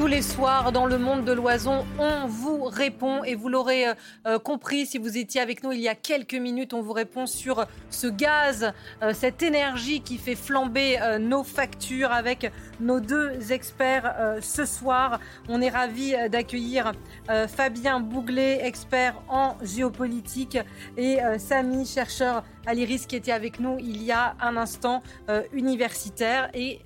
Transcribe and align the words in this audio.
Tous 0.00 0.06
les 0.06 0.22
soirs 0.22 0.72
dans 0.72 0.86
le 0.86 0.96
monde 0.96 1.26
de 1.26 1.32
l'oison, 1.32 1.84
on 1.98 2.26
vous 2.26 2.64
répond. 2.64 3.22
Et 3.22 3.34
vous 3.34 3.50
l'aurez 3.50 3.86
euh, 3.86 3.94
euh, 4.26 4.38
compris 4.38 4.86
si 4.86 4.96
vous 4.96 5.18
étiez 5.18 5.42
avec 5.42 5.62
nous 5.62 5.72
il 5.72 5.80
y 5.80 5.88
a 5.88 5.94
quelques 5.94 6.32
minutes, 6.32 6.72
on 6.72 6.80
vous 6.80 6.94
répond 6.94 7.26
sur 7.26 7.66
ce 7.90 8.06
gaz, 8.06 8.72
euh, 9.02 9.12
cette 9.12 9.42
énergie 9.42 10.00
qui 10.00 10.16
fait 10.16 10.36
flamber 10.36 11.18
nos 11.20 11.42
factures 11.42 12.12
avec 12.12 12.50
nos 12.80 12.98
deux 12.98 13.52
experts 13.52 14.38
ce 14.40 14.64
soir. 14.64 15.20
On 15.50 15.60
est 15.60 15.68
ravis 15.68 16.14
d'accueillir 16.30 16.92
Fabien 17.48 18.00
Bouglet, 18.00 18.64
expert 18.64 19.20
en 19.28 19.58
géopolitique, 19.62 20.58
et 20.96 21.18
Samy, 21.36 21.84
chercheur 21.84 22.42
à 22.64 22.72
l'IRIS 22.72 23.04
qui 23.06 23.16
était 23.16 23.32
avec 23.32 23.60
nous 23.60 23.76
il 23.78 24.02
y 24.02 24.12
a 24.12 24.34
un 24.40 24.56
instant, 24.56 25.02
universitaire, 25.52 26.48
et 26.54 26.80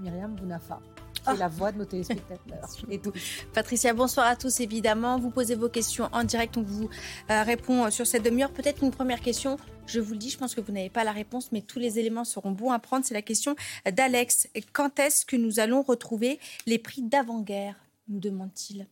Myriam 0.00 0.34
Bounafa 0.34 0.80
c'est 1.24 1.36
la 1.36 1.48
voix 1.48 1.72
de 1.72 1.78
nos 1.78 1.84
téléspectateurs. 1.84 2.68
Et 2.90 2.98
tout. 2.98 3.12
Patricia, 3.52 3.92
bonsoir 3.94 4.26
à 4.26 4.36
tous. 4.36 4.60
Évidemment, 4.60 5.18
vous 5.18 5.30
posez 5.30 5.54
vos 5.54 5.68
questions 5.68 6.08
en 6.12 6.24
direct. 6.24 6.56
On 6.56 6.62
vous 6.62 6.88
euh, 7.30 7.42
répond 7.42 7.90
sur 7.90 8.06
cette 8.06 8.22
demi-heure. 8.22 8.52
Peut-être 8.52 8.82
une 8.82 8.90
première 8.90 9.20
question. 9.20 9.56
Je 9.86 10.00
vous 10.00 10.12
le 10.12 10.18
dis, 10.18 10.30
je 10.30 10.38
pense 10.38 10.54
que 10.54 10.60
vous 10.60 10.72
n'avez 10.72 10.90
pas 10.90 11.04
la 11.04 11.12
réponse, 11.12 11.52
mais 11.52 11.60
tous 11.60 11.78
les 11.78 11.98
éléments 11.98 12.24
seront 12.24 12.52
bons 12.52 12.72
à 12.72 12.78
prendre. 12.78 13.04
C'est 13.04 13.14
la 13.14 13.22
question 13.22 13.54
d'Alex. 13.90 14.48
Quand 14.72 14.98
est-ce 14.98 15.26
que 15.26 15.36
nous 15.36 15.60
allons 15.60 15.82
retrouver 15.82 16.38
les 16.66 16.78
prix 16.78 17.02
d'avant-guerre 17.02 17.76
nous 18.08 18.20
demande-t-il. 18.20 18.86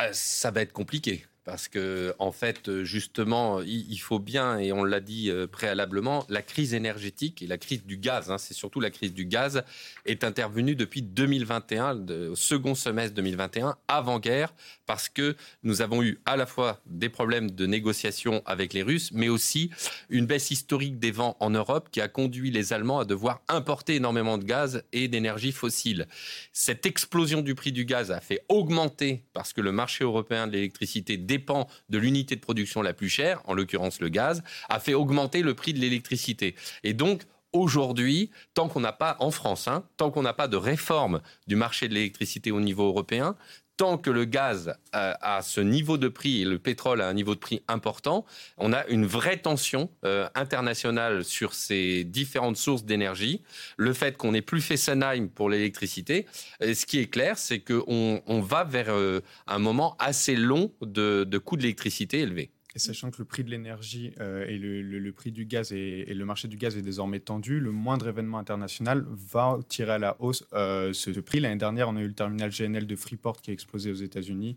Euh, 0.00 0.10
ça 0.12 0.50
va 0.50 0.62
être 0.62 0.72
compliqué 0.72 1.26
parce 1.48 1.66
que 1.66 2.14
en 2.18 2.30
fait, 2.30 2.82
justement, 2.82 3.62
il 3.62 3.96
faut 3.96 4.18
bien, 4.18 4.58
et 4.58 4.70
on 4.70 4.84
l'a 4.84 5.00
dit 5.00 5.30
euh, 5.30 5.46
préalablement, 5.46 6.26
la 6.28 6.42
crise 6.42 6.74
énergétique 6.74 7.40
et 7.40 7.46
la 7.46 7.56
crise 7.56 7.86
du 7.86 7.96
gaz, 7.96 8.30
hein, 8.30 8.36
c'est 8.36 8.52
surtout 8.52 8.80
la 8.80 8.90
crise 8.90 9.14
du 9.14 9.24
gaz, 9.24 9.62
est 10.04 10.24
intervenue 10.24 10.76
depuis 10.76 11.00
2021, 11.00 12.04
au 12.28 12.36
second 12.36 12.74
semestre 12.74 13.14
2021, 13.14 13.76
avant-guerre, 13.88 14.52
parce 14.84 15.08
que 15.08 15.36
nous 15.62 15.80
avons 15.80 16.02
eu 16.02 16.20
à 16.26 16.36
la 16.36 16.44
fois 16.44 16.82
des 16.84 17.08
problèmes 17.08 17.50
de 17.50 17.64
négociation 17.64 18.42
avec 18.44 18.74
les 18.74 18.82
Russes, 18.82 19.08
mais 19.14 19.30
aussi 19.30 19.70
une 20.10 20.26
baisse 20.26 20.50
historique 20.50 20.98
des 20.98 21.12
vents 21.12 21.38
en 21.40 21.48
Europe 21.48 21.88
qui 21.90 22.02
a 22.02 22.08
conduit 22.08 22.50
les 22.50 22.74
Allemands 22.74 22.98
à 22.98 23.06
devoir 23.06 23.40
importer 23.48 23.94
énormément 23.94 24.36
de 24.36 24.44
gaz 24.44 24.82
et 24.92 25.08
d'énergie 25.08 25.52
fossile. 25.52 26.08
Cette 26.52 26.84
explosion 26.84 27.40
du 27.40 27.54
prix 27.54 27.72
du 27.72 27.86
gaz 27.86 28.10
a 28.10 28.20
fait 28.20 28.44
augmenter, 28.50 29.22
parce 29.32 29.54
que 29.54 29.62
le 29.62 29.72
marché 29.72 30.04
européen 30.04 30.46
de 30.46 30.52
l'électricité 30.52 31.16
dépend 31.38 31.68
de 31.88 31.98
l'unité 31.98 32.34
de 32.36 32.40
production 32.40 32.82
la 32.82 32.92
plus 32.92 33.08
chère, 33.08 33.40
en 33.46 33.54
l'occurrence 33.54 34.00
le 34.00 34.08
gaz, 34.08 34.42
a 34.68 34.80
fait 34.80 34.94
augmenter 34.94 35.42
le 35.42 35.54
prix 35.54 35.72
de 35.72 35.78
l'électricité. 35.78 36.54
Et 36.82 36.94
donc, 36.94 37.22
aujourd'hui, 37.52 38.30
tant 38.54 38.68
qu'on 38.68 38.80
n'a 38.80 38.92
pas, 38.92 39.16
en 39.20 39.30
France, 39.30 39.68
hein, 39.68 39.84
tant 39.96 40.10
qu'on 40.10 40.22
n'a 40.22 40.34
pas 40.34 40.48
de 40.48 40.56
réforme 40.56 41.20
du 41.46 41.56
marché 41.56 41.88
de 41.88 41.94
l'électricité 41.94 42.50
au 42.50 42.60
niveau 42.60 42.86
européen, 42.86 43.36
tant 43.78 43.96
que 43.96 44.10
le 44.10 44.26
gaz 44.26 44.74
a, 44.92 45.40
ce 45.40 45.60
niveau 45.60 45.96
de 45.98 46.08
prix 46.08 46.42
et 46.42 46.44
le 46.44 46.58
pétrole 46.58 47.00
a 47.00 47.08
un 47.08 47.14
niveau 47.14 47.34
de 47.34 47.40
prix 47.40 47.62
important, 47.68 48.26
on 48.58 48.72
a 48.72 48.84
une 48.88 49.06
vraie 49.06 49.38
tension 49.38 49.88
euh, 50.04 50.28
internationale 50.34 51.24
sur 51.24 51.54
ces 51.54 52.04
différentes 52.04 52.56
sources 52.56 52.84
d'énergie. 52.84 53.42
Le 53.76 53.92
fait 53.92 54.16
qu'on 54.16 54.32
n'ait 54.32 54.42
plus 54.42 54.60
Fessenheim 54.60 55.28
pour 55.28 55.48
l'électricité, 55.48 56.26
ce 56.60 56.84
qui 56.84 56.98
est 56.98 57.06
clair, 57.06 57.38
c'est 57.38 57.60
qu'on 57.60 58.20
on 58.26 58.40
va 58.40 58.64
vers 58.64 58.90
euh, 58.90 59.20
un 59.46 59.58
moment 59.58 59.96
assez 60.00 60.34
long 60.34 60.72
de, 60.82 61.24
de 61.24 61.38
coûts 61.38 61.56
de 61.56 61.62
l'électricité 61.62 62.20
élevés 62.20 62.50
sachant 62.78 63.10
que 63.10 63.18
le 63.18 63.24
prix 63.24 63.44
de 63.44 63.50
l'énergie 63.50 64.12
euh, 64.20 64.46
et 64.46 64.58
le, 64.58 65.12
prix 65.12 65.32
du 65.32 65.44
gaz 65.44 65.72
et, 65.72 66.04
le 66.04 66.24
marché 66.24 66.48
du 66.48 66.56
gaz 66.56 66.76
est 66.76 66.82
désormais 66.82 67.20
tendu, 67.20 67.60
le 67.60 67.70
moindre 67.70 68.08
événement 68.08 68.38
international 68.38 69.04
va 69.08 69.58
tirer 69.68 69.92
à 69.92 69.98
la 69.98 70.16
hausse 70.20 70.44
euh, 70.52 70.92
ce, 70.92 71.10
prix. 71.20 71.40
L'année 71.40 71.56
dernière, 71.56 71.88
on 71.88 71.96
a 71.96 72.00
eu 72.00 72.08
le 72.08 72.14
terminal 72.14 72.50
GNL 72.50 72.86
de 72.86 72.96
Freeport 72.96 73.40
qui 73.40 73.50
a 73.50 73.54
explosé 73.54 73.90
aux 73.90 73.94
États-Unis, 73.94 74.56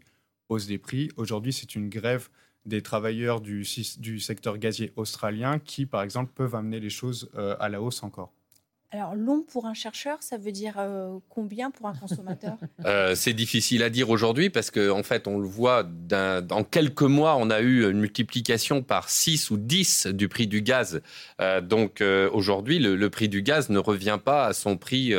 hausse 0.49 0.67
des 0.67 0.77
prix. 0.77 1.09
Aujourd'hui, 1.17 1.53
c'est 1.53 1.75
une 1.75 1.89
grève 1.89 2.29
des 2.65 2.81
travailleurs 2.81 3.41
du, 3.41 3.63
secteur 3.65 4.57
gazier 4.57 4.91
australien 4.95 5.59
qui, 5.59 5.85
par 5.85 6.03
exemple, 6.03 6.31
peuvent 6.35 6.55
amener 6.55 6.79
les 6.79 6.89
choses 6.89 7.29
euh, 7.35 7.55
à 7.59 7.69
la 7.69 7.81
hausse 7.81 8.03
encore. 8.03 8.33
Alors, 8.93 9.15
long 9.15 9.41
pour 9.41 9.67
un 9.67 9.73
chercheur, 9.73 10.17
ça 10.19 10.37
veut 10.37 10.51
dire 10.51 10.73
euh, 10.77 11.17
combien 11.29 11.71
pour 11.71 11.87
un 11.87 11.95
consommateur? 11.95 12.57
Euh, 12.85 13.13
C'est 13.15 13.33
difficile 13.33 13.83
à 13.83 13.89
dire 13.91 14.09
aujourd'hui 14.09 14.49
parce 14.49 14.71
qu'en 14.71 14.99
en 14.99 15.03
fait, 15.03 15.27
on 15.27 15.37
le 15.37 15.47
voit, 15.47 15.83
dans 15.83 16.63
quelques 16.63 17.03
mois, 17.03 17.35
on 17.37 17.51
a 17.51 17.61
eu 17.61 17.89
une 17.89 17.99
multiplication 17.99 18.81
par 18.81 19.09
6 19.09 19.51
ou 19.51 19.57
10 19.57 20.07
du 20.07 20.27
prix 20.27 20.47
du 20.47 20.61
gaz. 20.63 21.01
Euh, 21.39 21.61
donc, 21.61 22.03
aujourd'hui, 22.33 22.79
le, 22.79 23.09
prix 23.09 23.29
du 23.29 23.43
gaz 23.43 23.69
ne 23.69 23.77
revient 23.77 24.19
pas 24.23 24.47
à 24.47 24.53
son 24.53 24.77
prix 24.77 25.13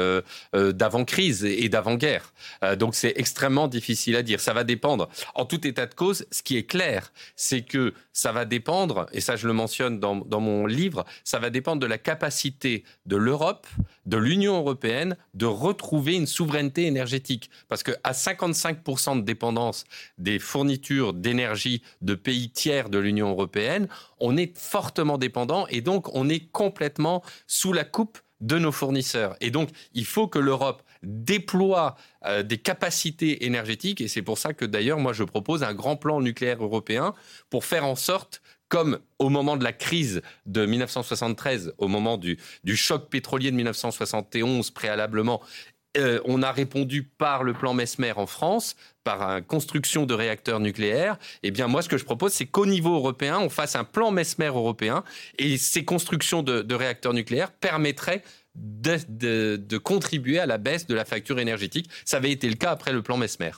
d'avant-crise 0.52 1.44
et 1.44 1.68
d'avant-guerre. 1.68 2.32
donc, 2.78 2.94
c'est 2.94 3.12
extrêmement 3.16 3.68
difficile 3.68 4.16
à 4.16 4.22
dire. 4.22 4.40
Ça 4.40 4.52
va 4.52 4.64
dépendre. 4.64 5.08
En 5.34 5.44
tout 5.44 5.64
état 5.66 5.86
de 5.86 5.94
cause, 5.94 6.26
ce 6.32 6.42
qui 6.42 6.56
est 6.56 6.64
clair, 6.64 7.12
c'est 7.36 7.62
que 7.62 7.94
ça 8.12 8.32
va 8.32 8.44
dépendre, 8.44 9.06
et 9.12 9.20
ça 9.20 9.36
je 9.36 9.46
le 9.46 9.52
mentionne 9.52 10.00
dans, 10.00 10.16
dans 10.16 10.40
mon 10.40 10.66
livre, 10.66 11.04
ça 11.24 11.38
va 11.38 11.50
dépendre 11.50 11.80
de 11.80 11.86
la 11.86 11.98
capacité 11.98 12.84
de 13.06 13.16
l'Europe 13.16 13.61
de 14.06 14.16
l'Union 14.16 14.56
européenne 14.56 15.16
de 15.34 15.46
retrouver 15.46 16.16
une 16.16 16.26
souveraineté 16.26 16.86
énergétique. 16.86 17.50
Parce 17.68 17.82
qu'à 17.82 18.12
55% 18.12 19.16
de 19.16 19.22
dépendance 19.22 19.84
des 20.18 20.38
fournitures 20.38 21.12
d'énergie 21.12 21.82
de 22.00 22.14
pays 22.14 22.50
tiers 22.50 22.88
de 22.88 22.98
l'Union 22.98 23.30
européenne, 23.30 23.88
on 24.18 24.36
est 24.36 24.56
fortement 24.58 25.18
dépendant 25.18 25.66
et 25.68 25.80
donc 25.80 26.14
on 26.14 26.28
est 26.28 26.50
complètement 26.50 27.22
sous 27.46 27.72
la 27.72 27.84
coupe 27.84 28.18
de 28.42 28.58
nos 28.58 28.72
fournisseurs. 28.72 29.36
Et 29.40 29.50
donc, 29.50 29.70
il 29.94 30.04
faut 30.04 30.26
que 30.26 30.38
l'Europe 30.38 30.82
déploie 31.02 31.96
euh, 32.26 32.42
des 32.42 32.58
capacités 32.58 33.46
énergétiques. 33.46 34.00
Et 34.00 34.08
c'est 34.08 34.22
pour 34.22 34.36
ça 34.36 34.52
que 34.52 34.64
d'ailleurs, 34.64 34.98
moi, 34.98 35.12
je 35.12 35.24
propose 35.24 35.62
un 35.62 35.74
grand 35.74 35.96
plan 35.96 36.20
nucléaire 36.20 36.62
européen 36.62 37.14
pour 37.50 37.64
faire 37.64 37.86
en 37.86 37.96
sorte 37.96 38.42
comme 38.72 39.00
au 39.18 39.28
moment 39.28 39.58
de 39.58 39.64
la 39.64 39.74
crise 39.74 40.22
de 40.46 40.64
1973, 40.64 41.74
au 41.76 41.88
moment 41.88 42.16
du, 42.16 42.38
choc 42.74 43.10
pétrolier 43.10 43.50
de 43.50 43.56
1971 43.56 44.70
préalablement, 44.70 45.42
euh, 45.98 46.20
on 46.24 46.42
a 46.42 46.50
répondu 46.50 47.02
par 47.02 47.42
le 47.42 47.52
plan 47.52 47.74
Mesmer 47.74 48.14
en 48.16 48.24
France, 48.24 48.74
par 49.04 49.28
la 49.28 49.40
construction 49.42 50.06
de 50.06 50.14
réacteurs 50.14 50.58
nucléaires. 50.58 51.18
Eh 51.42 51.50
bien, 51.50 51.66
moi, 51.66 51.82
ce 51.82 51.90
que 51.90 51.98
je 51.98 52.06
propose, 52.06 52.32
c'est 52.32 52.46
qu'au 52.46 52.64
niveau 52.64 52.94
européen, 52.94 53.40
on 53.40 53.50
fasse 53.50 53.76
un 53.76 53.84
plan 53.84 54.10
Mesmer 54.10 54.46
européen 54.46 55.04
et 55.38 55.58
ces 55.58 55.84
constructions 55.84 56.42
de, 56.42 56.74
réacteurs 56.74 57.12
nucléaires 57.12 57.52
permettraient 57.52 58.22
de, 58.54 59.56
de, 59.56 59.76
contribuer 59.76 60.38
à 60.38 60.46
la 60.46 60.56
baisse 60.56 60.86
de 60.86 60.94
la 60.94 61.04
facture 61.04 61.38
énergétique. 61.38 61.90
Ça 62.06 62.16
avait 62.16 62.32
été 62.32 62.48
le 62.48 62.54
cas 62.54 62.70
après 62.70 62.94
le 62.94 63.02
plan 63.02 63.18
Mesmer. 63.18 63.50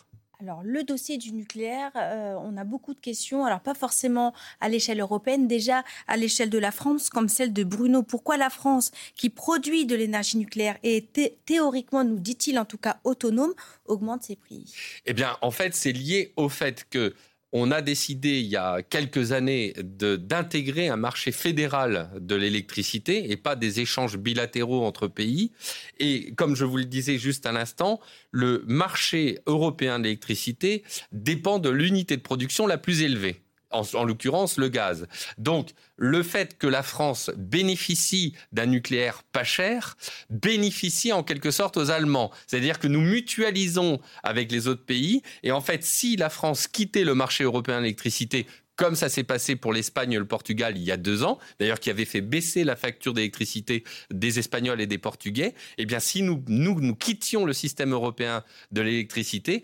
Alors, 0.44 0.62
le 0.62 0.84
dossier 0.84 1.16
du 1.16 1.32
nucléaire, 1.32 1.90
euh, 1.96 2.34
on 2.38 2.58
a 2.58 2.64
beaucoup 2.64 2.92
de 2.92 3.00
questions. 3.00 3.46
Alors, 3.46 3.60
pas 3.60 3.72
forcément 3.72 4.34
à 4.60 4.68
l'échelle 4.68 5.00
européenne, 5.00 5.48
déjà 5.48 5.84
à 6.06 6.18
l'échelle 6.18 6.50
de 6.50 6.58
la 6.58 6.70
France, 6.70 7.08
comme 7.08 7.30
celle 7.30 7.54
de 7.54 7.64
Bruno. 7.64 8.02
Pourquoi 8.02 8.36
la 8.36 8.50
France, 8.50 8.90
qui 9.16 9.30
produit 9.30 9.86
de 9.86 9.96
l'énergie 9.96 10.36
nucléaire 10.36 10.76
et 10.82 11.08
théoriquement, 11.46 12.04
nous 12.04 12.18
dit-il 12.18 12.58
en 12.58 12.66
tout 12.66 12.76
cas 12.76 12.98
autonome, 13.04 13.54
augmente 13.86 14.24
ses 14.24 14.36
prix? 14.36 14.70
Eh 15.06 15.14
bien, 15.14 15.38
en 15.40 15.50
fait, 15.50 15.74
c'est 15.74 15.92
lié 15.92 16.34
au 16.36 16.50
fait 16.50 16.84
que 16.90 17.14
on 17.56 17.70
a 17.70 17.80
décidé 17.80 18.40
il 18.40 18.46
y 18.46 18.56
a 18.56 18.82
quelques 18.82 19.30
années 19.30 19.74
d'intégrer 19.78 20.88
un 20.88 20.96
marché 20.96 21.30
fédéral 21.30 22.10
de 22.20 22.34
l'électricité 22.34 23.30
et 23.30 23.36
pas 23.36 23.54
des 23.54 23.78
échanges 23.78 24.18
bilatéraux 24.18 24.84
entre 24.84 25.06
pays. 25.06 25.52
Et 26.00 26.32
comme 26.34 26.56
je 26.56 26.64
vous 26.64 26.78
le 26.78 26.84
disais 26.84 27.16
juste 27.16 27.46
à 27.46 27.52
l'instant, 27.52 28.00
le 28.32 28.64
marché 28.66 29.38
européen 29.46 30.00
de 30.00 30.04
l'électricité 30.04 30.82
dépend 31.12 31.60
de 31.60 31.70
l'unité 31.70 32.16
de 32.16 32.22
production 32.22 32.66
la 32.66 32.76
plus 32.76 33.02
élevée 33.02 33.43
en, 33.74 34.04
l'occurrence 34.04 34.56
le 34.56 34.68
gaz. 34.68 35.06
Donc 35.38 35.70
le 35.96 36.22
fait 36.22 36.58
que 36.58 36.66
la 36.66 36.82
France 36.82 37.30
bénéficie 37.36 38.34
d'un 38.52 38.66
nucléaire 38.66 39.22
pas 39.32 39.44
cher 39.44 39.96
bénéficie 40.30 41.12
en 41.12 41.22
quelque 41.22 41.50
sorte 41.50 41.76
aux 41.76 41.90
Allemands. 41.90 42.30
C'est-à-dire 42.46 42.78
que 42.78 42.88
nous 42.88 43.00
mutualisons 43.00 44.00
avec 44.22 44.50
les 44.50 44.68
autres 44.68 44.84
pays 44.84 45.22
et 45.42 45.52
en 45.52 45.60
fait 45.60 45.84
si 45.84 46.16
la 46.16 46.30
France 46.30 46.66
quittait 46.68 47.04
le 47.04 47.14
marché 47.14 47.44
européen 47.44 47.78
de 47.78 47.82
l'électricité 47.82 48.46
comme 48.76 48.94
ça 48.94 49.08
s'est 49.08 49.24
passé 49.24 49.56
pour 49.56 49.72
l'Espagne 49.72 50.12
et 50.12 50.18
le 50.18 50.26
Portugal 50.26 50.76
il 50.76 50.82
y 50.82 50.90
a 50.90 50.96
deux 50.96 51.22
ans, 51.22 51.38
d'ailleurs 51.58 51.80
qui 51.80 51.90
avait 51.90 52.04
fait 52.04 52.20
baisser 52.20 52.64
la 52.64 52.76
facture 52.76 53.14
d'électricité 53.14 53.84
des 54.10 54.38
Espagnols 54.38 54.80
et 54.80 54.86
des 54.86 54.98
Portugais, 54.98 55.54
eh 55.78 55.86
bien 55.86 56.00
si 56.00 56.22
nous, 56.22 56.42
nous, 56.48 56.80
nous 56.80 56.94
quittions 56.94 57.44
le 57.44 57.52
système 57.52 57.92
européen 57.92 58.42
de 58.72 58.80
l'électricité, 58.80 59.62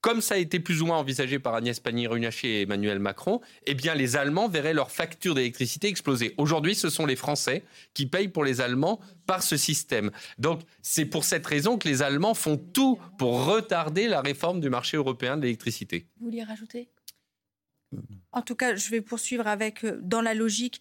comme 0.00 0.20
ça 0.20 0.34
a 0.34 0.38
été 0.38 0.60
plus 0.60 0.82
ou 0.82 0.86
moins 0.86 0.98
envisagé 0.98 1.38
par 1.38 1.54
Agnès 1.54 1.78
Pannier-Runacher 1.80 2.48
et 2.48 2.62
Emmanuel 2.62 2.98
Macron, 2.98 3.40
eh 3.66 3.74
bien 3.74 3.94
les 3.94 4.16
Allemands 4.16 4.48
verraient 4.48 4.74
leur 4.74 4.90
facture 4.90 5.34
d'électricité 5.34 5.88
exploser. 5.88 6.34
Aujourd'hui, 6.38 6.74
ce 6.74 6.88
sont 6.88 7.06
les 7.06 7.16
Français 7.16 7.64
qui 7.94 8.06
payent 8.06 8.28
pour 8.28 8.44
les 8.44 8.60
Allemands 8.60 9.00
par 9.26 9.42
ce 9.42 9.56
système. 9.56 10.10
Donc 10.38 10.62
c'est 10.82 11.04
pour 11.04 11.24
cette 11.24 11.46
raison 11.46 11.78
que 11.78 11.88
les 11.88 12.02
Allemands 12.02 12.34
font 12.34 12.56
tout 12.56 12.98
pour 13.18 13.44
retarder 13.44 14.08
la 14.08 14.20
réforme 14.20 14.60
du 14.60 14.70
marché 14.70 14.96
européen 14.96 15.36
de 15.36 15.42
l'électricité. 15.42 16.06
Vous 16.18 16.26
voulez 16.26 16.42
rajouter? 16.42 16.88
En 18.32 18.42
tout 18.42 18.54
cas, 18.54 18.76
je 18.76 18.90
vais 18.90 19.00
poursuivre 19.00 19.46
avec, 19.46 19.84
euh, 19.84 19.98
dans 20.02 20.20
la 20.20 20.34
logique 20.34 20.80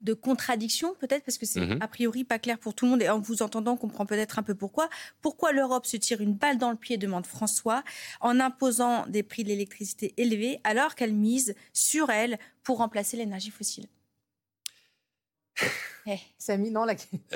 de 0.00 0.14
contradiction, 0.14 0.94
peut-être, 0.98 1.24
parce 1.24 1.36
que 1.36 1.44
c'est 1.44 1.60
mhm. 1.60 1.78
a 1.80 1.88
priori 1.88 2.24
pas 2.24 2.38
clair 2.38 2.58
pour 2.58 2.74
tout 2.74 2.86
le 2.86 2.92
monde, 2.92 3.02
et 3.02 3.08
en 3.10 3.20
vous 3.20 3.42
entendant, 3.42 3.72
on 3.72 3.76
comprend 3.76 4.06
peut-être 4.06 4.38
un 4.38 4.42
peu 4.42 4.54
pourquoi. 4.54 4.88
Pourquoi 5.20 5.52
l'Europe 5.52 5.84
se 5.84 5.96
tire 5.98 6.20
une 6.20 6.34
balle 6.34 6.56
dans 6.56 6.70
le 6.70 6.76
pied, 6.76 6.96
demande 6.96 7.26
François, 7.26 7.84
en 8.20 8.40
imposant 8.40 9.06
des 9.06 9.22
prix 9.22 9.44
de 9.44 9.48
l'électricité 9.48 10.14
élevés, 10.16 10.60
alors 10.64 10.94
qu'elle 10.94 11.14
mise 11.14 11.54
sur 11.74 12.08
elle 12.10 12.38
pour 12.62 12.78
remplacer 12.78 13.16
l'énergie 13.18 13.50
fossile? 13.50 13.86
Eh, 16.06 16.18
Samy, 16.38 16.70
non, 16.70 16.86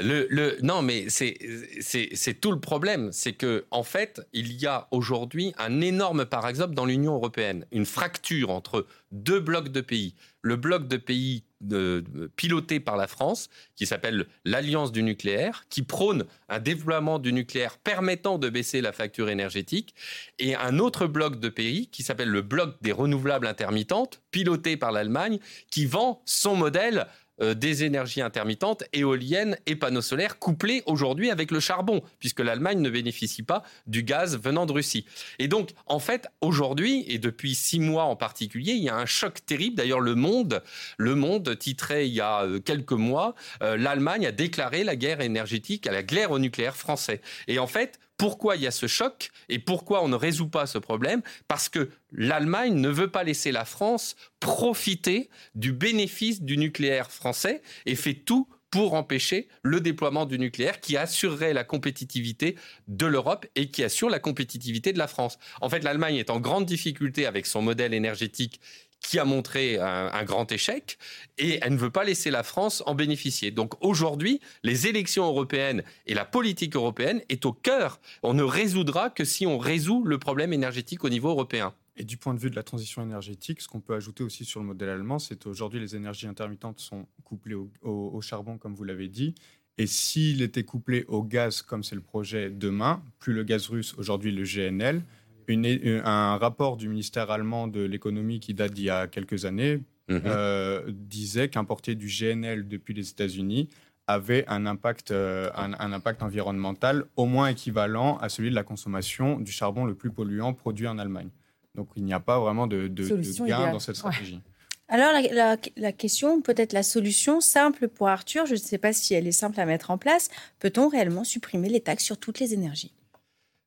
le, 0.01 0.27
le, 0.31 0.59
non, 0.63 0.83
mais 0.83 1.07
c'est 1.09 2.41
tout 2.41 2.53
le 2.53 2.61
problème. 2.61 3.11
C'est 3.13 3.35
que 3.35 3.67
en 3.71 3.83
fait, 3.83 4.21
il 4.33 4.53
y 4.53 4.67
a 4.67 4.89
aujourd'hui 4.91 5.53
un 5.59 5.81
énorme 5.81 6.25
paradoxe 6.25 6.75
dans 6.75 6.87
l'Union 6.87 7.15
européenne, 7.15 7.67
une 7.73 7.87
fracture 7.87 8.51
entre 8.51 8.87
deux 9.13 9.41
blocs 9.41 9.69
de 9.69 9.81
pays. 9.81 10.15
Le 10.43 10.57
bloc 10.57 10.89
de 10.89 10.97
pays 10.97 11.45
de, 11.61 12.05
piloté 12.37 12.81
par 12.81 12.97
la 12.97 13.07
France, 13.07 13.49
qui 13.77 13.87
s'appelle 13.87 14.27
l'Alliance 14.45 14.93
du 14.93 15.03
nucléaire, 15.03 15.65
qui 15.71 15.83
prône 15.83 16.25
un 16.49 16.59
développement 16.59 17.19
du 17.19 17.33
nucléaire 17.33 17.79
permettant 17.79 18.39
de 18.39 18.49
baisser 18.49 18.81
la 18.81 18.93
facture 18.93 19.31
énergétique, 19.31 19.95
et 20.39 20.55
un 20.55 20.79
autre 20.79 21.07
bloc 21.07 21.41
de 21.41 21.49
pays 21.49 21.87
qui 21.89 22.03
s'appelle 22.03 22.29
le 22.29 22.43
bloc 22.43 22.77
des 22.83 22.93
renouvelables 22.93 23.47
intermittentes, 23.47 24.21
piloté 24.31 24.77
par 24.77 24.93
l'Allemagne, 24.93 25.39
qui 25.71 25.87
vend 25.87 26.23
son 26.27 26.57
modèle 26.57 27.07
euh, 27.41 27.55
des 27.55 27.85
énergies 27.85 28.21
intermittentes, 28.21 28.85
éoliennes 28.93 29.57
et 29.67 29.77
panneaux 29.77 30.03
solaires, 30.03 30.39
couplés 30.39 30.83
aujourd'hui 30.87 31.31
avec 31.31 31.51
le 31.51 31.61
charbon, 31.61 32.03
puisque 32.19 32.41
l'Allemagne 32.41 32.81
ne 32.81 32.91
bénéficie 32.91 33.43
pas 33.43 33.63
du 33.87 34.03
gaz 34.03 34.39
venant 34.39 34.67
de 34.67 34.73
Russie. 34.73 35.05
Et 35.39 35.49
donc, 35.49 35.71
en 35.87 35.99
fait, 35.99 36.29
aujourd'hui, 36.41 37.05
et 37.09 37.19
depuis 37.19 37.55
six 37.55 37.81
mois 37.81 38.05
en 38.05 38.17
particulier, 38.17 38.73
il 38.73 38.83
y 38.83 38.89
a 38.89 38.97
un 38.97 39.07
choc 39.07 39.45
terrible. 39.47 39.77
D'ailleurs, 39.77 40.01
le 40.01 40.15
Monde, 40.15 40.63
le 40.97 41.15
Monde 41.15 41.59
titrait 41.59 42.09
il 42.09 42.15
y 42.15 42.21
a 42.21 42.43
euh, 42.43 42.61
quelques 42.61 42.93
mois, 42.93 43.35
euh, 43.63 43.77
l'Allemagne 43.77 44.27
a 44.27 44.33
déclaré 44.33 44.85
la 44.85 44.97
guerre 44.97 45.21
énergétique 45.21 45.87
à 45.87 45.93
la 45.93 46.03
guerre 46.03 46.31
au 46.31 46.39
nucléaire 46.39 46.77
français. 46.77 47.21
Et 47.49 47.59
en 47.59 47.67
fait, 47.67 47.99
pourquoi 48.17 48.57
il 48.57 48.63
y 48.63 48.67
a 48.67 48.71
ce 48.71 48.87
choc 48.87 49.31
et 49.49 49.59
pourquoi 49.59 50.03
on 50.03 50.09
ne 50.09 50.17
résout 50.17 50.49
pas 50.49 50.67
ce 50.67 50.79
problème 50.79 51.23
Parce 51.49 51.69
que 51.69 51.91
l'Allemagne 52.13 52.75
ne 52.75 52.89
veut 52.89 53.11
pas 53.11 53.25
laisser 53.25 53.53
la 53.53 53.65
France 53.65 54.17
profiter 54.41 55.31
du 55.55 55.73
bénéfice 55.73 56.43
du 56.43 56.57
nucléaire 56.57 57.11
français 57.11 57.63
et 57.87 57.97
fait 57.97 58.15
tout 58.15 58.49
pour 58.75 58.95
empêcher 58.95 59.47
le 59.63 59.81
déploiement 59.81 60.27
du 60.27 60.37
nucléaire 60.37 60.81
qui 60.81 60.97
assurerait 60.97 61.53
la 61.53 61.63
compétitivité 61.63 62.57
de 62.89 63.07
l'Europe 63.07 63.47
et 63.55 63.71
qui 63.71 63.85
assure 63.85 64.11
la 64.11 64.19
compétitivité 64.19 64.93
de 64.93 64.99
la 64.99 65.07
France. 65.07 65.39
En 65.61 65.69
fait, 65.69 65.85
l'Allemagne 65.85 66.17
est 66.17 66.29
en 66.29 66.41
grande 66.41 66.67
difficulté 66.67 67.25
avec 67.25 67.47
son 67.47 67.63
modèle 67.63 67.95
énergétique 67.95 68.61
qui 69.05 69.19
a 69.19 69.25
montré 69.25 69.79
un, 69.79 70.25
grand 70.25 70.51
échec 70.51 70.99
et 71.37 71.59
elle 71.61 71.75
ne 71.75 71.79
veut 71.79 71.91
pas 71.91 72.05
laisser 72.05 72.31
la 72.31 72.43
France 72.43 72.83
en 72.87 72.95
bénéficier. 72.95 73.51
Donc 73.51 73.75
aujourd'hui, 73.85 74.41
les 74.63 74.87
élections 74.87 75.27
européennes 75.27 75.83
et 76.07 76.15
la 76.15 76.25
politique 76.25 76.75
européenne 76.75 77.21
est 77.29 77.45
au 77.45 77.53
cœur. 77.53 78.01
On 78.23 78.33
ne 78.33 78.43
résoudra 78.43 79.11
que 79.11 79.25
si 79.25 79.47
on 79.47 79.59
résout 79.59 80.05
le 80.05 80.19
problème 80.19 80.53
énergétique 80.53 81.05
au 81.05 81.11
niveau 81.11 81.29
européen. 81.29 81.75
Et 81.97 82.05
du 82.05 82.17
point 82.17 82.35
de 82.35 82.41
vue 82.41 82.51
de 82.51 82.57
la 82.57 82.63
transition 82.63 83.03
énergétique, 83.03 83.61
ce 83.61 83.69
qu'on 83.69 83.81
peut 83.81 83.95
ajouter 83.95 84.25
aussi 84.25 84.45
sur 84.45 84.61
le 84.61 84.67
modèle 84.67 84.89
allemand, 84.89 85.19
c'est 85.19 85.41
qu'aujourd'hui, 85.41 85.79
les 85.79 85.95
énergies 85.95 86.27
intermittentes 86.27 86.81
sont 86.81 87.07
couplées 87.25 87.55
au, 87.83 88.21
charbon, 88.21 88.59
comme 88.59 88.75
vous 88.75 88.85
l'avez 88.85 89.09
dit. 89.09 89.35
Et 89.77 89.87
s'il 89.87 90.41
était 90.41 90.65
couplé 90.65 91.05
au 91.09 91.23
gaz, 91.23 91.63
comme 91.63 91.85
c'est 91.85 91.95
le 91.95 92.01
projet 92.01 92.51
demain, 92.51 93.03
plus 93.19 93.33
le 93.33 93.45
gaz 93.45 93.69
russe, 93.69 93.95
aujourd'hui 93.99 94.33
le 94.33 94.45
GNL, 94.45 95.03
un 95.49 96.37
rapport 96.37 96.77
du 96.77 96.89
ministère 96.89 97.31
allemand 97.31 97.67
de 97.67 97.83
l'économie 97.83 98.41
qui 98.41 98.55
date 98.55 98.73
d'il 98.73 98.85
y 98.85 98.91
a 98.91 99.07
quelques 99.07 99.45
années 99.45 99.81
mhm. 100.09 100.23
euh, 100.27 100.83
disait 100.89 101.49
qu'importer 101.49 101.95
du 101.95 102.07
GNL 102.07 102.69
depuis 102.69 102.95
les 102.95 103.11
États-Unis 103.11 103.69
avait 104.07 104.45
un 104.49 104.67
impact, 104.67 105.11
euh, 105.11 105.51
un, 105.55 105.93
impact 105.93 106.23
environnemental 106.23 107.05
au 107.17 107.25
moins 107.25 107.49
équivalent 107.49 108.19
à 108.19 108.29
celui 108.29 108.51
de 108.51 108.55
la 108.55 108.63
consommation 108.63 109.41
du 109.41 109.51
charbon 109.51 109.85
le 109.85 109.95
plus 109.95 110.11
polluant 110.11 110.53
produit 110.53 110.87
en 110.87 110.99
Allemagne. 110.99 111.31
Donc 111.75 111.89
il 111.97 112.05
n'y 112.05 112.13
a 112.13 112.21
pas 112.21 112.39
vraiment 112.39 112.67
de, 112.67 112.89
gain 112.89 113.73
dans 113.73 113.79
cette 113.79 113.97
stratégie. 113.97 114.41
Alors 114.89 115.13
la, 115.33 115.57
la 115.77 115.93
question, 115.93 116.43
peut-être 116.43 116.75
la 116.75 116.83
solution 116.83 117.41
simple 117.41 117.89
pour 117.89 118.09
Arthur, 118.09 118.45
je 118.45 118.53
ne 118.53 118.59
sais 118.59 118.77
pas 118.77 118.93
si 118.93 119.15
elle 119.15 119.27
est 119.27 119.33
simple 119.33 119.59
à 119.59 119.65
mettre 119.65 119.91
en 119.91 119.97
place, 119.97 120.29
peut-on 120.59 120.89
réellement 120.89 121.25
supprimer 121.25 121.71
les 121.71 121.81
taxes 121.81 122.05
sur 122.05 122.19
toutes 122.19 122.39
les 122.39 122.53
énergies? 122.53 122.93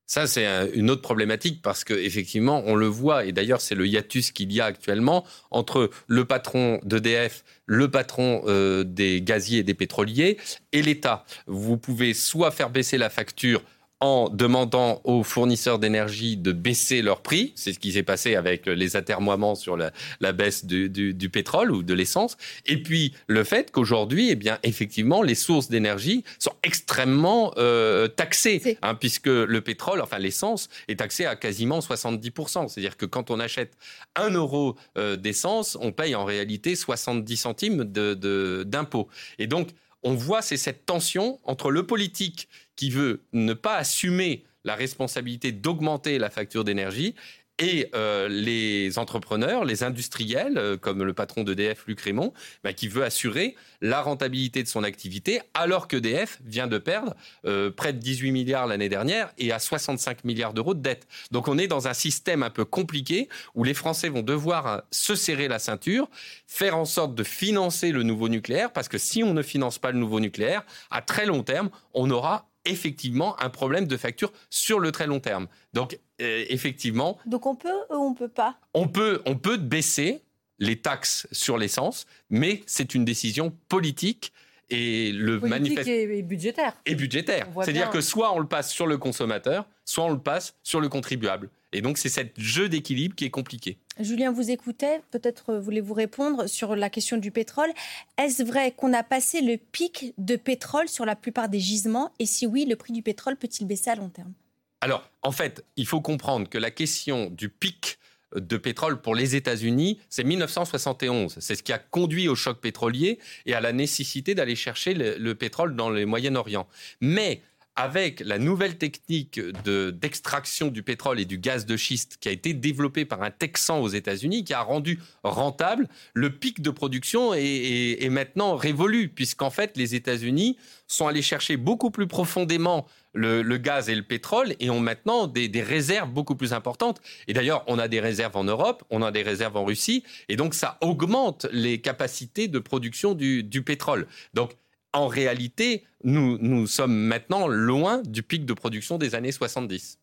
Ça, 0.07 0.25
c'est 0.25 0.71
une 0.73 0.89
autre 0.89 1.01
problématique 1.01 1.61
parce 1.61 1.83
que 1.83 1.93
effectivement, 1.93 2.63
on 2.65 2.75
le 2.75 2.87
voit, 2.87 3.25
et 3.25 3.33
d'ailleurs, 3.33 3.59
c'est 3.59 3.75
le 3.75 3.85
hiatus 3.85 4.31
qu'il 4.31 4.53
y 4.53 4.61
a 4.61 4.65
actuellement 4.65 5.25
entre 5.51 5.89
le 6.07 6.23
patron 6.23 6.79
d'EDF, 6.85 7.43
le 7.65 7.91
patron 7.91 8.41
euh, 8.47 8.85
des 8.85 9.21
gaziers 9.21 9.59
et 9.59 9.63
des 9.63 9.73
pétroliers 9.73 10.37
et 10.71 10.81
l'État. 10.81 11.25
Vous 11.45 11.77
pouvez 11.77 12.13
soit 12.13 12.51
faire 12.51 12.69
baisser 12.69 12.97
la 12.97 13.09
facture 13.09 13.61
en 13.99 14.29
demandant 14.29 15.01
aux 15.05 15.23
fournisseurs 15.23 15.79
d'énergie 15.79 16.37
de 16.37 16.51
baisser 16.51 17.01
leurs 17.01 17.21
prix. 17.21 17.53
C'est 17.55 17.73
ce 17.73 17.79
qui 17.79 17.93
s'est 17.93 18.03
passé 18.03 18.35
avec 18.35 18.67
les 18.67 18.95
atermoiements 18.95 19.55
sur 19.55 19.75
la, 19.75 19.91
baisse 20.33 20.65
du, 20.65 21.29
pétrole 21.31 21.71
ou 21.71 21.81
de 21.81 21.93
l'essence. 21.93 22.37
Et 22.65 22.81
puis 22.81 23.13
le 23.27 23.43
fait 23.43 23.71
qu'aujourd'hui, 23.71 24.29
eh 24.29 24.35
bien, 24.35 24.59
effectivement, 24.63 25.23
les 25.23 25.35
sources 25.35 25.69
d'énergie 25.69 26.23
sont 26.37 26.53
extrêmement 26.63 27.53
euh, 27.57 28.07
taxées, 28.07 28.77
hein, 28.81 28.93
puisque 28.93 29.27
le 29.27 29.61
pétrole, 29.61 30.01
enfin 30.01 30.19
l'essence, 30.19 30.69
est 30.87 30.99
taxé 30.99 31.25
à 31.25 31.35
quasiment 31.35 31.79
70%. 31.79 32.67
C'est-à-dire 32.67 32.97
que 32.97 33.05
quand 33.05 33.31
on 33.31 33.39
achète 33.39 33.73
un 34.15 34.29
euro 34.29 34.75
euh, 34.97 35.15
d'essence, 35.15 35.77
on 35.81 35.91
paye 35.91 36.13
en 36.13 36.25
réalité 36.25 36.75
70 36.75 37.37
centimes 37.37 37.83
d'impôt. 37.83 39.07
De, 39.37 39.43
Et 39.43 39.47
donc, 39.47 39.69
on 40.07 40.15
voit, 40.15 40.41
c'est 40.41 40.55
cette 40.55 40.85
tension 40.85 41.39
entre 41.43 41.69
le 41.69 41.85
politique 41.85 42.47
qui 42.77 42.89
veut 42.89 43.25
ne 43.33 43.53
pas 43.53 43.75
assumer 43.75 44.45
la 44.63 44.73
responsabilité 44.73 45.51
d'augmenter 45.51 46.17
la 46.17 46.29
facture 46.29 46.63
d'énergie 46.63 47.13
et 47.59 47.89
euh, 47.95 48.27
les 48.27 48.99
entrepreneurs, 48.99 49.65
les 49.65 49.83
industriels, 49.83 50.57
euh, 50.57 50.77
comme 50.77 51.03
le 51.03 51.13
patron 51.13 51.43
d'EDF, 51.43 51.85
Luc 51.87 52.01
Raymond, 52.01 52.33
bah, 52.63 52.73
qui 52.73 52.87
veut 52.87 53.03
assurer 53.03 53.55
la 53.81 54.01
rentabilité 54.01 54.61
de 54.61 54.67
son 54.67 54.83
activité, 54.83 55.41
alors 55.53 55.87
qu'EDF 55.87 56.39
vient 56.45 56.67
de 56.67 56.77
perdre 56.77 57.15
euh, 57.45 57.71
près 57.71 57.93
de 57.93 57.99
18 57.99 58.31
milliards 58.31 58.67
l'année 58.67 58.89
dernière 58.89 59.31
et 59.37 59.51
à 59.51 59.59
65 59.59 60.23
milliards 60.23 60.53
d'euros 60.53 60.73
de 60.73 60.81
dette. 60.81 61.07
Donc 61.31 61.47
on 61.47 61.57
est 61.57 61.67
dans 61.67 61.87
un 61.87 61.93
système 61.93 62.43
un 62.43 62.49
peu 62.49 62.65
compliqué 62.65 63.27
où 63.55 63.63
les 63.63 63.73
Français 63.73 64.09
vont 64.09 64.21
devoir 64.21 64.83
se 64.91 65.15
serrer 65.15 65.47
la 65.47 65.59
ceinture, 65.59 66.09
faire 66.47 66.77
en 66.77 66.85
sorte 66.85 67.15
de 67.15 67.23
financer 67.23 67.91
le 67.91 68.03
nouveau 68.03 68.29
nucléaire, 68.29 68.71
parce 68.71 68.87
que 68.87 68.97
si 68.97 69.23
on 69.23 69.33
ne 69.33 69.41
finance 69.41 69.79
pas 69.79 69.91
le 69.91 69.97
nouveau 69.97 70.19
nucléaire, 70.19 70.63
à 70.91 71.01
très 71.01 71.25
long 71.25 71.43
terme, 71.43 71.69
on 71.93 72.09
aura 72.11 72.47
effectivement 72.67 73.39
un 73.41 73.49
problème 73.49 73.87
de 73.87 73.97
facture 73.97 74.31
sur 74.49 74.79
le 74.79 74.91
très 74.91 75.07
long 75.07 75.19
terme. 75.19 75.47
Donc 75.73 75.99
euh, 76.21 76.45
effectivement. 76.49 77.17
Donc 77.25 77.45
on 77.45 77.55
peut 77.55 77.69
ou 77.89 77.95
on 77.95 78.13
peut 78.13 78.29
pas? 78.29 78.57
On 78.73 78.87
peut, 78.87 79.21
on 79.25 79.35
peut 79.35 79.57
baisser 79.57 80.21
les 80.59 80.77
taxes 80.77 81.27
sur 81.31 81.57
l'essence, 81.57 82.05
mais 82.29 82.63
c'est 82.65 82.95
une 82.95 83.05
décision 83.05 83.55
politique 83.69 84.33
et 84.69 85.11
le 85.11 85.39
manifeste 85.39 85.87
et 85.87 86.21
budgétaire. 86.21 86.73
Et 86.85 86.95
budgétaire. 86.95 87.47
C'est-à-dire 87.61 87.89
que 87.89 88.01
soit 88.01 88.33
on 88.33 88.39
le 88.39 88.47
passe 88.47 88.71
sur 88.71 88.87
le 88.87 88.97
consommateur, 88.97 89.65
soit 89.85 90.05
on 90.05 90.11
le 90.11 90.19
passe 90.19 90.55
sur 90.63 90.81
le 90.81 90.89
contribuable. 90.89 91.49
Et 91.73 91.81
donc 91.81 91.97
c'est 91.97 92.09
ce 92.09 92.21
jeu 92.37 92.69
d'équilibre 92.69 93.15
qui 93.15 93.25
est 93.25 93.29
compliqué. 93.29 93.77
Julien 93.99 94.31
vous 94.31 94.51
écoutait, 94.51 95.01
peut-être 95.11 95.55
voulez-vous 95.55 95.93
répondre 95.93 96.47
sur 96.47 96.75
la 96.75 96.89
question 96.89 97.17
du 97.17 97.31
pétrole. 97.31 97.69
Est-ce 98.17 98.43
vrai 98.43 98.71
qu'on 98.71 98.93
a 98.93 99.03
passé 99.03 99.41
le 99.41 99.57
pic 99.57 100.13
de 100.17 100.35
pétrole 100.35 100.87
sur 100.87 101.05
la 101.05 101.15
plupart 101.15 101.49
des 101.49 101.59
gisements? 101.59 102.13
Et 102.19 102.25
si 102.25 102.45
oui, 102.45 102.65
le 102.65 102.75
prix 102.75 102.93
du 102.93 103.01
pétrole 103.01 103.35
peut-il 103.35 103.67
baisser 103.67 103.89
à 103.89 103.95
long 103.95 104.09
terme? 104.09 104.33
Alors, 104.81 105.09
en 105.23 105.31
fait, 105.31 105.65
il 105.75 105.87
faut 105.87 106.01
comprendre 106.01 106.47
que 106.47 106.57
la 106.57 106.69
question 106.69 107.31
du 107.31 107.49
pic 107.49 107.97
de 108.35 108.57
pétrole 108.57 109.01
pour 109.01 109.15
les 109.15 109.35
États-Unis, 109.35 109.99
c'est 110.09 110.23
1971. 110.23 111.37
C'est 111.39 111.55
ce 111.55 111.63
qui 111.63 111.73
a 111.73 111.79
conduit 111.79 112.27
au 112.27 112.35
choc 112.35 112.59
pétrolier 112.59 113.19
et 113.45 113.55
à 113.55 113.61
la 113.61 113.73
nécessité 113.73 114.35
d'aller 114.35 114.55
chercher 114.55 114.93
le, 114.93 115.17
le 115.17 115.35
pétrole 115.35 115.75
dans 115.75 115.89
le 115.89 116.05
Moyen-Orient. 116.05 116.67
Mais 117.01 117.41
avec 117.77 118.21
la 118.21 118.39
nouvelle 118.39 118.77
technique 118.77 119.39
d'extraction 119.39 120.69
du 120.69 120.81
pétrole 120.81 121.19
et 121.19 121.25
du 121.25 121.37
gaz 121.37 121.67
de 121.67 121.77
schiste 121.77 122.17
qui 122.19 122.27
a 122.27 122.31
été 122.31 122.53
développée 122.53 123.05
par 123.05 123.21
un 123.21 123.29
Texan 123.29 123.79
aux 123.79 123.87
États-Unis, 123.87 124.43
qui 124.43 124.55
a 124.55 124.61
rendu 124.61 124.99
rentable, 125.23 125.87
le 126.15 126.31
pic 126.31 126.61
de 126.61 126.71
production 126.71 127.35
est, 127.35 128.09
maintenant 128.09 128.55
révolu, 128.55 129.09
puisqu'en 129.09 129.51
fait, 129.51 129.77
les 129.77 129.93
États-Unis 129.93 130.57
sont 130.87 131.07
allés 131.07 131.21
chercher 131.21 131.55
beaucoup 131.55 131.91
plus 131.91 132.07
profondément 132.07 132.87
le, 133.13 133.57
gaz 133.57 133.89
et 133.89 133.95
le 133.95 134.03
pétrole 134.03 134.55
et 134.59 134.71
ont 134.71 134.79
maintenant 134.79 135.27
des, 135.27 135.49
réserves 135.61 136.09
beaucoup 136.09 136.35
plus 136.35 136.53
importantes. 136.53 136.99
Et 137.27 137.33
d'ailleurs, 137.33 137.63
on 137.67 137.77
a 137.77 137.87
des 137.87 137.99
réserves 137.99 138.37
en 138.37 138.43
Europe, 138.43 138.83
on 138.89 139.03
a 139.03 139.11
des 139.11 139.21
réserves 139.21 139.55
en 139.55 139.65
Russie, 139.65 140.03
et 140.29 140.35
donc 140.35 140.55
ça 140.55 140.79
augmente 140.81 141.45
les 141.51 141.79
capacités 141.79 142.47
de 142.47 142.57
production 142.57 143.13
du, 143.13 143.43
du 143.43 143.61
pétrole. 143.61 144.07
Donc, 144.33 144.55
en 144.97 145.07
réalité, 145.07 145.83
nous, 146.03 146.67
sommes 146.67 146.95
maintenant 146.95 147.47
loin 147.47 148.01
du 148.01 148.23
pic 148.23 148.45
de 148.45 148.53
production 148.53 148.97
des 148.97 149.15
années 149.15 149.31
70. 149.31 149.99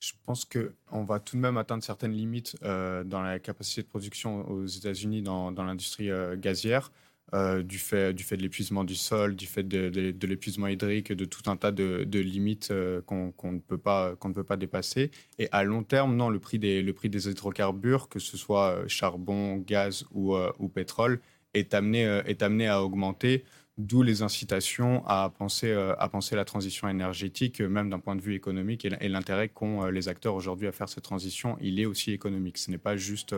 Je 0.00 0.12
pense 0.26 0.44
qu'on 0.44 1.04
va 1.04 1.18
tout 1.18 1.36
de 1.36 1.40
même 1.40 1.56
atteindre 1.56 1.82
certaines 1.82 2.12
limites 2.12 2.56
euh, 2.62 3.04
dans 3.04 3.22
la 3.22 3.38
capacité 3.38 3.82
de 3.82 3.86
production 3.86 4.46
aux 4.50 4.66
États-Unis 4.66 5.22
dans, 5.22 5.50
l'industrie 5.50 6.10
euh, 6.10 6.36
gazière, 6.36 6.92
euh, 7.32 7.62
du, 7.62 7.78
fait, 7.78 8.12
du 8.12 8.22
fait 8.22 8.36
de 8.36 8.42
l'épuisement 8.42 8.84
du 8.84 8.96
sol, 8.96 9.34
du 9.34 9.46
fait 9.46 9.62
de, 9.62 10.26
l'épuisement 10.26 10.66
hydrique, 10.66 11.10
de 11.10 11.24
tout 11.24 11.48
un 11.50 11.56
tas 11.56 11.72
de, 11.72 12.18
limites 12.18 12.70
qu'on 13.06 13.32
ne, 13.44 13.58
peut 13.60 13.78
pas, 13.78 14.14
qu'on 14.16 14.28
ne 14.28 14.34
peut 14.34 14.44
pas 14.44 14.58
dépasser. 14.58 15.10
Et 15.38 15.48
à 15.52 15.64
long 15.64 15.82
terme, 15.82 16.16
non, 16.16 16.28
le 16.28 16.38
prix 16.38 16.58
des, 16.58 16.82
le 16.82 16.92
prix 16.92 17.08
des 17.08 17.28
hydrocarbures, 17.30 18.10
que 18.10 18.18
ce 18.18 18.36
soit 18.36 18.86
charbon, 18.86 19.56
gaz 19.56 20.04
ou, 20.12 20.36
ou 20.58 20.68
pétrole, 20.68 21.20
est 21.54 21.72
amené, 21.72 22.02
est 22.26 22.42
amené 22.42 22.68
à 22.68 22.82
augmenter. 22.82 23.44
D'où 23.76 24.02
les 24.02 24.22
incitations 24.22 25.04
à 25.04 25.30
penser, 25.36 25.68
euh, 25.68 25.96
à 25.98 26.08
penser 26.08 26.36
la 26.36 26.44
transition 26.44 26.88
énergétique, 26.88 27.60
euh, 27.60 27.68
même 27.68 27.90
d'un 27.90 27.98
point 27.98 28.14
de 28.14 28.20
vue 28.20 28.34
économique, 28.34 28.84
et 28.84 29.08
l'intérêt 29.08 29.48
qu'ont 29.48 29.82
euh, 29.82 29.90
les 29.90 30.06
acteurs 30.06 30.36
aujourd'hui 30.36 30.68
à 30.68 30.72
faire 30.72 30.88
cette 30.88 31.02
transition, 31.02 31.58
il 31.60 31.80
est 31.80 31.86
aussi 31.86 32.12
économique. 32.12 32.58
Ce 32.58 32.70
n'est 32.70 32.78
pas 32.78 32.96
juste 32.96 33.34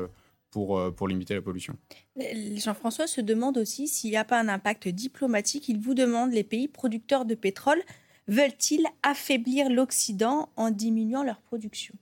pour, 0.50 0.95
pour 0.95 1.09
limiter 1.09 1.35
la 1.35 1.40
pollution. 1.40 1.76
Jean-François 2.57 3.07
se 3.07 3.23
demande 3.23 3.57
aussi 3.57 3.88
s'il 3.88 4.11
n'y 4.11 4.19
a 4.19 4.25
pas 4.25 4.38
un 4.38 4.49
impact 4.49 4.88
diplomatique. 4.88 5.71
Il 5.71 5.81
vous 5.81 5.95
demande, 5.95 6.33
les 6.33 6.45
pays 6.45 6.69
producteurs 6.69 7.25
de 7.25 7.35
pétrole 7.35 7.81
veulent-ils 8.28 8.87
affaiblir 9.02 9.71
l'Occident 9.71 10.50
en 10.57 10.71
diminuant 10.71 11.23
leur 11.23 11.40
production? 11.40 11.95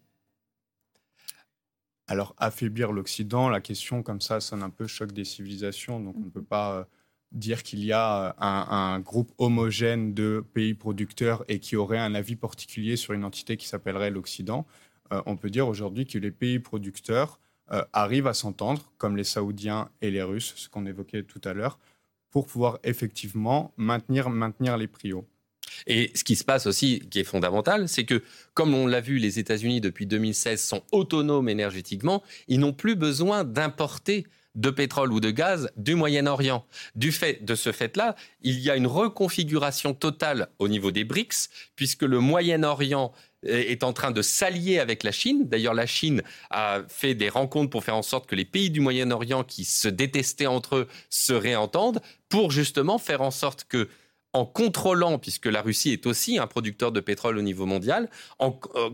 Alors, 2.08 2.34
affaiblir 2.38 2.90
l'Occident, 2.90 3.48
la 3.48 3.60
question 3.60 4.02
comme 4.02 4.20
ça 4.20 4.40
sonne 4.40 4.62
un 4.62 4.70
peu 4.70 4.88
choc 4.88 5.12
des 5.12 5.24
civilisations, 5.24 6.00
donc 6.00 6.16
on 6.16 6.24
ne 6.24 6.30
peut 6.30 6.42
pas 6.42 6.88
dire 7.34 7.62
qu'il 7.62 7.84
y 7.84 7.92
a 7.92 8.28
euh, 8.28 8.32
un, 8.38 9.00
groupe 9.00 9.32
homogène 9.38 10.14
de 10.14 10.44
pays 10.54 10.74
producteurs 10.74 11.44
et 11.48 11.58
qui 11.58 11.76
aurait 11.76 11.98
un 11.98 12.14
avis 12.14 12.36
particulier 12.36 12.96
sur 12.96 13.12
une 13.12 13.24
entité 13.24 13.56
qui 13.56 13.66
s'appellerait 13.66 14.10
l'Occident. 14.10 14.66
Euh, 15.12 15.20
on 15.26 15.36
peut 15.36 15.50
dire 15.50 15.68
aujourd'hui 15.68 16.06
que 16.06 16.18
les 16.18 16.30
pays 16.30 16.60
producteurs 16.60 17.40
euh, 17.72 17.84
arrivent 17.92 18.26
à 18.26 18.34
s'entendre, 18.34 18.92
comme 18.98 19.16
les 19.16 19.24
Saoudiens 19.24 19.90
et 20.00 20.10
les 20.10 20.22
Russes, 20.22 20.54
ce 20.56 20.68
qu'on 20.68 20.86
évoquait 20.86 21.24
tout 21.24 21.40
à 21.44 21.52
l'heure, 21.52 21.78
pour 22.30 22.46
pouvoir 22.46 22.78
effectivement 22.84 23.72
maintenir, 23.76 24.30
maintenir 24.30 24.76
les 24.76 24.88
prix 24.88 25.12
hauts. 25.12 25.26
Et 25.86 26.12
ce 26.14 26.24
qui 26.24 26.36
se 26.36 26.44
passe 26.44 26.66
aussi, 26.66 27.00
qui 27.10 27.20
est 27.20 27.24
fondamental, 27.24 27.88
c'est 27.88 28.04
que, 28.04 28.22
comme 28.54 28.74
on 28.74 28.86
l'a 28.86 29.00
vu, 29.00 29.18
les 29.18 29.38
États-Unis 29.38 29.80
depuis 29.80 30.06
2016 30.06 30.62
sont 30.62 30.82
autonomes 30.92 31.48
énergétiquement, 31.48 32.22
ils 32.48 32.60
n'ont 32.60 32.72
plus 32.72 32.96
besoin 32.96 33.44
d'importer 33.44 34.26
de 34.54 34.70
pétrole 34.70 35.12
ou 35.12 35.20
de 35.20 35.30
gaz 35.30 35.70
du 35.76 35.94
Moyen-Orient. 35.94 36.64
Du 36.94 37.12
fait 37.12 37.44
de 37.44 37.54
ce 37.54 37.72
fait-là, 37.72 38.14
il 38.42 38.60
y 38.60 38.70
a 38.70 38.76
une 38.76 38.86
reconfiguration 38.86 39.94
totale 39.94 40.48
au 40.58 40.68
niveau 40.68 40.90
des 40.90 41.04
BRICS, 41.04 41.48
puisque 41.76 42.02
le 42.02 42.20
Moyen-Orient 42.20 43.12
est 43.46 43.82
en 43.84 43.92
train 43.92 44.10
de 44.10 44.22
s'allier 44.22 44.78
avec 44.78 45.02
la 45.02 45.12
Chine. 45.12 45.46
D'ailleurs, 45.48 45.74
la 45.74 45.86
Chine 45.86 46.22
a 46.50 46.80
fait 46.88 47.14
des 47.14 47.28
rencontres 47.28 47.70
pour 47.70 47.84
faire 47.84 47.96
en 47.96 48.02
sorte 48.02 48.26
que 48.26 48.34
les 48.34 48.46
pays 48.46 48.70
du 48.70 48.80
Moyen-Orient 48.80 49.44
qui 49.44 49.64
se 49.64 49.88
détestaient 49.88 50.46
entre 50.46 50.76
eux 50.76 50.88
se 51.10 51.34
réentendent, 51.34 52.00
pour 52.28 52.50
justement 52.50 52.98
faire 52.98 53.20
en 53.20 53.30
sorte 53.30 53.64
que 53.68 53.88
en 54.34 54.44
contrôlant, 54.44 55.18
puisque 55.18 55.46
la 55.46 55.62
Russie 55.62 55.92
est 55.92 56.06
aussi 56.06 56.38
un 56.38 56.48
producteur 56.48 56.90
de 56.90 57.00
pétrole 57.00 57.38
au 57.38 57.42
niveau 57.42 57.66
mondial, 57.66 58.10
euh, 58.42 58.50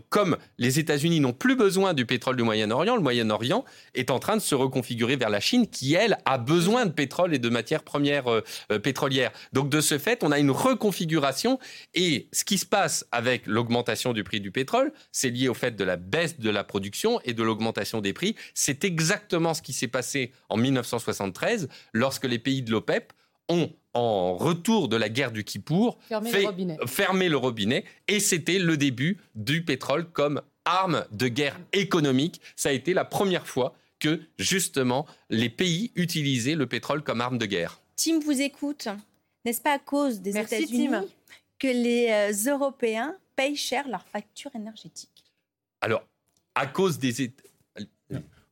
comme 0.09 0.37
les 0.59 0.79
États-Unis 0.79 1.19
n'ont 1.19 1.33
plus 1.33 1.55
besoin 1.55 1.93
du 1.95 2.05
pétrole 2.05 2.35
du 2.35 2.43
Moyen-Orient, 2.43 2.95
le 2.95 3.01
Moyen-Orient 3.01 3.65
est 3.95 4.11
en 4.11 4.19
train 4.19 4.37
de 4.37 4.41
se 4.41 4.53
reconfigurer 4.53 5.15
vers 5.15 5.31
la 5.31 5.39
Chine, 5.39 5.67
qui, 5.67 5.95
elle, 5.95 6.19
a 6.25 6.37
besoin 6.37 6.85
de 6.85 6.91
pétrole 6.91 7.33
et 7.33 7.39
de 7.39 7.49
matières 7.49 7.83
premières 7.83 8.27
euh, 8.27 8.41
euh, 8.71 8.77
pétrolières. 8.77 9.31
Donc, 9.51 9.69
de 9.69 9.81
ce 9.81 9.97
fait, 9.97 10.23
on 10.23 10.31
a 10.31 10.37
une 10.37 10.51
reconfiguration. 10.51 11.57
Et 11.95 12.29
ce 12.31 12.45
qui 12.45 12.59
se 12.59 12.65
passe 12.65 13.05
avec 13.11 13.47
l'augmentation 13.47 14.13
du 14.13 14.23
prix 14.23 14.41
du 14.41 14.51
pétrole, 14.51 14.93
c'est 15.11 15.31
lié 15.31 15.49
au 15.49 15.55
fait 15.55 15.75
de 15.75 15.83
la 15.83 15.97
baisse 15.97 16.39
de 16.39 16.51
la 16.51 16.63
production 16.63 17.19
et 17.25 17.33
de 17.33 17.41
l'augmentation 17.41 17.99
des 17.99 18.13
prix. 18.13 18.35
C'est 18.53 18.83
exactement 18.83 19.55
ce 19.55 19.63
qui 19.63 19.73
s'est 19.73 19.87
passé 19.87 20.33
en 20.49 20.57
1973, 20.57 21.67
lorsque 21.93 22.25
les 22.25 22.37
pays 22.37 22.61
de 22.61 22.71
l'OPEP 22.71 23.11
ont 23.49 23.71
en 23.93 24.35
retour 24.35 24.87
de 24.87 24.95
la 24.95 25.09
guerre 25.09 25.31
du 25.31 25.43
Kippour, 25.43 25.97
fermé 26.87 27.29
le 27.29 27.37
robinet. 27.37 27.85
Et 28.07 28.19
c'était 28.19 28.59
le 28.59 28.77
début 28.77 29.17
du 29.35 29.63
pétrole 29.63 30.09
comme 30.09 30.41
arme 30.65 31.05
de 31.11 31.27
guerre 31.27 31.59
économique. 31.73 32.41
Ça 32.55 32.69
a 32.69 32.71
été 32.71 32.93
la 32.93 33.05
première 33.05 33.47
fois 33.47 33.75
que, 33.99 34.21
justement, 34.39 35.05
les 35.29 35.49
pays 35.49 35.91
utilisaient 35.95 36.55
le 36.55 36.67
pétrole 36.67 37.03
comme 37.03 37.21
arme 37.21 37.37
de 37.37 37.45
guerre. 37.45 37.81
Tim 37.95 38.19
vous 38.19 38.41
écoute. 38.41 38.87
N'est-ce 39.45 39.61
pas 39.61 39.73
à 39.73 39.79
cause 39.79 40.21
des 40.21 40.37
États-Unis 40.37 40.89
que 41.59 41.67
les 41.67 42.07
euh, 42.09 42.51
Européens 42.51 43.15
payent 43.35 43.55
cher 43.55 43.87
leur 43.87 44.05
facture 44.05 44.51
énergétique? 44.55 45.23
Alors, 45.81 46.03
à 46.55 46.67
cause 46.67 46.99
des 46.99 47.23
États... 47.23 47.43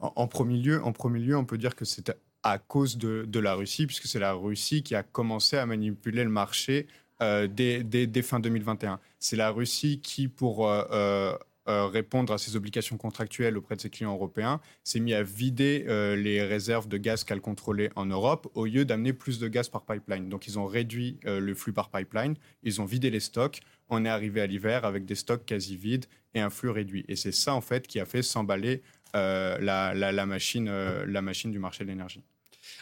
En, 0.02 0.28
premier 0.28 0.58
lieu, 0.58 0.82
en 0.82 0.94
premier 0.94 1.20
lieu, 1.20 1.36
on 1.36 1.44
peut 1.44 1.58
dire 1.58 1.76
que 1.76 1.84
c'est 1.84 2.10
à 2.44 2.58
cause 2.58 2.98
de, 2.98 3.40
la 3.40 3.54
Russie, 3.54 3.86
puisque 3.86 4.06
c'est 4.06 4.20
la 4.20 4.34
Russie 4.34 4.84
qui 4.84 4.96
a 4.96 5.04
commencé 5.04 5.58
à 5.58 5.66
manipuler 5.66 6.24
le 6.24 6.30
marché 6.30 6.88
euh, 7.22 7.48
dès, 7.48 8.22
fin 8.22 8.40
2021. 8.40 9.00
C'est 9.20 9.36
la 9.36 9.50
Russie 9.52 10.00
qui, 10.02 10.28
pour 10.28 10.70
euh, 10.70 11.36
euh, 11.68 11.88
répondre 11.88 12.32
à 12.32 12.38
ses 12.38 12.56
obligations 12.56 12.98
contractuelles 12.98 13.58
auprès 13.58 13.76
de 13.76 13.82
ses 13.82 13.90
clients 13.90 14.14
européens, 14.14 14.62
s'est 14.84 15.02
mis 15.02 15.14
à 15.14 15.24
vider 15.24 15.86
les 16.18 16.42
réserves 16.44 16.88
de 16.88 16.98
gaz 16.98 17.24
qu'elle 17.24 17.42
contrôlait 17.42 17.92
en 17.96 18.06
Europe 18.06 18.50
au 18.54 18.66
lieu 18.66 18.86
d'amener 18.86 19.14
plus 19.14 19.40
de 19.40 19.48
gaz 19.48 19.70
par 19.70 19.84
pipeline. 19.84 20.30
Donc 20.30 20.48
ils 20.48 20.58
ont 20.58 20.66
réduit 20.66 21.20
le 21.26 21.54
flux 21.54 21.74
par 21.74 21.90
pipeline, 21.90 22.36
ils 22.64 22.82
ont 22.82 22.86
vidé 22.86 23.10
les 23.10 23.20
stocks. 23.20 23.60
On 23.90 24.06
est 24.06 24.10
arrivé 24.10 24.40
à 24.40 24.46
l'hiver 24.48 24.86
avec 24.86 25.06
des 25.06 25.16
stocks 25.16 25.46
quasi 25.46 25.76
vides 25.76 26.06
et 26.34 26.40
un 26.40 26.50
flux 26.50 26.70
réduit. 26.70 27.06
Et 27.08 27.16
c'est 27.16 27.32
ça, 27.32 27.54
en 27.54 27.62
fait, 27.62 27.88
qui 27.88 28.00
a 28.00 28.06
fait 28.06 28.22
s'emballer 28.22 28.82
euh, 29.16 29.58
la, 29.60 30.26
machine, 30.26 30.68
euh, 30.70 31.06
la 31.08 31.22
machine 31.22 31.52
du 31.52 31.60
marché 31.60 31.84
de 31.84 31.90
l'énergie. 31.90 32.24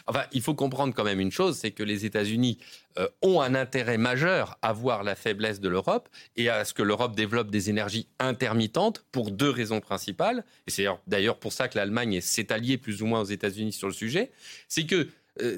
Enfin, 0.06 0.24
il 0.32 0.42
faut 0.42 0.54
comprendre 0.54 0.94
quand 0.94 1.04
même 1.04 1.20
une 1.20 1.30
chose, 1.30 1.56
c'est 1.56 1.70
que 1.70 1.82
les 1.82 2.04
États-Unis 2.04 2.58
euh, 2.98 3.08
ont 3.22 3.40
un 3.40 3.54
intérêt 3.54 3.98
majeur 3.98 4.58
à 4.62 4.72
voir 4.72 5.02
la 5.02 5.14
faiblesse 5.14 5.60
de 5.60 5.68
l'Europe 5.68 6.08
et 6.36 6.48
à 6.48 6.64
ce 6.64 6.74
que 6.74 6.82
l'Europe 6.82 7.14
développe 7.16 7.50
des 7.50 7.70
énergies 7.70 8.08
intermittentes 8.18 9.04
pour 9.12 9.30
deux 9.30 9.50
raisons 9.50 9.80
principales. 9.80 10.44
Et 10.66 10.70
c'est 10.70 10.86
d'ailleurs 11.06 11.38
pour 11.38 11.52
ça 11.52 11.68
que 11.68 11.78
l'Allemagne 11.78 12.20
s'est 12.20 12.52
alliée 12.52 12.78
plus 12.78 13.02
ou 13.02 13.06
moins 13.06 13.20
aux 13.20 13.24
États-Unis 13.24 13.72
sur 13.72 13.88
le 13.88 13.94
sujet. 13.94 14.30
C'est 14.68 14.86
que 14.86 15.08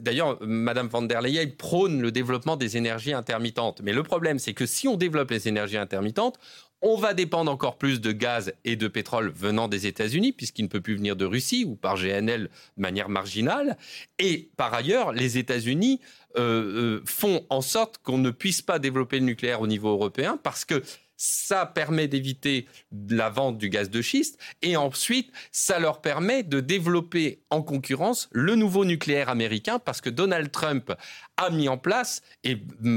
D'ailleurs, 0.00 0.36
Madame 0.42 0.88
van 0.88 1.00
der 1.00 1.22
Leyen 1.22 1.46
prône 1.56 2.02
le 2.02 2.12
développement 2.12 2.56
des 2.56 2.76
énergies 2.76 3.14
intermittentes. 3.14 3.80
Mais 3.82 3.94
le 3.94 4.02
problème, 4.02 4.38
c'est 4.38 4.52
que 4.52 4.66
si 4.66 4.88
on 4.88 4.96
développe 4.96 5.30
les 5.30 5.48
énergies 5.48 5.78
intermittentes, 5.78 6.38
on 6.82 6.96
va 6.96 7.14
dépendre 7.14 7.50
encore 7.50 7.76
plus 7.76 8.00
de 8.00 8.12
gaz 8.12 8.52
et 8.64 8.76
de 8.76 8.88
pétrole 8.88 9.32
venant 9.34 9.68
des 9.68 9.86
États-Unis, 9.86 10.32
puisqu'il 10.32 10.62
ne 10.62 10.68
peut 10.68 10.80
plus 10.80 10.96
venir 10.96 11.16
de 11.16 11.24
Russie 11.24 11.64
ou 11.66 11.76
par 11.76 11.96
GNL 11.96 12.44
de 12.76 12.82
manière 12.82 13.08
marginale. 13.08 13.76
Et 14.18 14.50
par 14.56 14.72
ailleurs, 14.72 15.12
les 15.12 15.38
États-Unis 15.38 16.00
euh, 16.38 16.98
euh, 16.98 17.02
font 17.04 17.44
en 17.50 17.60
sorte 17.60 17.98
qu'on 17.98 18.18
ne 18.18 18.30
puisse 18.30 18.62
pas 18.62 18.78
développer 18.78 19.18
le 19.18 19.26
nucléaire 19.26 19.60
au 19.60 19.66
niveau 19.66 19.90
européen, 19.90 20.38
parce 20.42 20.64
que 20.64 20.82
ça 21.22 21.66
permet 21.66 22.08
d'éviter 22.08 22.66
la 23.10 23.28
vente 23.28 23.58
du 23.58 23.68
gaz 23.68 23.90
de 23.90 24.00
schiste 24.00 24.38
et 24.62 24.78
ensuite 24.78 25.30
ça 25.52 25.78
leur 25.78 26.00
permet 26.00 26.42
de 26.42 26.60
développer 26.60 27.42
en 27.50 27.60
concurrence 27.60 28.30
le 28.32 28.54
nouveau 28.54 28.86
nucléaire 28.86 29.28
américain 29.28 29.78
parce 29.78 30.00
que 30.00 30.08
Donald 30.08 30.50
Trump 30.50 30.94
a 31.36 31.50
mis 31.50 31.68
en 31.68 31.76
place, 31.76 32.22
et 32.42 32.56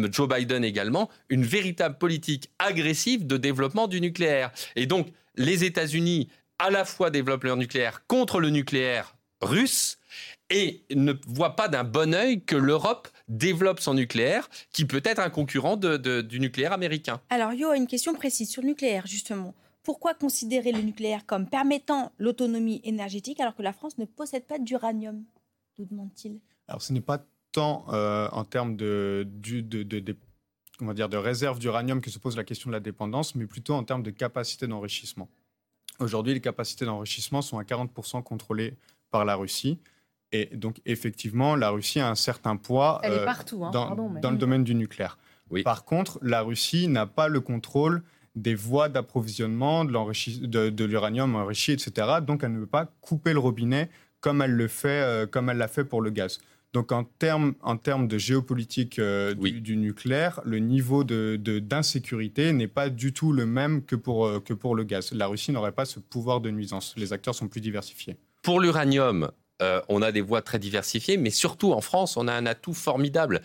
Joe 0.09 0.29
Biden 0.29 0.63
également, 0.63 1.09
une 1.27 1.43
véritable 1.43 1.97
politique 1.97 2.49
agressive 2.59 3.27
de 3.27 3.35
développement 3.35 3.89
du 3.89 3.99
nucléaire. 3.99 4.51
Et 4.77 4.85
donc 4.85 5.09
les 5.35 5.65
États-Unis 5.65 6.29
à 6.59 6.69
la 6.69 6.85
fois 6.85 7.09
développent 7.09 7.43
leur 7.43 7.57
nucléaire 7.57 8.07
contre 8.07 8.39
le 8.39 8.51
nucléaire 8.51 9.17
russe 9.41 9.97
et 10.49 10.83
ne 10.93 11.13
voient 11.27 11.55
pas 11.55 11.67
d'un 11.67 11.83
bon 11.83 12.13
œil 12.13 12.43
que 12.43 12.55
l'Europe 12.55 13.07
développe 13.27 13.79
son 13.79 13.93
nucléaire, 13.93 14.49
qui 14.71 14.85
peut 14.85 15.01
être 15.03 15.19
un 15.19 15.29
concurrent 15.29 15.77
du 15.77 16.39
nucléaire 16.39 16.73
américain. 16.73 17.21
Alors, 17.29 17.53
Yo 17.53 17.69
a 17.69 17.77
une 17.77 17.87
question 17.87 18.13
précise 18.13 18.49
sur 18.49 18.61
le 18.61 18.69
nucléaire, 18.69 19.07
justement. 19.07 19.55
Pourquoi 19.83 20.13
considérer 20.13 20.71
le 20.71 20.81
nucléaire 20.81 21.25
comme 21.25 21.47
permettant 21.47 22.11
l'autonomie 22.17 22.81
énergétique 22.83 23.39
alors 23.39 23.55
que 23.55 23.63
la 23.63 23.73
France 23.73 23.97
ne 23.97 24.05
possède 24.05 24.45
pas 24.45 24.59
d'uranium 24.59 25.25
nous 25.79 25.85
demande-t-il. 25.85 26.39
Alors, 26.67 26.81
ce 26.81 26.93
n'est 26.93 27.01
pas 27.01 27.25
tant 27.51 27.85
euh, 27.89 28.27
en 28.31 28.45
termes 28.45 28.75
de, 28.75 29.27
on 30.81 30.93
dire, 30.93 31.09
de 31.09 31.17
réserve 31.17 31.59
d'uranium 31.59 32.01
que 32.01 32.09
se 32.09 32.19
pose 32.19 32.37
la 32.37 32.43
question 32.43 32.69
de 32.69 32.73
la 32.73 32.79
dépendance, 32.79 33.35
mais 33.35 33.45
plutôt 33.45 33.73
en 33.73 33.83
termes 33.83 34.03
de 34.03 34.11
capacité 34.11 34.67
d'enrichissement. 34.67 35.29
Aujourd'hui, 35.99 36.33
les 36.33 36.41
capacités 36.41 36.85
d'enrichissement 36.85 37.41
sont 37.41 37.59
à 37.59 37.63
40% 37.63 38.23
contrôlées 38.23 38.75
par 39.11 39.25
la 39.25 39.35
Russie. 39.35 39.79
Et 40.33 40.49
donc, 40.53 40.81
effectivement, 40.85 41.55
la 41.55 41.69
Russie 41.69 41.99
a 41.99 42.09
un 42.09 42.15
certain 42.15 42.57
poids 42.57 42.99
euh, 43.05 43.23
partout, 43.23 43.63
hein, 43.63 43.71
dans, 43.71 43.95
dans, 43.95 44.31
le 44.31 44.37
domaine 44.37 44.63
du 44.63 44.75
nucléaire. 44.75 45.17
Oui. 45.49 45.63
Par 45.63 45.85
contre, 45.85 46.19
la 46.21 46.41
Russie 46.41 46.87
n'a 46.87 47.05
pas 47.05 47.27
le 47.27 47.39
contrôle 47.39 48.03
des 48.35 48.55
voies 48.55 48.89
d'approvisionnement 48.89 49.85
de, 49.85 50.69
de 50.69 50.85
l'uranium 50.85 51.35
enrichi, 51.35 51.71
etc. 51.71 52.17
Donc, 52.25 52.43
elle 52.43 52.53
ne 52.53 52.59
peut 52.61 52.65
pas 52.65 52.91
couper 53.01 53.31
le 53.31 53.39
robinet 53.39 53.89
comme 54.21 54.41
elle 54.41 54.53
le 54.53 54.67
fait, 54.67 55.03
euh, 55.03 55.27
comme 55.27 55.49
elle 55.49 55.57
l'a 55.57 55.67
fait 55.67 55.83
pour 55.83 56.01
le 56.01 56.09
gaz. 56.09 56.39
Donc 56.73 56.91
en 56.91 57.03
termes 57.03 57.53
en 57.61 57.75
de 57.75 58.17
géopolitique 58.17 58.97
euh, 58.97 59.35
du, 59.35 59.77
nucléaire, 59.77 60.41
le 60.43 60.57
niveau 60.57 61.03
de, 61.03 61.35
d'insécurité 61.37 62.51
n'est 62.51 62.67
pas 62.67 62.89
du 62.89 63.13
tout 63.13 63.31
le 63.31 63.45
même 63.45 63.83
que 63.83 63.95
pour, 63.95 64.25
euh, 64.25 64.39
que 64.39 64.53
pour 64.53 64.75
le 64.75 64.83
gaz. 64.83 65.11
La 65.11 65.27
Russie 65.27 65.51
n'aurait 65.51 65.71
pas 65.71 65.85
ce 65.85 65.99
pouvoir 65.99 66.41
de 66.41 66.49
nuisance. 66.49 66.95
Les 66.97 67.13
acteurs 67.13 67.35
sont 67.35 67.47
plus 67.47 67.61
diversifiés. 67.61 68.17
Pour 68.41 68.59
l'uranium, 68.59 69.29
euh, 69.63 69.81
on 69.87 70.01
a 70.01 70.11
des 70.11 70.21
voies 70.21 70.41
très 70.41 70.59
diversifiées, 70.59 71.15
mais 71.15 71.29
surtout 71.29 71.71
en 71.71 71.79
France, 71.79 72.17
on 72.17 72.27
a 72.27 72.33
un 72.33 72.45
atout 72.45 72.73
formidable. 72.73 73.41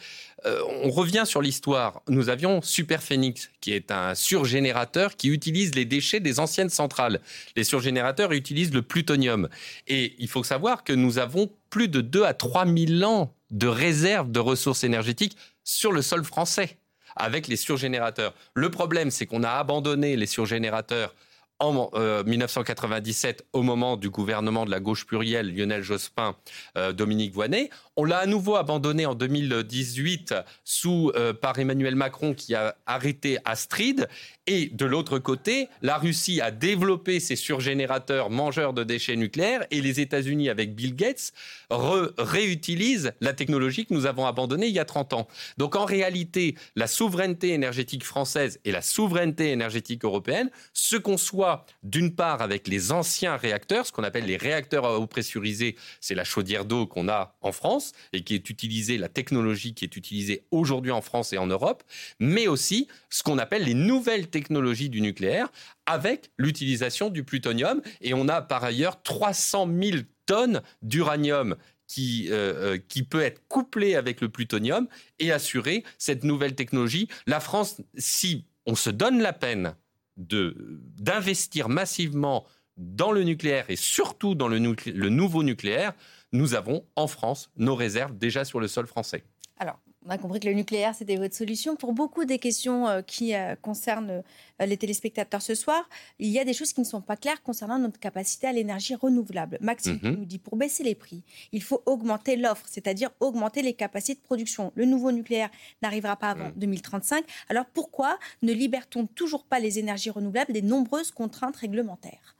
Euh, 0.47 0.61
on 0.83 0.91
revient 0.91 1.23
sur 1.25 1.41
l'histoire. 1.41 2.03
Nous 2.09 2.29
avions 2.29 2.61
Super 2.61 3.03
Phoenix, 3.03 3.51
qui 3.61 3.73
est 3.73 3.93
un 3.93 4.15
surgénérateur 4.17 5.17
qui 5.17 5.29
utilise 5.29 5.75
les 5.77 5.85
déchets 5.85 6.19
des 6.19 6.41
anciennes 6.41 6.71
centrales. 6.71 7.21
Les 7.55 7.65
surgénérateurs 7.65 8.33
utilisent 8.33 8.75
le 8.75 8.83
plutonium. 8.83 9.49
Et 9.87 10.15
il 10.19 10.29
faut 10.29 10.43
savoir 10.43 10.83
que 10.83 10.93
nous 10.93 11.19
avons 11.19 11.51
plus 11.71 11.89
de 11.89 12.01
2 12.01 12.25
à 12.25 12.35
3 12.35 12.67
000 12.67 13.03
ans 13.09 13.33
de 13.51 13.69
réserve 13.69 14.31
de 14.33 14.41
ressources 14.41 14.83
énergétiques 14.83 15.37
sur 15.63 15.93
le 15.93 16.03
sol 16.03 16.25
français 16.25 16.79
avec 17.15 17.47
les 17.47 17.57
surgénérateurs. 17.57 18.35
Le 18.55 18.71
problème, 18.71 19.11
c'est 19.11 19.27
qu'on 19.27 19.45
a 19.45 19.51
abandonné 19.51 20.17
les 20.17 20.27
surgénérateurs 20.27 21.15
en 21.61 21.91
1997, 22.25 23.41
euh, 23.41 23.59
au 23.59 23.63
moment 23.63 23.97
du 23.97 24.11
gouvernement 24.11 24.65
de 24.65 24.71
la 24.71 24.81
gauche 24.81 25.07
plurielle, 25.07 25.55
Lionel 25.55 25.83
Jospin, 25.83 26.37
euh, 26.77 26.93
Dominique 26.93 27.33
Voynet. 27.33 27.71
On 27.97 28.05
l'a 28.05 28.19
à 28.19 28.27
nouveau 28.27 28.55
abandonné 28.55 29.07
en 29.07 29.15
2018 29.15 30.35
sous, 30.65 31.11
euh, 31.17 31.33
par 31.33 31.59
Emmanuel 31.59 31.97
Macron 31.97 32.35
qui 32.35 32.55
a 32.55 32.77
arrêté 32.87 33.39
Astrid. 33.45 34.09
Et 34.47 34.67
de 34.73 34.87
l'autre 34.87 35.19
côté, 35.19 35.69
la 35.83 35.99
Russie 35.99 36.41
a 36.41 36.51
développé 36.51 37.19
ses 37.19 37.37
surgénérateurs 37.37 38.31
mangeurs 38.31 38.73
de 38.73 38.85
déchets 38.85 39.17
nucléaires 39.17 39.67
et 39.71 39.81
les 39.81 40.01
États-Unis, 40.01 40.49
avec 40.49 40.75
Bill 40.75 40.95
Gates, 40.95 41.33
réutilisent 41.71 43.13
la 43.21 43.35
technologie 43.35 43.85
que 43.85 43.93
nous 43.93 44.07
avons 44.07 44.27
abandonnée 44.27 44.69
il 44.69 44.75
y 44.75 44.79
a 44.79 44.87
30 44.87 45.13
ans. 45.13 45.29
Donc 45.59 45.77
en 45.77 45.85
réalité, 45.85 46.55
la 46.77 46.87
souveraineté 46.87 47.51
énergétique 47.51 48.05
française 48.05 48.59
et 48.65 48.73
la 48.73 48.81
souveraineté 48.81 49.51
énergétique 49.51 50.05
européenne 50.05 50.51
se 50.73 50.97
conçoit 50.97 51.48
d'une 51.83 52.15
part 52.15 52.43
avec 52.43 52.69
les 52.69 52.93
anciens 52.93 53.37
réacteurs, 53.37 53.87
ce 53.87 53.93
qu'on 53.93 54.05
appelle 54.05 54.25
les 54.25 54.37
réacteurs 54.37 54.85
à 54.85 54.99
eau 54.99 55.07
pressurisée, 55.07 55.77
c'est 56.01 56.15
la 56.15 56.25
chaudière 56.25 56.65
d'eau 56.65 56.87
qu'on 56.87 57.09
a 57.09 57.37
en 57.41 57.53
France 57.53 57.93
et 58.13 58.23
qui 58.23 58.35
est 58.35 58.51
utilisée, 58.51 58.99
la 58.99 59.09
technologie 59.09 59.75
qui 59.75 59.85
est 59.85 59.97
utilisée 59.97 60.45
aujourd'hui 60.51 60.91
en 60.91 61.01
France 61.01 61.33
et 61.33 61.39
en 61.39 61.47
Europe, 61.47 61.83
mais 62.19 62.49
aussi 62.49 62.89
ce 63.11 63.23
qu'on 63.23 63.39
appelle 63.39 63.65
les 63.65 63.75
nouvelles 63.75 64.29
technologies 64.29 64.49
technologie 64.49 64.89
du 64.89 65.01
nucléaire 65.01 65.49
avec 65.87 66.31
l'utilisation 66.39 67.11
du 67.11 67.23
plutonium. 67.23 67.83
Et 68.01 68.15
on 68.15 68.29
a 68.29 68.41
par 68.41 68.65
ailleurs 68.65 69.03
300 69.03 69.69
000 69.83 69.99
tonnes 70.27 70.63
d'uranium 70.83 71.57
qui, 71.87 72.29
euh, 72.31 72.75
euh, 72.75 72.79
qui 72.89 73.03
peut 73.03 73.23
être 73.23 73.41
couplé 73.49 73.95
avec 73.95 74.21
le 74.21 74.29
plutonium 74.29 74.89
et 75.19 75.33
assurer 75.33 75.85
cette 75.99 76.25
nouvelle 76.25 76.55
technologie. 76.55 77.09
La 77.27 77.41
France, 77.41 77.81
si 77.97 78.45
on 78.67 78.75
se 78.75 78.91
donne 78.91 79.21
la 79.21 79.33
peine 79.33 79.75
d'investir 80.19 81.69
massivement 81.69 82.45
dans 82.77 83.13
le 83.13 83.23
nucléaire 83.23 83.67
et 83.69 83.77
surtout 83.77 84.35
dans 84.35 84.49
le, 84.49 84.59
nouveau 84.59 85.43
nucléaire, 85.43 85.93
nous 86.33 86.55
avons 86.55 86.85
en 86.97 87.07
France 87.07 87.51
nos 87.57 87.75
réserves 87.75 88.17
déjà 88.17 88.45
sur 88.45 88.61
le 88.61 88.69
sol 88.69 88.87
français. 88.87 89.25
Alors, 89.59 89.81
on 90.09 90.11
a 90.11 90.19
compris 90.19 90.41
que 90.41 90.49
le 90.49 90.55
nucléaire, 90.55 90.95
c'était 90.95 91.17
votre 91.17 91.35
solution. 91.35 91.77
Pour 91.77 91.93
beaucoup 91.93 92.25
des 92.25 92.39
questions 92.39 92.89
euh, 92.89 93.03
qui 93.03 93.35
euh, 93.35 93.55
concernent 93.57 94.23
euh, 94.61 94.67
les 94.67 94.79
téléspectateurs 94.79 95.43
ce 95.43 95.55
soir, 95.55 95.87
il 96.19 96.29
y 96.29 96.39
a 96.39 96.45
des 96.47 96.55
choses 96.55 96.73
qui 96.73 96.81
ne 96.81 96.87
sont 96.87 97.03
pas 97.03 97.17
claires 97.17 97.43
concernant 97.43 97.79
notre 97.79 98.01
capacité 98.01 98.47
à 98.47 98.53
l'énergie 98.53 98.95
renouvelable. 98.95 99.59
Maxime 99.61 99.99
mhm. 100.03 100.17
nous 100.17 100.25
dit, 100.25 100.39
pour 100.39 100.57
baisser 100.57 100.83
les 100.83 100.95
prix, 100.95 101.23
il 101.53 101.63
faut 101.63 101.83
augmenter 101.85 102.37
l'offre, 102.37 102.65
c'est-à-dire 102.67 103.11
augmenter 103.21 103.61
les 103.61 103.75
capacités 103.75 104.15
de 104.15 104.25
production. 104.25 104.73
Le 104.77 104.87
nouveau 104.87 105.13
nucléaire 105.13 105.51
n'arrivera 105.83 106.17
pas 106.17 106.31
avant 106.31 106.51
2035. 106.57 107.25
Alors 107.51 107.67
pourquoi 107.67 108.19
ne 108.41 108.53
libère-t-on 108.53 109.07
toujours 109.07 109.45
pas 109.45 109.61
les 109.61 109.79
énergies 109.79 110.11
renouvelables 110.11 110.53
des 110.53 110.63
nombreuses 110.63 111.11
contraintes 111.11 111.57
réglementaires? 111.57 112.35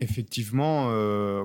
Effectivement, 0.00 0.86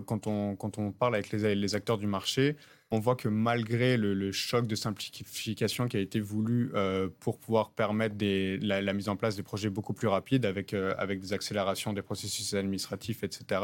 quand, 0.06 0.28
on, 0.28 0.56
quand 0.56 0.78
on 0.80 0.92
parle 0.92 1.16
avec 1.16 1.32
les, 1.32 1.56
les 1.56 1.76
acteurs 1.76 1.98
du 1.98 2.08
marché, 2.08 2.56
on 2.92 3.00
voit 3.00 3.16
que 3.16 3.28
malgré 3.28 3.98
le, 3.98 4.32
choc 4.32 4.66
de 4.66 4.76
simplification 4.76 5.88
qui 5.88 5.98
a 5.98 6.00
été 6.00 6.20
voulu 6.20 6.72
euh, 6.74 7.08
pour 7.20 7.38
pouvoir 7.38 7.70
permettre 7.72 8.16
la, 8.20 8.94
mise 8.94 9.10
en 9.10 9.16
place 9.16 9.36
des 9.36 9.44
projets 9.44 9.70
beaucoup 9.70 9.94
plus 9.94 10.08
rapides 10.08 10.46
euh, 10.46 10.94
avec 10.98 11.20
des 11.20 11.34
accélérations 11.34 11.94
des 11.94 12.02
processus 12.02 12.54
administratifs, 12.54 13.24
etc., 13.24 13.62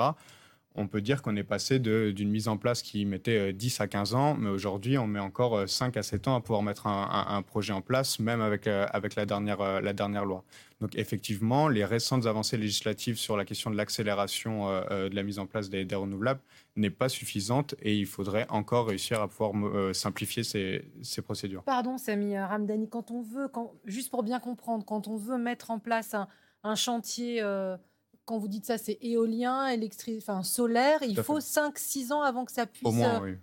on 0.76 0.88
peut 0.88 1.02
dire 1.02 1.22
qu'on 1.22 1.36
est 1.36 1.44
passé 1.44 1.80
d'une 1.80 2.30
mise 2.30 2.48
en 2.48 2.58
place 2.58 2.82
qui 2.82 3.06
mettait 3.06 3.54
10 3.54 3.80
euh, 3.80 3.84
à 3.84 3.88
15 3.88 4.16
ans, 4.16 4.36
mais 4.36 4.50
aujourd'hui, 4.50 4.98
on 4.98 5.08
met 5.08 5.20
encore 5.20 5.68
5 5.68 5.98
à 5.98 6.04
7 6.04 6.28
ans 6.28 6.36
à 6.36 6.42
pouvoir 6.42 6.64
mettre 6.64 6.88
un, 6.88 7.42
projet 7.42 7.74
en 7.74 7.82
place, 7.82 8.20
même 8.20 8.42
avec, 8.42 8.68
avec 8.68 9.16
la, 9.16 9.26
dernière, 9.26 9.82
la 9.82 9.94
dernière 9.94 10.26
loi. 10.26 10.44
Donc 10.82 10.96
effectivement, 10.96 11.68
les 11.70 11.86
récentes 11.86 12.26
avancées 12.26 12.58
législatives 12.58 13.18
sur 13.18 13.38
la 13.38 13.46
question 13.46 13.72
de 13.72 13.78
l'accélération 13.78 14.68
de 14.90 15.16
la 15.16 15.24
mise 15.24 15.40
en 15.40 15.46
place 15.46 15.70
des 15.70 15.86
renouvelables 15.96 16.42
n'est 16.76 16.90
pas 16.90 17.10
suffisante 17.10 17.76
et 17.82 17.96
il 17.96 18.06
faudrait 18.06 18.46
encore 18.50 18.88
réussir 18.88 19.22
à 19.22 19.28
pouvoir 19.28 19.52
euh, 19.56 19.94
simplifier 19.94 20.44
ces, 20.44 21.22
procédures. 21.22 21.64
Pardon, 21.64 21.98
Samy 21.98 22.36
euh, 22.36 22.46
Ramdani, 22.46 22.90
quand 22.90 23.12
on 23.12 23.22
veut, 23.22 23.50
juste 23.86 24.12
pour 24.12 24.24
bien 24.24 24.40
comprendre, 24.40 24.86
quand 24.86 25.08
on 25.08 25.16
veut 25.16 25.38
mettre 25.38 25.72
en 25.72 25.80
place 25.80 26.16
un, 26.64 26.76
chantier, 26.76 27.42
euh, 27.42 27.78
quand 28.26 28.38
vous 28.38 28.48
dites 28.48 28.66
ça, 28.66 28.78
c'est 28.78 28.98
éolien, 29.02 29.68
électrique, 29.68 30.24
enfin 30.28 30.44
solaire, 30.44 31.00
il 31.04 31.16
faut 31.22 31.40
5-6 31.40 32.12
ans 32.12 32.22
avant 32.22 32.44
que 32.46 32.52
ça 32.52 32.66
puisse. 32.66 32.88
Au 32.88 32.92
moins, 32.92 33.22
oui. 33.22 33.36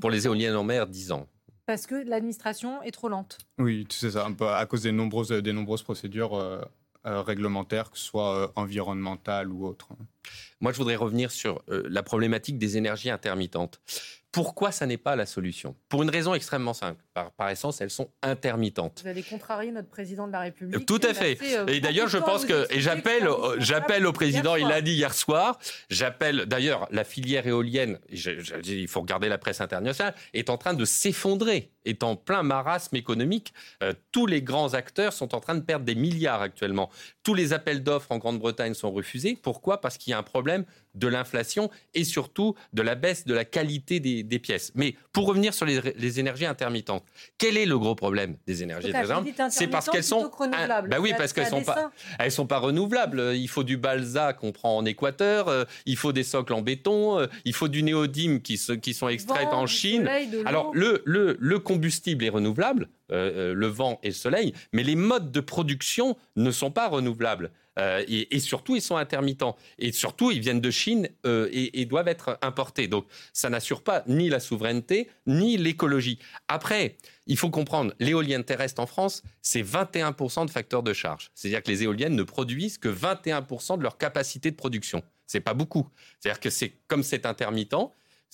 Pour 0.00 0.10
les 0.10 0.26
éoliennes 0.26 0.56
en 0.56 0.64
mer, 0.64 0.86
10 0.86 1.12
ans. 1.12 1.28
Parce 1.66 1.86
que 1.86 1.94
l'administration 1.94 2.82
est 2.82 2.90
trop 2.90 3.08
lente. 3.08 3.38
Oui, 3.58 3.86
c'est 3.90 4.10
ça, 4.10 4.26
à 4.26 4.66
cause 4.66 4.82
des 4.82 4.92
nombreuses, 4.92 5.28
des 5.30 5.52
nombreuses 5.52 5.82
procédures 5.82 6.66
réglementaires, 7.04 7.90
que 7.90 7.98
ce 7.98 8.04
soit 8.04 8.52
environnementales 8.56 9.50
ou 9.50 9.66
autres. 9.66 9.88
Moi, 10.60 10.72
je 10.72 10.78
voudrais 10.78 10.96
revenir 10.96 11.30
sur 11.30 11.62
euh, 11.68 11.82
la 11.88 12.02
problématique 12.02 12.58
des 12.58 12.76
énergies 12.76 13.10
intermittentes. 13.10 13.80
Pourquoi 14.34 14.72
ça 14.72 14.84
n'est 14.84 14.96
pas 14.96 15.14
la 15.14 15.26
solution? 15.26 15.76
Pour 15.88 16.02
une 16.02 16.10
raison 16.10 16.34
extrêmement 16.34 16.74
simple. 16.74 17.00
Par, 17.36 17.50
essence, 17.50 17.80
elles 17.80 17.90
sont 17.90 18.10
intermittentes. 18.20 19.02
Vous 19.04 19.08
allez 19.08 19.22
contrarier 19.22 19.70
notre 19.70 19.88
président 19.88 20.26
de 20.26 20.32
la 20.32 20.40
République. 20.40 20.84
Tout 20.86 21.00
à 21.04 21.14
fait. 21.14 21.38
Euh, 21.40 21.66
et 21.68 21.78
d'ailleurs, 21.78 22.08
je 22.08 22.18
pense 22.18 22.44
que 22.44 22.66
et 22.74 22.80
j'appelle 22.80 23.28
j'appelle 23.58 24.04
au 24.04 24.12
président. 24.12 24.56
Il 24.56 24.66
l'a 24.66 24.80
dit 24.80 24.94
hier 24.94 25.14
soir. 25.14 25.60
J'appelle 25.88 26.46
d'ailleurs 26.46 26.88
la 26.90 27.04
filière 27.04 27.46
éolienne. 27.46 28.00
il 28.10 28.88
faut 28.88 29.02
regarder 29.02 29.28
la 29.28 29.38
presse 29.38 29.60
internationale 29.60 30.14
est 30.32 30.50
en 30.50 30.58
train 30.58 30.74
de 30.74 30.84
s'effondrer, 30.84 31.70
est 31.84 32.02
en 32.02 32.16
plein 32.16 32.42
marasme 32.42 32.96
économique. 32.96 33.54
Euh, 33.84 33.92
tous 34.10 34.26
les 34.26 34.42
grands 34.42 34.74
acteurs 34.74 35.12
sont 35.12 35.36
en 35.36 35.40
train 35.40 35.54
de 35.54 35.60
perdre 35.60 35.84
des 35.84 35.94
milliards 35.94 36.42
actuellement. 36.42 36.90
Tous 37.22 37.34
les 37.34 37.52
appels 37.52 37.84
d'offres 37.84 38.10
en 38.10 38.18
Grande-Bretagne 38.18 38.74
sont 38.74 38.90
refusés. 38.90 39.38
Pourquoi? 39.40 39.80
Parce 39.80 39.96
qu'il 39.96 40.12
y 40.14 40.16
a 40.16 40.18
un 40.18 40.22
problème 40.22 40.64
de 40.94 41.08
l'inflation 41.08 41.70
et 41.94 42.04
surtout 42.04 42.54
de 42.72 42.82
la 42.82 42.94
baisse 42.94 43.26
de 43.26 43.34
la 43.34 43.44
qualité 43.44 44.00
des, 44.00 44.38
pièces. 44.38 44.72
Mais 44.74 44.94
pour 45.12 45.26
revenir 45.26 45.54
sur 45.54 45.66
les, 45.66 46.20
énergies 46.20 46.46
intermittentes, 46.46 47.04
quel 47.38 47.56
est 47.56 47.66
le 47.66 47.78
gros 47.78 47.94
problème 47.94 48.36
des 48.46 48.62
énergies 48.62 48.94
intermittentes 48.94 49.52
C'est 49.52 49.66
parce 49.66 49.88
qu'elles 49.88 50.04
sont 50.04 50.30
renouvelables. 50.30 50.88
Bah 50.88 50.98
oui, 51.00 51.12
parce 51.16 51.32
qu'elles 51.32 51.46
sont 51.46 51.62
pas 51.62 51.90
elles 52.18 52.32
sont 52.32 52.46
pas 52.46 52.58
renouvelables. 52.58 53.32
Il 53.34 53.48
faut 53.48 53.64
du 53.64 53.76
balsa 53.76 54.32
qu'on 54.32 54.52
prend 54.52 54.76
en 54.76 54.84
Équateur, 54.84 55.48
euh, 55.48 55.64
il 55.86 55.96
faut 55.96 56.12
des 56.12 56.22
socles 56.22 56.52
en 56.52 56.62
béton, 56.62 57.18
euh, 57.18 57.26
il 57.44 57.54
faut 57.54 57.68
du 57.68 57.82
néodyme 57.82 58.40
qui, 58.40 58.60
qui 58.80 58.94
sont 58.94 59.08
extraits 59.08 59.48
en 59.52 59.66
Chine. 59.66 60.08
Alors 60.44 60.70
le, 60.74 61.02
le, 61.04 61.36
le 61.40 61.58
combustible 61.58 62.24
est 62.24 62.30
renouvelable, 62.30 62.88
euh, 63.12 63.54
le 63.54 63.66
vent 63.66 63.98
et 64.02 64.08
le 64.08 64.14
soleil, 64.14 64.54
mais 64.72 64.82
les 64.82 64.96
modes 64.96 65.30
de 65.30 65.40
production 65.40 66.16
ne 66.36 66.50
sont 66.50 66.70
pas 66.70 66.88
renouvelables. 66.88 67.50
Euh, 67.78 68.04
et, 68.06 68.38
surtout, 68.38 68.76
ils 68.76 68.82
sont 68.82 68.96
intermittents. 68.96 69.56
Et 69.78 69.92
surtout, 69.92 70.30
ils 70.30 70.40
viennent 70.40 70.60
de 70.60 70.70
Chine 70.70 71.08
euh, 71.26 71.48
et, 71.52 71.84
doivent 71.86 72.08
être 72.08 72.38
importés. 72.42 72.88
Donc, 72.88 73.06
ça 73.32 73.50
n'assure 73.50 73.82
pas 73.82 74.04
ni 74.06 74.28
la 74.28 74.40
souveraineté, 74.40 75.08
ni 75.26 75.56
l'écologie. 75.56 76.18
Après, 76.48 76.96
il 77.26 77.36
faut 77.36 77.50
comprendre, 77.50 77.92
l'éolienne 77.98 78.44
terrestre 78.44 78.80
en 78.80 78.86
France, 78.86 79.22
c'est 79.42 79.62
21% 79.62 80.46
de 80.46 80.50
facteurs 80.50 80.82
de 80.82 80.92
charge. 80.92 81.30
C'est-à-dire 81.34 81.62
que 81.62 81.70
les 81.70 81.82
éoliennes 81.82 82.16
ne 82.16 82.22
produisent 82.22 82.78
que 82.78 82.88
21% 82.88 83.78
de 83.78 83.82
leur 83.82 83.98
capacité 83.98 84.50
de 84.50 84.56
production. 84.56 85.02
C'est 85.26 85.40
pas 85.40 85.54
beaucoup. 85.54 85.88
C'est-à-dire 86.20 86.40
que 86.40 86.50
c'est 86.50 86.74
comme 86.86 87.02
c'est 87.02 87.26
intermittent, 87.26 87.74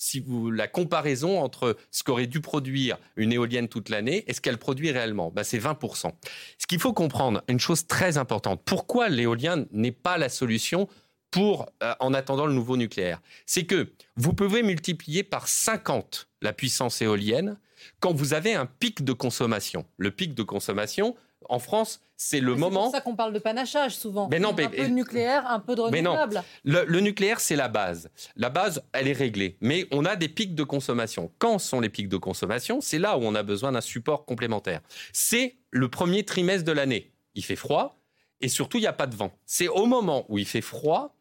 si 0.01 0.19
vous 0.19 0.49
la 0.49 0.67
comparaison 0.67 1.39
entre 1.39 1.77
ce 1.91 2.01
qu'aurait 2.01 2.25
dû 2.25 2.41
produire 2.41 2.97
une 3.17 3.31
éolienne 3.31 3.67
toute 3.67 3.89
l'année 3.89 4.23
et 4.25 4.33
ce 4.33 4.41
qu'elle 4.41 4.57
produit 4.57 4.89
réellement, 4.89 5.29
bah, 5.29 5.43
c'est 5.43 5.59
20%. 5.59 6.11
Ce 6.57 6.65
qu'il 6.65 6.79
faut 6.79 6.91
comprendre, 6.91 7.43
une 7.47 7.59
chose 7.59 7.85
très 7.85 8.17
importante, 8.17 8.63
pourquoi 8.65 9.09
l'éolien 9.09 9.65
n'est 9.71 9.91
pas 9.91 10.17
la 10.17 10.29
solution 10.29 10.87
pour, 11.29 11.69
euh, 11.83 11.93
en 11.99 12.15
attendant 12.15 12.47
le 12.47 12.53
nouveau 12.53 12.77
nucléaire, 12.77 13.21
c'est 13.45 13.65
que 13.65 13.93
vous 14.15 14.33
pouvez 14.33 14.63
multiplier 14.63 15.21
par 15.21 15.47
50 15.47 16.29
la 16.41 16.51
puissance 16.51 16.99
éolienne 17.03 17.59
quand 17.99 18.11
vous 18.11 18.33
avez 18.33 18.55
un 18.55 18.65
pic 18.65 19.03
de 19.03 19.13
consommation. 19.13 19.85
Le 19.97 20.09
pic 20.09 20.33
de 20.33 20.41
consommation, 20.41 21.15
en 21.49 21.59
France, 21.59 22.01
c'est 22.17 22.39
le 22.39 22.55
moment. 22.55 22.69
C'est 22.69 22.85
pour 22.85 22.91
ça 22.91 23.01
qu'on 23.01 23.15
parle 23.15 23.33
de 23.33 23.39
panachage 23.39 23.95
souvent. 23.95 24.27
Mais 24.29 24.39
non, 24.39 24.49
un 24.49 24.53
peu 24.53 24.67
de 24.67 24.87
nucléaire, 24.87 25.45
un 25.47 25.59
peu 25.59 25.75
de 25.75 25.81
renouvelable. 25.81 26.43
Le, 26.63 26.85
le, 26.85 26.99
nucléaire, 26.99 27.39
c'est 27.39 27.55
la 27.55 27.67
base. 27.67 28.09
La 28.35 28.49
base, 28.49 28.83
elle 28.93 29.07
est 29.07 29.13
réglée. 29.13 29.57
Mais 29.61 29.87
on 29.91 30.05
a 30.05 30.15
des 30.15 30.29
pics 30.29 30.55
de 30.55 30.63
consommation. 30.63 31.31
Quand 31.39 31.59
sont 31.59 31.79
les 31.79 31.89
pics 31.89 32.09
de 32.09 32.17
consommation? 32.17 32.79
C'est 32.81 32.99
là 32.99 33.17
où 33.17 33.21
on 33.23 33.35
a 33.35 33.43
besoin 33.43 33.71
d'un 33.71 33.81
support 33.81 34.25
complémentaire. 34.25 34.81
C'est 35.13 35.57
le 35.71 35.89
premier 35.89 36.23
trimestre 36.23 36.65
de 36.65 36.71
l'année. 36.71 37.11
Il 37.33 37.43
fait 37.43 37.55
froid 37.55 37.97
et 38.41 38.47
surtout, 38.47 38.77
il 38.77 38.81
n'y 38.81 38.87
a 38.87 38.93
pas 38.93 39.07
de 39.07 39.15
vent. 39.15 39.31
C'est 39.45 39.67
au 39.67 39.85
moment 39.85 40.25
où 40.29 40.37
il 40.37 40.45
fait 40.45 40.61
froid 40.61 41.15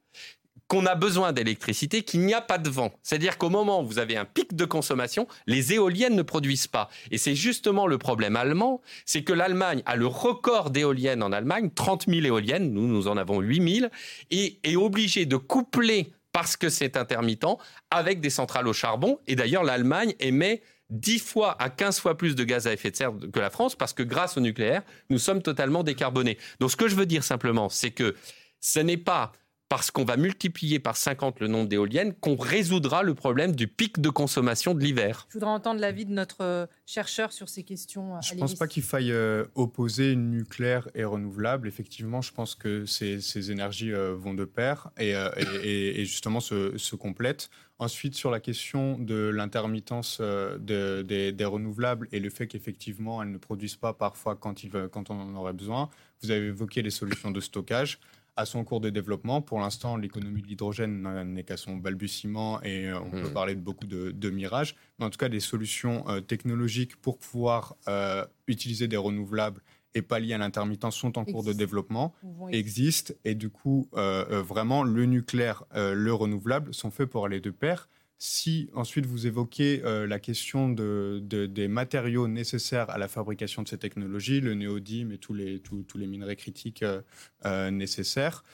qu'on 0.70 0.86
a 0.86 0.94
besoin 0.94 1.32
d'électricité, 1.32 2.02
qu'il 2.02 2.20
n'y 2.20 2.32
a 2.32 2.40
pas 2.40 2.56
de 2.56 2.70
vent. 2.70 2.92
C'est-à-dire 3.02 3.38
qu'au 3.38 3.50
moment 3.50 3.82
où 3.82 3.86
vous 3.86 3.98
avez 3.98 4.16
un 4.16 4.24
pic 4.24 4.54
de 4.54 4.64
consommation, 4.64 5.26
les 5.48 5.72
éoliennes 5.72 6.14
ne 6.14 6.22
produisent 6.22 6.68
pas. 6.68 6.88
Et 7.10 7.18
c'est 7.18 7.34
justement 7.34 7.88
le 7.88 7.98
problème 7.98 8.36
allemand, 8.36 8.80
c'est 9.04 9.24
que 9.24 9.32
l'Allemagne 9.32 9.82
a 9.84 9.96
le 9.96 10.06
record 10.06 10.70
d'éoliennes 10.70 11.24
en 11.24 11.32
Allemagne, 11.32 11.70
30 11.74 12.06
000 12.06 12.20
éoliennes, 12.20 12.72
nous, 12.72 12.86
nous 12.86 13.08
en 13.08 13.16
avons 13.16 13.40
8 13.40 13.78
000, 13.80 13.90
et 14.30 14.60
est 14.62 14.76
obligée 14.76 15.26
de 15.26 15.36
coupler, 15.36 16.12
parce 16.30 16.56
que 16.56 16.68
c'est 16.68 16.96
intermittent, 16.96 17.58
avec 17.90 18.20
des 18.20 18.30
centrales 18.30 18.68
au 18.68 18.72
charbon. 18.72 19.18
Et 19.26 19.34
d'ailleurs, 19.34 19.64
l'Allemagne 19.64 20.14
émet 20.20 20.62
10 20.90 21.18
fois 21.18 21.60
à 21.60 21.68
15 21.68 21.98
fois 21.98 22.16
plus 22.16 22.36
de 22.36 22.44
gaz 22.44 22.68
à 22.68 22.72
effet 22.72 22.92
de 22.92 22.96
serre 22.96 23.12
que 23.32 23.40
la 23.40 23.50
France, 23.50 23.74
parce 23.74 23.92
que 23.92 24.04
grâce 24.04 24.36
au 24.36 24.40
nucléaire, 24.40 24.82
nous 25.08 25.18
sommes 25.18 25.42
totalement 25.42 25.82
décarbonés. 25.82 26.38
Donc 26.60 26.70
ce 26.70 26.76
que 26.76 26.86
je 26.86 26.94
veux 26.94 27.06
dire 27.06 27.24
simplement, 27.24 27.68
c'est 27.68 27.90
que 27.90 28.14
ce 28.60 28.78
n'est 28.78 28.96
pas 28.96 29.32
parce 29.70 29.92
qu'on 29.92 30.04
va 30.04 30.16
multiplier 30.16 30.80
par 30.80 30.96
50 30.96 31.38
le 31.38 31.46
nombre 31.46 31.68
d'éoliennes 31.68 32.12
qu'on 32.12 32.34
résoudra 32.34 33.04
le 33.04 33.14
problème 33.14 33.54
du 33.54 33.68
pic 33.68 34.00
de 34.00 34.08
consommation 34.08 34.74
de 34.74 34.80
l'hiver. 34.80 35.28
Je 35.28 35.34
voudrais 35.34 35.52
entendre 35.52 35.80
l'avis 35.80 36.04
de 36.04 36.12
notre 36.12 36.42
euh, 36.42 36.66
chercheur 36.86 37.32
sur 37.32 37.48
ces 37.48 37.62
questions. 37.62 38.20
Je 38.20 38.34
ne 38.34 38.40
pense 38.40 38.56
pas 38.56 38.66
qu'il 38.66 38.82
faille 38.82 39.12
euh, 39.12 39.44
opposer 39.54 40.16
nucléaire 40.16 40.88
et 40.96 41.04
renouvelable. 41.04 41.68
Effectivement, 41.68 42.20
je 42.20 42.32
pense 42.32 42.56
que 42.56 42.84
ces, 42.84 43.52
énergies 43.52 43.92
euh, 43.92 44.12
vont 44.12 44.34
de 44.34 44.44
pair 44.44 44.90
et, 44.98 45.14
et, 45.62 46.04
justement 46.04 46.40
se, 46.40 46.76
se, 46.76 46.96
complètent. 46.96 47.48
Ensuite, 47.78 48.16
sur 48.16 48.32
la 48.32 48.40
question 48.40 48.98
de 48.98 49.28
l'intermittence 49.28 50.20
des, 50.58 51.32
des, 51.32 51.44
renouvelables 51.44 52.08
et 52.10 52.18
le 52.18 52.28
fait 52.28 52.48
qu'effectivement, 52.48 53.22
elles 53.22 53.30
ne 53.30 53.38
produisent 53.38 53.76
pas 53.76 53.92
parfois 53.92 54.34
quand, 54.34 54.64
il, 54.64 54.72
quand 54.90 55.10
on 55.10 55.20
en 55.20 55.34
aurait 55.36 55.52
besoin, 55.52 55.88
vous 56.22 56.32
avez 56.32 56.46
évoqué 56.46 56.82
les 56.82 56.90
solutions 56.90 57.30
de 57.30 57.40
stockage 57.40 58.00
à 58.36 58.46
son 58.46 58.64
cours 58.64 58.80
de 58.80 58.90
développement. 58.90 59.42
Pour 59.42 59.60
l'instant, 59.60 59.96
l'économie 59.96 60.42
de 60.42 60.46
l'hydrogène 60.46 61.24
n'est 61.24 61.44
qu'à 61.44 61.56
son 61.56 61.76
balbutiement 61.76 62.62
et 62.62 62.88
euh, 62.88 63.00
on 63.00 63.10
peut 63.10 63.28
hmm. 63.28 63.32
parler 63.32 63.54
de 63.54 63.60
beaucoup 63.60 63.86
de, 63.86 64.30
mirages. 64.30 64.76
Mais 64.98 65.06
en 65.06 65.10
tout 65.10 65.18
cas, 65.18 65.28
des 65.28 65.40
solutions 65.40 66.08
euh, 66.08 66.20
technologiques 66.20 66.96
pour 66.96 67.18
pouvoir 67.18 67.76
euh, 67.88 68.24
utiliser 68.46 68.88
des 68.88 68.96
renouvelables 68.96 69.62
et 69.94 70.02
pallier 70.02 70.34
à 70.34 70.38
l'intermittence 70.38 70.96
sont 70.96 71.18
en 71.18 71.24
cours 71.24 71.42
de 71.42 71.52
développement, 71.52 72.14
existent. 72.50 73.12
Et 73.24 73.34
du 73.34 73.50
coup, 73.50 73.88
vraiment, 73.92 74.84
le 74.84 75.04
nucléaire, 75.04 75.64
le 75.74 76.12
renouvelable 76.12 76.72
sont 76.72 76.92
faits 76.92 77.10
pour 77.10 77.26
aller 77.26 77.40
de 77.40 77.50
pair. 77.50 77.88
Si 78.22 78.68
ensuite 78.74 79.06
vous 79.06 79.26
évoquez 79.26 79.80
euh, 79.82 80.06
la 80.06 80.18
question 80.18 80.68
de, 80.68 81.22
des 81.24 81.68
matériaux 81.68 82.28
nécessaires 82.28 82.90
à 82.90 82.98
la 82.98 83.08
fabrication 83.08 83.62
de 83.62 83.68
ces 83.68 83.78
technologies, 83.78 84.42
le 84.42 84.52
néodyme 84.52 85.10
et 85.10 85.16
tous 85.16 85.32
les, 85.32 85.58
tous, 85.60 85.86
les 85.96 86.06
minerais 86.06 86.36
critiques 86.36 86.82
euh, 86.82 87.00
euh, 87.46 87.70
nécessaires, 87.70 88.44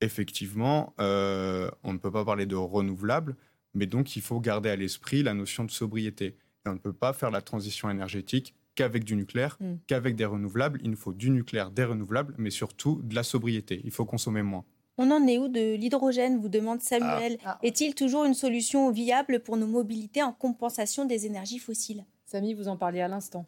effectivement, 0.00 0.94
on 0.98 1.92
ne 1.92 1.98
peut 1.98 2.12
pas 2.12 2.24
parler 2.24 2.46
de 2.46 2.54
renouvelables, 2.54 3.34
mais 3.74 3.86
donc 3.86 4.14
il 4.14 4.22
faut 4.22 4.38
garder 4.38 4.70
à 4.70 4.76
l'esprit 4.76 5.24
la 5.24 5.34
notion 5.34 5.64
de 5.64 5.72
sobriété. 5.72 6.36
Et 6.64 6.68
on 6.68 6.74
ne 6.74 6.78
peut 6.78 6.92
pas 6.92 7.12
faire 7.12 7.32
la 7.32 7.42
transition 7.42 7.90
énergétique 7.90 8.54
qu'avec 8.76 9.02
du 9.02 9.16
nucléaire, 9.16 9.56
mm. 9.58 9.74
qu'avec 9.88 10.14
des 10.14 10.24
renouvelables. 10.24 10.78
Il 10.84 10.90
nous 10.90 10.96
faut 10.96 11.12
du 11.12 11.30
nucléaire, 11.30 11.72
des 11.72 11.84
renouvelables, 11.84 12.34
mais 12.38 12.50
surtout 12.50 13.00
de 13.02 13.16
la 13.16 13.24
sobriété. 13.24 13.80
Il 13.82 13.90
faut 13.90 14.04
consommer 14.04 14.42
moins. 14.42 14.64
On 15.02 15.10
en 15.12 15.26
est 15.26 15.38
où 15.38 15.48
de 15.48 15.76
l'hydrogène 15.76 16.38
vous 16.38 16.50
demande 16.50 16.82
Samuel. 16.82 17.38
Ah. 17.42 17.52
Ah. 17.52 17.58
Est-il 17.62 17.94
toujours 17.94 18.26
une 18.26 18.34
solution 18.34 18.90
viable 18.90 19.40
pour 19.40 19.56
nos 19.56 19.66
mobilités 19.66 20.22
en 20.22 20.30
compensation 20.30 21.06
des 21.06 21.24
énergies 21.24 21.58
fossiles? 21.58 22.04
Samy, 22.26 22.52
vous 22.52 22.68
en 22.68 22.76
parliez 22.76 23.00
à 23.00 23.08
l'instant. 23.08 23.46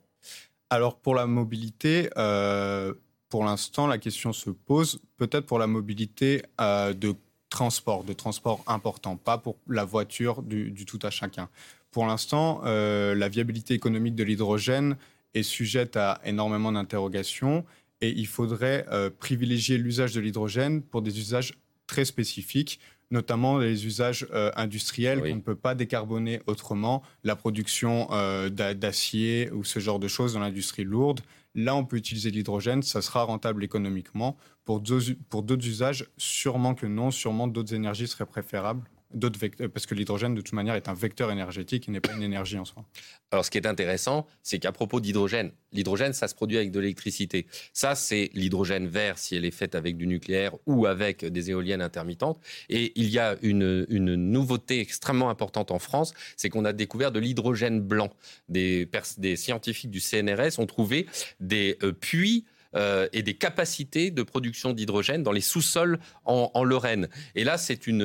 Alors 0.71 0.97
pour 0.97 1.15
la 1.15 1.27
mobilité, 1.27 2.09
euh, 2.17 2.95
pour 3.29 3.45
l'instant, 3.45 3.87
la 3.87 3.99
question 3.99 4.33
se 4.33 4.49
pose 4.49 4.99
peut-être 5.19 5.45
pour 5.45 5.59
la 5.59 5.67
mobilité 5.67 6.43
euh, 6.59 6.95
de 6.95 7.15
transport, 7.51 8.03
de 8.03 8.15
transport 8.15 8.65
important, 8.67 9.19
pas 9.19 9.37
pour 9.37 9.59
la 9.69 9.85
voiture 9.85 10.43
du, 10.43 10.87
tout 10.87 11.01
à 11.03 11.11
chacun. 11.11 11.51
Pour 11.91 12.07
l'instant, 12.07 12.63
euh, 12.65 13.15
la 13.15 13.29
viabilité 13.29 13.75
économique 13.75 14.15
de 14.15 14.25
l'hydrogène 14.25 14.97
est 15.35 15.43
sujette 15.43 15.99
à 15.99 16.19
énormément 16.25 16.73
d'interrogations 16.73 17.67
et 18.03 18.11
il 18.11 18.27
faudrait 18.27 18.85
euh, 18.91 19.09
privilégier 19.09 19.79
l'usage 19.79 20.13
de 20.13 20.21
l'hydrogène 20.21 20.83
pour 20.83 21.01
des 21.01 21.19
usages 21.19 21.55
très 21.87 22.05
spécifiques, 22.05 22.81
notamment 23.11 23.59
les 23.59 23.87
usages 23.87 24.27
euh, 24.33 24.51
industriels 24.57 25.21
qu'on 25.21 25.37
ne 25.37 25.41
peut 25.41 25.55
pas 25.55 25.75
décarboner 25.75 26.41
autrement, 26.47 27.03
la 27.23 27.37
production 27.37 28.09
euh, 28.11 28.51
d'acier 28.51 29.51
ou 29.53 29.65
ce 29.65 29.79
genre 29.79 30.01
de 30.01 30.09
choses 30.09 30.35
dans 30.35 30.41
l'industrie 30.41 30.85
lourde. 30.85 31.21
Là, 31.55 31.77
on 31.77 31.85
peut 31.85 31.97
utiliser 31.97 32.31
l'hydrogène, 32.31 32.83
ça 32.83 33.03
sera 33.03 33.23
rentable 33.23 33.63
économiquement. 33.63 34.37
Pour 34.65 34.81
d'autres 34.81 35.67
usages, 35.67 36.07
sûrement 36.17 36.75
que 36.75 36.87
non, 36.87 37.11
sûrement 37.11 37.47
d'autres 37.47 37.75
énergies 37.75 38.09
seraient 38.09 38.27
préférables 38.27 38.83
d'autres 39.15 39.39
vecteurs, 39.39 39.71
parce 39.71 39.87
que 39.87 39.95
l'hydrogène, 39.95 40.35
de 40.35 40.41
toute 40.41 40.53
manière, 40.53 40.75
est 40.75 40.89
un 40.89 40.95
vecteur 40.95 41.31
énergétique 41.31 41.89
et 41.89 41.93
n'est 41.93 42.01
pas 42.01 42.15
une 42.15 42.23
énergie 42.23 42.59
en 42.59 42.65
soi. 42.65 42.85
Alors, 43.31 43.45
ce 43.45 43.51
qui 43.51 43.59
est 43.59 43.67
intéressant, 43.67 44.27
c'est 44.43 44.59
qu'à 44.59 44.73
propos 44.73 45.01
d'hydrogène, 45.01 45.53
l'hydrogène, 45.73 46.13
ça 46.13 46.29
se 46.29 46.35
produit 46.35 46.57
avec 46.57 46.71
de 46.71 46.81
l'électricité. 46.81 47.47
Ça, 47.73 47.95
c'est 47.95 48.31
l'hydrogène 48.35 48.87
vert 48.87 49.19
si 49.19 49.37
elle 49.37 49.45
est 49.45 49.51
faite 49.51 49.75
avec 49.75 49.97
du 49.97 50.07
nucléaire 50.07 50.55
ou 50.67 50.87
avec 50.87 51.25
des 51.25 51.51
éoliennes 51.51 51.83
intermittentes. 51.83 52.41
Et 52.69 52.93
il 52.97 53.09
y 53.09 53.19
a 53.19 53.37
une, 53.43 53.87
une 53.89 54.15
nouveauté 54.15 54.81
extrêmement 54.81 55.31
importante 55.31 55.71
en 55.71 55.79
France, 55.79 56.15
c'est 56.37 56.49
qu'on 56.49 56.65
a 56.65 56.73
découvert 56.73 57.13
de 57.13 57.21
l'hydrogène 57.21 57.81
blanc. 57.81 58.11
Des, 58.49 58.89
scientifiques 59.37 59.91
du 59.91 60.01
CNRS 60.01 60.59
ont 60.59 60.67
trouvé 60.67 61.07
des 61.41 61.79
euh, 61.83 61.93
puits 61.93 62.45
euh, 62.75 63.09
et 63.13 63.23
des 63.23 63.35
capacités 63.35 64.11
de 64.11 64.23
production 64.23 64.73
d'hydrogène 64.73 65.23
dans 65.23 65.33
les 65.33 65.41
sous-sols 65.41 65.99
en, 66.25 66.65
Lorraine. 66.65 67.09
Et 67.35 67.45
là, 67.45 67.59
c'est 67.59 67.87
une, 67.87 68.03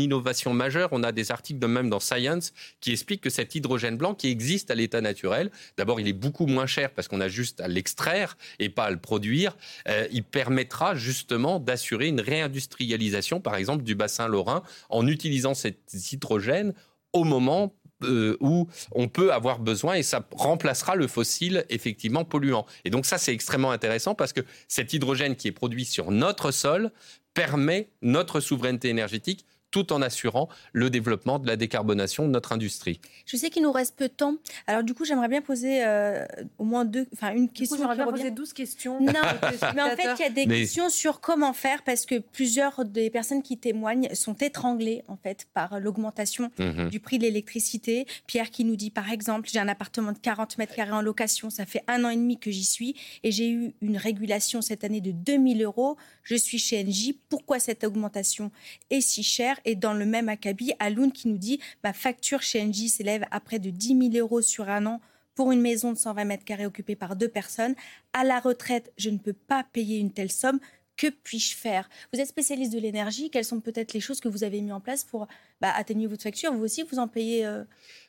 innovation 0.00 0.52
majeure. 0.52 0.90
On 0.92 1.02
a 1.02 1.12
des 1.12 1.30
articles 1.30 1.58
de 1.58 1.66
même 1.66 1.88
dans 1.88 2.00
Science 2.00 2.52
qui 2.80 2.92
expliquent 2.92 3.22
que 3.22 3.30
cet 3.30 3.54
hydrogène 3.54 3.96
blanc 3.96 4.14
qui 4.14 4.28
existe 4.28 4.70
à 4.70 4.74
l'état 4.74 5.00
naturel, 5.00 5.50
d'abord, 5.76 6.00
il 6.00 6.08
est 6.08 6.12
beaucoup 6.12 6.46
moins 6.46 6.66
cher 6.66 6.90
parce 6.90 7.08
qu'on 7.08 7.20
a 7.20 7.28
juste 7.28 7.60
à 7.60 7.68
l'extraire 7.68 8.36
et 8.58 8.68
pas 8.68 8.84
à 8.84 8.90
le 8.90 8.98
produire. 8.98 9.56
Euh, 9.88 10.06
il 10.12 10.22
permettra 10.22 10.94
justement 10.94 11.58
d'assurer 11.58 12.08
une 12.08 12.20
réindustrialisation, 12.20 13.40
par 13.40 13.56
exemple, 13.56 13.84
du 13.84 13.94
bassin 13.94 14.28
lorrain 14.28 14.62
en 14.90 15.06
utilisant 15.06 15.54
cet 15.54 15.78
hydrogène 16.12 16.74
au 17.12 17.24
moment 17.24 17.74
euh, 18.04 18.36
où 18.40 18.68
on 18.92 19.08
peut 19.08 19.32
avoir 19.32 19.58
besoin 19.58 19.94
et 19.94 20.02
ça 20.02 20.26
remplacera 20.32 20.94
le 20.94 21.06
fossile 21.06 21.64
effectivement 21.70 22.24
polluant. 22.24 22.66
Et 22.84 22.90
donc 22.90 23.06
ça, 23.06 23.18
c'est 23.18 23.32
extrêmement 23.32 23.70
intéressant 23.70 24.14
parce 24.14 24.32
que 24.32 24.40
cet 24.68 24.92
hydrogène 24.92 25.36
qui 25.36 25.48
est 25.48 25.52
produit 25.52 25.84
sur 25.84 26.10
notre 26.10 26.50
sol 26.50 26.90
permet 27.34 27.90
notre 28.02 28.40
souveraineté 28.40 28.88
énergétique 28.88 29.44
tout 29.74 29.92
en 29.92 30.02
assurant 30.02 30.48
le 30.72 30.88
développement 30.88 31.40
de 31.40 31.48
la 31.48 31.56
décarbonation 31.56 32.28
de 32.28 32.30
notre 32.30 32.52
industrie. 32.52 33.00
Je 33.26 33.36
sais 33.36 33.50
qu'il 33.50 33.64
nous 33.64 33.72
reste 33.72 33.96
peu 33.96 34.06
de 34.06 34.12
temps. 34.12 34.36
Alors 34.68 34.84
du 34.84 34.94
coup, 34.94 35.04
j'aimerais 35.04 35.26
bien 35.26 35.42
poser 35.42 35.84
euh, 35.84 36.24
au 36.58 36.64
moins 36.64 36.84
deux, 36.84 37.08
enfin 37.12 37.34
une 37.34 37.48
question. 37.48 37.76
J'aimerais 37.76 37.96
bien 37.96 38.06
poser 38.06 38.30
12 38.30 38.52
questions. 38.52 39.00
Non, 39.00 39.12
mais 39.74 39.82
en 39.82 39.96
fait, 39.96 40.14
il 40.20 40.22
y 40.22 40.26
a 40.26 40.30
des 40.30 40.46
questions 40.46 40.90
sur 40.90 41.20
comment 41.20 41.52
faire 41.52 41.82
parce 41.82 42.06
que 42.06 42.20
plusieurs 42.20 42.84
des 42.84 43.10
personnes 43.10 43.42
qui 43.42 43.58
témoignent 43.58 44.14
sont 44.14 44.34
étranglées 44.34 45.02
en 45.08 45.16
fait 45.16 45.48
par 45.54 45.80
l'augmentation 45.80 46.52
mhm. 46.60 46.88
du 46.88 47.00
prix 47.00 47.18
de 47.18 47.24
l'électricité. 47.24 48.06
Pierre 48.28 48.50
qui 48.50 48.64
nous 48.64 48.76
dit 48.76 48.90
par 48.90 49.10
exemple, 49.10 49.48
j'ai 49.52 49.58
un 49.58 49.66
appartement 49.66 50.12
de 50.12 50.18
40 50.18 50.56
mètres 50.56 50.76
carrés 50.76 50.92
en 50.92 51.02
location, 51.02 51.50
ça 51.50 51.66
fait 51.66 51.82
un 51.88 52.04
an 52.04 52.10
et 52.10 52.16
demi 52.16 52.38
que 52.38 52.52
j'y 52.52 52.64
suis 52.64 52.94
et 53.24 53.32
j'ai 53.32 53.50
eu 53.50 53.74
une 53.82 53.96
régulation 53.96 54.62
cette 54.62 54.84
année 54.84 55.00
de 55.00 55.10
2000 55.10 55.64
euros. 55.64 55.96
Je 56.22 56.36
suis 56.36 56.60
chez 56.60 56.84
NJ. 56.84 57.14
Pourquoi 57.28 57.58
cette 57.58 57.82
augmentation 57.82 58.52
est 58.90 59.00
si 59.00 59.24
chère 59.24 59.58
et 59.64 59.74
dans 59.74 59.94
le 59.94 60.04
même 60.04 60.28
acabit, 60.28 60.72
Aloun 60.78 61.12
qui 61.12 61.28
nous 61.28 61.38
dit 61.38 61.60
ma 61.82 61.92
facture 61.92 62.42
chez 62.42 62.62
Engie 62.62 62.88
s'élève 62.88 63.24
à 63.30 63.40
près 63.40 63.58
de 63.58 63.70
10 63.70 64.10
000 64.12 64.24
euros 64.24 64.42
sur 64.42 64.68
un 64.68 64.86
an 64.86 65.00
pour 65.34 65.52
une 65.52 65.60
maison 65.60 65.92
de 65.92 65.98
120 65.98 66.24
mètres 66.24 66.44
carrés 66.44 66.66
occupée 66.66 66.96
par 66.96 67.16
deux 67.16 67.28
personnes. 67.28 67.74
À 68.12 68.24
la 68.24 68.40
retraite, 68.40 68.92
je 68.96 69.10
ne 69.10 69.18
peux 69.18 69.32
pas 69.32 69.64
payer 69.72 69.98
une 69.98 70.12
telle 70.12 70.30
somme. 70.30 70.60
Que 70.96 71.08
puis-je 71.08 71.56
faire? 71.56 71.88
Vous 72.12 72.20
êtes 72.20 72.28
spécialiste 72.28 72.72
de 72.72 72.78
l'énergie. 72.78 73.28
Quelles 73.28 73.44
sont 73.44 73.60
peut-être 73.60 73.94
les 73.94 74.00
choses 74.00 74.20
que 74.20 74.28
vous 74.28 74.44
avez 74.44 74.60
mis 74.60 74.70
en 74.70 74.80
place 74.80 75.02
pour 75.02 75.26
bah, 75.60 75.72
atténuer 75.74 76.06
votre 76.06 76.22
facture? 76.22 76.52
Vous 76.52 76.62
aussi, 76.62 76.84
vous 76.84 77.00
en 77.00 77.08
payez 77.08 77.44
euh, 77.44 77.64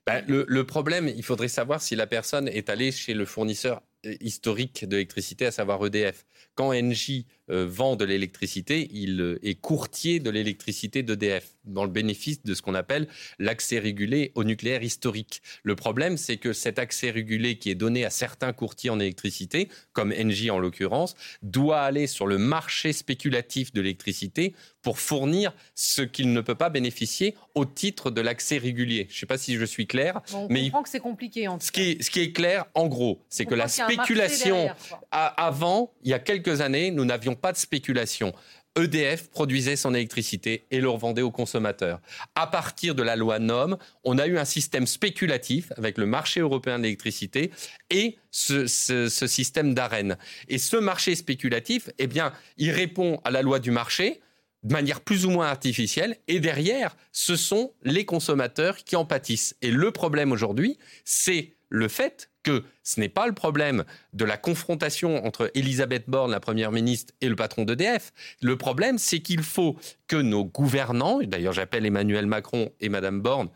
bah, 0.05 0.21
le, 0.21 0.45
le, 0.47 0.65
problème, 0.67 1.07
il 1.07 1.23
faudrait 1.23 1.47
savoir 1.47 1.81
si 1.81 1.95
la 1.95 2.05
personne 2.05 2.47
est 2.47 2.69
allée 2.69 2.91
chez 2.91 3.15
le 3.15 3.25
fournisseur 3.25 3.81
historique 4.21 4.85
de 4.85 4.95
l'électricité, 4.95 5.45
à 5.45 5.51
savoir 5.51 5.85
EDF. 5.85 6.25
Quand 6.55 6.73
Engie 6.73 7.25
euh, 7.44 7.44
vend 7.49 7.95
de 7.95 8.05
l'électricité, 8.05 8.89
il 8.91 9.21
euh, 9.21 9.39
est 9.43 9.55
courtier 9.55 10.19
de 10.19 10.29
l'électricité 10.29 11.03
d'EDF, 11.03 11.53
dans 11.65 11.83
le 11.83 11.89
bénéfice 11.89 12.43
de 12.43 12.53
ce 12.53 12.61
qu'on 12.61 12.75
appelle 12.75 13.07
l'accès 13.39 13.79
régulé 13.79 14.31
au 14.35 14.43
nucléaire 14.43 14.83
historique. 14.83 15.41
Le 15.63 15.75
problème, 15.75 16.17
c'est 16.17 16.37
que 16.37 16.53
cet 16.53 16.79
accès 16.79 17.11
régulé 17.11 17.57
qui 17.57 17.69
est 17.69 17.75
donné 17.75 18.05
à 18.05 18.09
certains 18.09 18.53
courtiers 18.53 18.89
en 18.89 18.99
électricité, 18.99 19.69
comme 19.93 20.11
Engie 20.11 20.51
en 20.51 20.59
l'occurrence, 20.59 21.15
doit 21.41 21.81
aller 21.81 22.07
sur 22.07 22.27
le 22.27 22.37
marché 22.37 22.93
spéculatif 22.93 23.73
de 23.73 23.81
l'électricité 23.81 24.53
pour 24.81 24.99
fournir 24.99 25.53
ce 25.73 26.03
qu'il 26.03 26.31
ne 26.31 26.41
peut 26.41 26.55
pas 26.55 26.69
bénéficier 26.69 27.35
au 27.55 27.65
titre 27.65 28.11
de 28.11 28.21
l'accès 28.21 28.57
régulier. 28.57 29.07
Je 29.09 29.15
ne 29.15 29.19
sais 29.21 29.25
pas 29.25 29.37
si 29.37 29.55
je 29.55 29.65
suis 29.65 29.87
clair. 29.87 30.21
on 30.33 30.47
mais 30.49 30.65
comprend 30.65 30.83
que 30.83 30.89
c'est 30.89 30.99
compliqué. 30.99 31.47
En 31.47 31.59
ce, 31.59 31.71
qui 31.71 31.81
est, 31.81 32.03
ce 32.03 32.11
qui 32.11 32.21
est 32.21 32.31
clair, 32.31 32.65
en 32.75 32.87
gros, 32.87 33.23
c'est 33.29 33.45
que 33.45 33.55
la 33.55 33.67
spéculation, 33.67 34.69
avant, 35.11 35.91
il 36.03 36.11
y 36.11 36.13
a 36.13 36.19
quelques 36.19 36.61
années, 36.61 36.91
nous 36.91 37.05
n'avions 37.05 37.34
pas 37.35 37.51
de 37.51 37.57
spéculation. 37.57 38.33
EDF 38.77 39.29
produisait 39.29 39.77
son 39.77 39.93
électricité 39.93 40.65
et 40.69 40.81
le 40.81 40.89
revendait 40.89 41.21
aux 41.21 41.31
consommateurs. 41.31 42.01
À 42.35 42.47
partir 42.47 42.93
de 42.93 43.03
la 43.03 43.15
loi 43.15 43.39
NOM, 43.39 43.77
on 44.03 44.17
a 44.17 44.27
eu 44.27 44.37
un 44.37 44.45
système 44.45 44.85
spéculatif 44.85 45.71
avec 45.77 45.97
le 45.97 46.05
marché 46.05 46.41
européen 46.41 46.77
de 46.77 46.83
l'électricité 46.83 47.51
et 47.89 48.17
ce, 48.31 48.67
ce 48.67 49.27
système 49.27 49.73
d'arène. 49.73 50.17
Et 50.49 50.57
ce 50.57 50.75
marché 50.75 51.15
spéculatif, 51.15 51.89
eh 51.99 52.07
bien, 52.07 52.33
il 52.57 52.71
répond 52.71 53.21
à 53.23 53.31
la 53.31 53.41
loi 53.41 53.59
du 53.59 53.71
marché, 53.71 54.19
de 54.63 54.73
manière 54.73 54.99
plus 54.99 55.25
ou 55.25 55.29
moins 55.29 55.47
artificielle. 55.47 56.17
Et 56.27 56.39
derrière, 56.39 56.97
ce 57.11 57.35
sont 57.37 57.73
les 57.83 58.03
consommateurs 58.03 58.77
qui 58.77 58.95
en 58.95 59.05
pâtissent. 59.05 59.55
Et 59.61 59.71
le 59.71 59.91
problème 59.91 60.31
aujourd'hui, 60.31 60.77
c'est 61.05 61.54
le 61.69 61.87
fait 61.87 62.29
que 62.43 62.63
ce 62.83 62.99
n'est 62.99 63.09
pas 63.09 63.25
le 63.25 63.33
problème 63.33 63.85
de 64.13 64.23
la 64.23 64.37
confrontation 64.37 65.25
entre 65.25 65.51
Elisabeth 65.55 66.03
Borne, 66.07 66.31
la 66.31 66.39
Première 66.39 66.71
ministre, 66.71 67.13
et 67.21 67.27
le 67.27 67.35
patron 67.35 67.63
d'EDF. 67.63 68.13
Le 68.41 68.55
problème, 68.55 68.99
c'est 68.99 69.19
qu'il 69.19 69.41
faut 69.41 69.75
que 70.07 70.15
nos 70.15 70.45
gouvernants, 70.45 71.21
d'ailleurs 71.23 71.53
j'appelle 71.53 71.85
Emmanuel 71.85 72.27
Macron 72.27 72.71
et 72.79 72.89
Madame 72.89 73.21
Borne, 73.21 73.49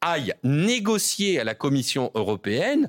aillent 0.00 0.34
négocier 0.42 1.38
à 1.38 1.44
la 1.44 1.54
Commission 1.54 2.10
européenne 2.14 2.88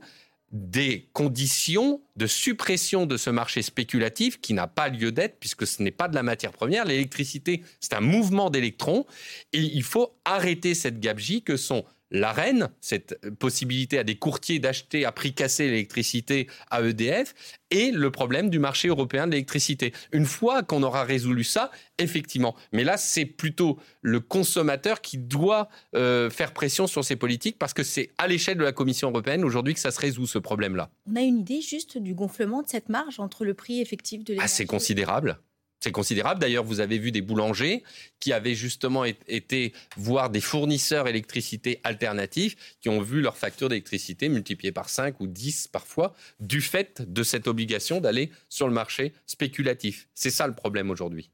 des 0.54 1.10
conditions 1.14 2.02
de 2.16 2.28
suppression 2.28 3.08
de 3.08 3.18
ce 3.18 3.32
marché 3.32 3.64
spéculatif 3.64 4.40
qui 4.40 4.54
n'a 4.54 4.68
pas 4.68 4.88
lieu 4.88 5.12
d'être 5.12 5.40
puisque 5.40 5.66
ce 5.66 5.82
n'est 5.82 5.92
pas 5.92 6.08
de 6.08 6.14
la 6.14 6.22
matière 6.22 6.52
première. 6.52 6.86
L'électricité, 6.86 7.64
c'est 7.80 7.94
un 7.94 8.02
mouvement 8.02 8.52
d'électrons 8.52 9.06
et 9.52 9.60
il 9.60 9.84
faut 9.84 10.16
arrêter 10.26 10.76
cette 10.76 11.00
gabegie 11.00 11.42
que 11.42 11.58
sont 11.58 11.84
l'arène, 12.14 12.70
cette 12.80 13.20
possibilité 13.40 13.98
à 13.98 14.04
des 14.04 14.16
courtiers 14.16 14.60
d'acheter 14.60 15.04
à 15.04 15.12
prix 15.12 15.34
cassé 15.34 15.66
l'électricité 15.66 16.48
à 16.70 16.82
EDF, 16.82 17.34
et 17.72 17.92
le 17.92 18.12
problème 18.12 18.52
du 18.52 18.60
marché 18.60 18.88
européen 18.88 19.26
de 19.26 19.32
l'électricité. 19.32 19.94
Une 20.12 20.26
fois 20.26 20.62
qu'on 20.62 20.84
aura 20.84 21.04
résolu 21.04 21.44
ça, 21.44 21.72
effectivement. 21.98 22.56
Mais 22.72 22.84
là, 22.84 22.98
c'est 22.98 23.26
plutôt 23.26 23.80
le 24.02 24.20
consommateur 24.20 25.02
qui 25.02 25.18
doit 25.18 25.70
euh, 25.96 26.30
faire 26.30 26.54
pression 26.54 26.86
sur 26.86 27.04
ces 27.04 27.16
politiques 27.16 27.58
parce 27.58 27.74
que 27.74 27.82
c'est 27.82 28.12
à 28.20 28.28
l'échelle 28.28 28.58
de 28.60 28.64
la 28.64 28.74
Commission 28.74 29.10
européenne 29.10 29.44
aujourd'hui 29.44 29.74
que 29.74 29.80
ça 29.80 29.90
se 29.90 30.00
résout 30.00 30.28
ce 30.28 30.38
problème-là. 30.38 30.92
On 31.12 31.16
a 31.16 31.22
une 31.22 31.40
idée 31.40 31.62
juste 31.62 31.98
du 31.98 32.14
gonflement 32.14 32.62
de 32.62 32.68
cette 32.68 32.90
marge 32.90 33.20
entre 33.20 33.44
le 33.44 33.56
prix 33.56 33.82
effectif 33.82 34.24
de 34.24 34.34
l'énergie. 34.34 34.46
Ah, 34.46 34.56
c'est 34.56 34.66
considérable. 34.66 35.40
C'est 35.84 35.92
considérable. 35.92 36.40
D'ailleurs, 36.40 36.64
vous 36.64 36.80
avez 36.80 36.98
vu 36.98 37.12
des 37.12 37.22
boulangers 37.22 37.84
qui 38.22 38.32
avaient 38.32 38.56
justement 38.56 39.04
été 39.04 39.74
voir 39.98 40.30
des 40.30 40.40
fournisseurs 40.40 41.10
électricité 41.10 41.82
alternatifs 41.84 42.56
qui 42.80 42.88
ont 42.88 43.02
vu 43.02 43.20
leur 43.20 43.36
facture 43.36 43.68
d'électricité 43.68 44.30
multipliée 44.30 44.72
par 44.72 44.88
5 44.88 45.20
ou 45.20 45.28
10 45.28 45.68
parfois 45.68 46.14
du 46.40 46.62
fait 46.62 47.02
de 47.06 47.22
cette 47.22 47.50
obligation 47.50 48.00
d'aller 48.00 48.32
sur 48.48 48.70
le 48.70 48.74
marché 48.74 49.12
spéculatif. 49.26 50.08
C'est 50.16 50.30
ça 50.30 50.48
le 50.48 50.54
problème 50.54 50.90
aujourd'hui. 50.90 51.30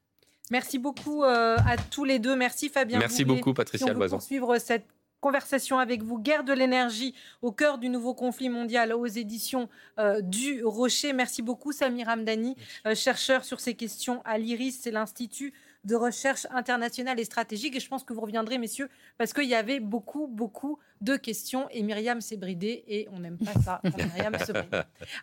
Merci 0.50 0.80
beaucoup 0.80 1.24
euh, 1.24 1.58
à 1.58 1.78
tous 1.78 2.04
les 2.04 2.18
deux. 2.18 2.36
Merci 2.36 2.70
Fabien. 2.70 2.98
Merci 2.98 3.26
beaucoup 3.26 3.54
Patricia 3.54 3.94
Loison. 3.94 4.18
poursuivre 4.18 4.58
cette 4.58 4.88
conversation 5.20 5.80
avec 5.80 6.04
vous. 6.04 6.20
Guerre 6.20 6.44
de 6.44 6.54
l'énergie 6.54 7.14
au 7.42 7.52
cœur 7.52 7.78
du 7.78 7.90
nouveau 7.90 8.14
conflit 8.14 8.50
mondial 8.50 8.94
aux 8.94 9.06
éditions 9.06 9.70
euh, 9.98 10.22
du 10.22 10.64
Rocher. 10.64 11.14
Merci 11.14 11.42
beaucoup 11.42 11.72
Samir 11.72 12.08
Hamdani, 12.10 12.56
euh, 12.86 12.96
chercheur 12.96 13.44
sur 13.44 13.60
ces 13.60 13.76
questions 13.76 14.22
à 14.26 14.38
l'IRIS, 14.38 14.80
c'est 14.82 14.92
l'Institut 14.92 15.54
de 15.86 15.96
recherche 15.96 16.46
internationale 16.52 17.20
et 17.20 17.24
stratégique. 17.24 17.76
Et 17.76 17.80
je 17.80 17.88
pense 17.88 18.04
que 18.04 18.14
vous 18.14 18.22
reviendrez, 18.22 18.58
messieurs, 18.58 18.90
parce 19.18 19.34
qu'il 19.34 19.46
y 19.46 19.56
avait 19.56 19.80
beaucoup, 19.80 20.28
beaucoup 20.28 20.80
de 21.02 21.16
questions. 21.16 21.68
Et 21.72 21.84
Myriam 21.84 22.22
s'est 22.22 22.38
bridée, 22.38 22.84
et 22.88 23.08
on 23.12 23.20
n'aime 23.20 23.38
pas 23.38 23.54
ça 23.62 23.82
Myriam. 23.84 24.36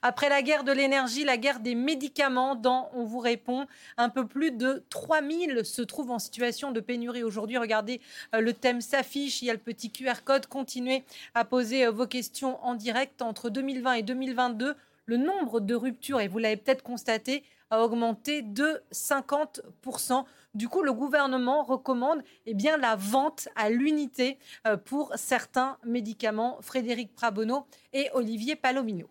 Après 0.02 0.28
la 0.28 0.42
guerre 0.42 0.64
de 0.64 0.72
l'énergie, 0.72 1.24
la 1.24 1.36
guerre 1.36 1.60
des 1.60 1.74
médicaments, 1.74 2.54
dans 2.54 2.90
On 2.94 3.04
vous 3.04 3.18
répond, 3.18 3.66
un 3.96 4.08
peu 4.08 4.26
plus 4.26 4.50
de 4.50 4.82
3000 4.88 5.64
se 5.64 5.82
trouvent 5.82 6.10
en 6.10 6.18
situation 6.18 6.72
de 6.72 6.80
pénurie 6.80 7.22
aujourd'hui. 7.22 7.58
Regardez, 7.58 8.00
euh, 8.34 8.40
le 8.40 8.52
thème 8.52 8.80
s'affiche, 8.80 9.42
il 9.42 9.46
y 9.46 9.50
a 9.50 9.52
le 9.52 9.58
petit 9.58 9.90
QR 9.90 10.22
code. 10.24 10.46
Continuez 10.46 11.04
à 11.34 11.44
poser 11.44 11.86
euh, 11.86 11.90
vos 11.90 12.06
questions 12.06 12.64
en 12.64 12.74
direct 12.74 13.22
entre 13.22 13.50
2020 13.50 13.92
et 13.94 14.02
2022. 14.02 14.74
Le 15.08 15.16
nombre 15.16 15.60
de 15.60 15.74
ruptures, 15.74 16.20
et 16.20 16.26
vous 16.26 16.38
l'avez 16.38 16.56
peut-être 16.56 16.82
constaté, 16.82 17.44
a 17.70 17.82
augmenté 17.82 18.42
de 18.42 18.82
50%. 18.92 20.24
Du 20.56 20.70
coup, 20.70 20.80
le 20.80 20.94
gouvernement 20.94 21.64
recommande 21.64 22.22
eh 22.46 22.54
bien, 22.54 22.78
la 22.78 22.96
vente 22.96 23.46
à 23.56 23.68
l'unité 23.68 24.38
euh, 24.66 24.78
pour 24.78 25.12
certains 25.14 25.76
médicaments. 25.84 26.56
Frédéric 26.62 27.14
Prabonneau 27.14 27.66
et 27.92 28.08
Olivier 28.14 28.56
Palomino. 28.56 29.06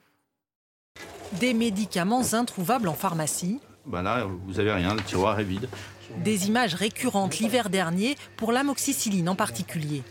Des 1.34 1.54
médicaments 1.54 2.34
introuvables 2.34 2.88
en 2.88 2.96
pharmacie. 2.96 3.60
Ben 3.86 4.02
là, 4.02 4.26
vous 4.48 4.60
avez 4.60 4.72
rien, 4.72 4.96
le 4.96 5.04
tiroir 5.04 5.40
est 5.40 5.44
vide. 5.44 5.70
Des 6.24 6.48
images 6.48 6.74
récurrentes 6.74 7.38
l'hiver 7.38 7.70
dernier 7.70 8.16
pour 8.38 8.52
l'amoxicilline 8.52 9.30
en 9.30 9.36
particulier. 9.36 10.02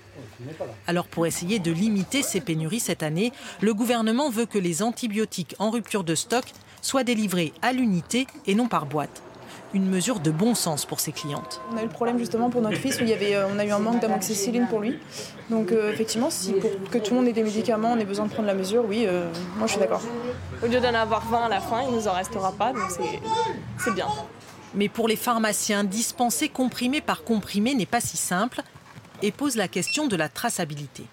Alors 0.87 1.09
pour 1.09 1.27
essayer 1.27 1.59
de 1.59 1.73
limiter 1.73 2.23
ces 2.23 2.40
pénuries 2.40 2.79
cette 2.79 3.03
année, 3.03 3.33
le 3.61 3.75
gouvernement 3.75 4.31
veut 4.31 4.47
que 4.47 4.59
les 4.59 4.85
antibiotiques 4.85 5.57
en 5.59 5.70
rupture 5.70 6.05
de 6.05 6.14
stock 6.14 6.44
soient 6.81 7.03
délivrés 7.03 7.53
à 7.61 7.73
l'unité 7.73 8.29
et 8.47 8.55
non 8.55 8.68
par 8.68 8.87
boîte 8.87 9.25
une 9.75 9.91
mesure 9.91 10.21
de 10.21 10.31
bon 10.31 10.55
sens 10.55 10.87
pour 10.87 11.01
ses 11.01 11.13
clientes. 11.13 11.61
On 11.73 11.77
a 11.77 11.81
eu 11.81 11.87
le 11.87 11.91
problème 11.91 12.19
justement 12.19 12.49
pour 12.49 12.63
notre 12.63 12.79
fils 12.79 13.01
où 13.01 13.03
il 13.03 13.09
y 13.09 13.13
avait, 13.13 13.35
euh, 13.35 13.49
on 13.53 13.59
a 13.59 13.65
eu 13.65 13.73
un 13.73 13.81
manque 13.81 14.01
d'amoxicilline 14.01 14.69
pour 14.69 14.81
lui. 14.81 14.99
Donc 15.51 15.73
euh, 15.73 15.93
effectivement, 15.93 16.31
si 16.31 16.53
pour 16.53 16.71
que 16.91 16.99
tout 16.99 17.13
le 17.13 17.21
monde 17.21 17.29
ait 17.29 17.33
des 17.33 17.43
médicaments, 17.43 17.93
on 17.93 17.99
ait 17.99 18.05
besoin 18.05 18.27
de 18.27 18.31
prendre 18.31 18.47
la 18.47 18.55
mesure, 18.55 18.85
oui, 18.89 19.05
euh, 19.07 19.29
moi 19.57 19.67
je 19.67 19.73
suis 19.73 19.81
d'accord. 19.81 20.01
Au 20.63 20.67
lieu 20.67 20.81
d'en 20.81 20.95
avoir 20.95 21.27
20 21.27 21.47
à 21.47 21.49
la 21.49 21.61
fin, 21.61 21.83
il 21.83 21.91
ne 21.91 21.97
nous 21.97 22.09
en 22.09 22.13
restera 22.13 22.53
pas, 22.53 22.73
donc 22.73 22.89
c'est 23.79 23.95
bien. 23.95 24.07
Mais 24.75 24.89
pour 24.89 25.09
les 25.09 25.17
pharmaciens, 25.17 25.83
dispenser 25.85 26.49
comprimé 26.49 27.01
par 27.01 27.25
comprimé 27.25 27.75
n'est 27.75 27.85
pas 27.85 28.01
si 28.01 28.17
simple 28.17 28.63
et 29.23 29.33
pose 29.33 29.57
la 29.57 29.69
question 29.69 30.07
de 30.07 30.17
la 30.17 30.29
traçabilité. 30.29 31.05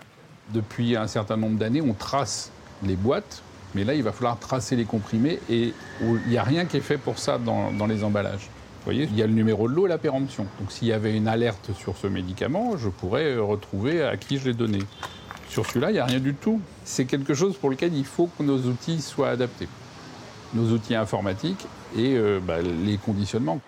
Depuis 0.49 0.95
un 0.95 1.07
certain 1.07 1.37
nombre 1.37 1.57
d'années, 1.57 1.81
on 1.81 1.93
trace 1.93 2.51
les 2.83 2.95
boîtes 2.95 3.41
mais 3.73 3.83
là, 3.83 3.93
il 3.93 4.03
va 4.03 4.11
falloir 4.11 4.37
tracer 4.37 4.75
les 4.75 4.85
comprimés 4.85 5.39
et 5.49 5.73
il 6.01 6.29
n'y 6.29 6.37
a 6.37 6.43
rien 6.43 6.65
qui 6.65 6.77
est 6.77 6.81
fait 6.81 6.97
pour 6.97 7.19
ça 7.19 7.37
dans, 7.37 7.87
les 7.87 8.03
emballages. 8.03 8.49
Vous 8.81 8.85
voyez, 8.85 9.07
il 9.11 9.15
y 9.15 9.21
a 9.21 9.27
le 9.27 9.33
numéro 9.33 9.69
de 9.69 9.75
l'eau 9.75 9.85
et 9.85 9.89
la 9.89 9.99
péremption. 9.99 10.47
Donc 10.59 10.71
s'il 10.71 10.87
y 10.87 10.91
avait 10.91 11.15
une 11.15 11.27
alerte 11.27 11.69
sur 11.77 11.95
ce 11.97 12.07
médicament, 12.07 12.77
je 12.77 12.89
pourrais 12.89 13.37
retrouver 13.37 14.03
à 14.03 14.17
qui 14.17 14.39
je 14.39 14.45
l'ai 14.45 14.55
donné. 14.55 14.79
Sur 15.49 15.67
celui-là, 15.67 15.91
il 15.91 15.93
n'y 15.93 15.99
a 15.99 16.05
rien 16.05 16.19
du 16.19 16.33
tout. 16.33 16.59
C'est 16.83 17.05
quelque 17.05 17.35
chose 17.35 17.55
pour 17.55 17.69
lequel 17.69 17.93
il 17.93 18.05
faut 18.05 18.27
que 18.35 18.41
nos 18.41 18.57
outils 18.57 18.99
soient 18.99 19.29
adaptés. 19.29 19.67
Nos 20.55 20.71
outils 20.71 20.95
informatiques 20.95 21.67
et 21.95 22.15
euh, 22.15 22.39
bah, 22.41 22.63
les 22.63 22.97
conditionnements. 22.97 23.61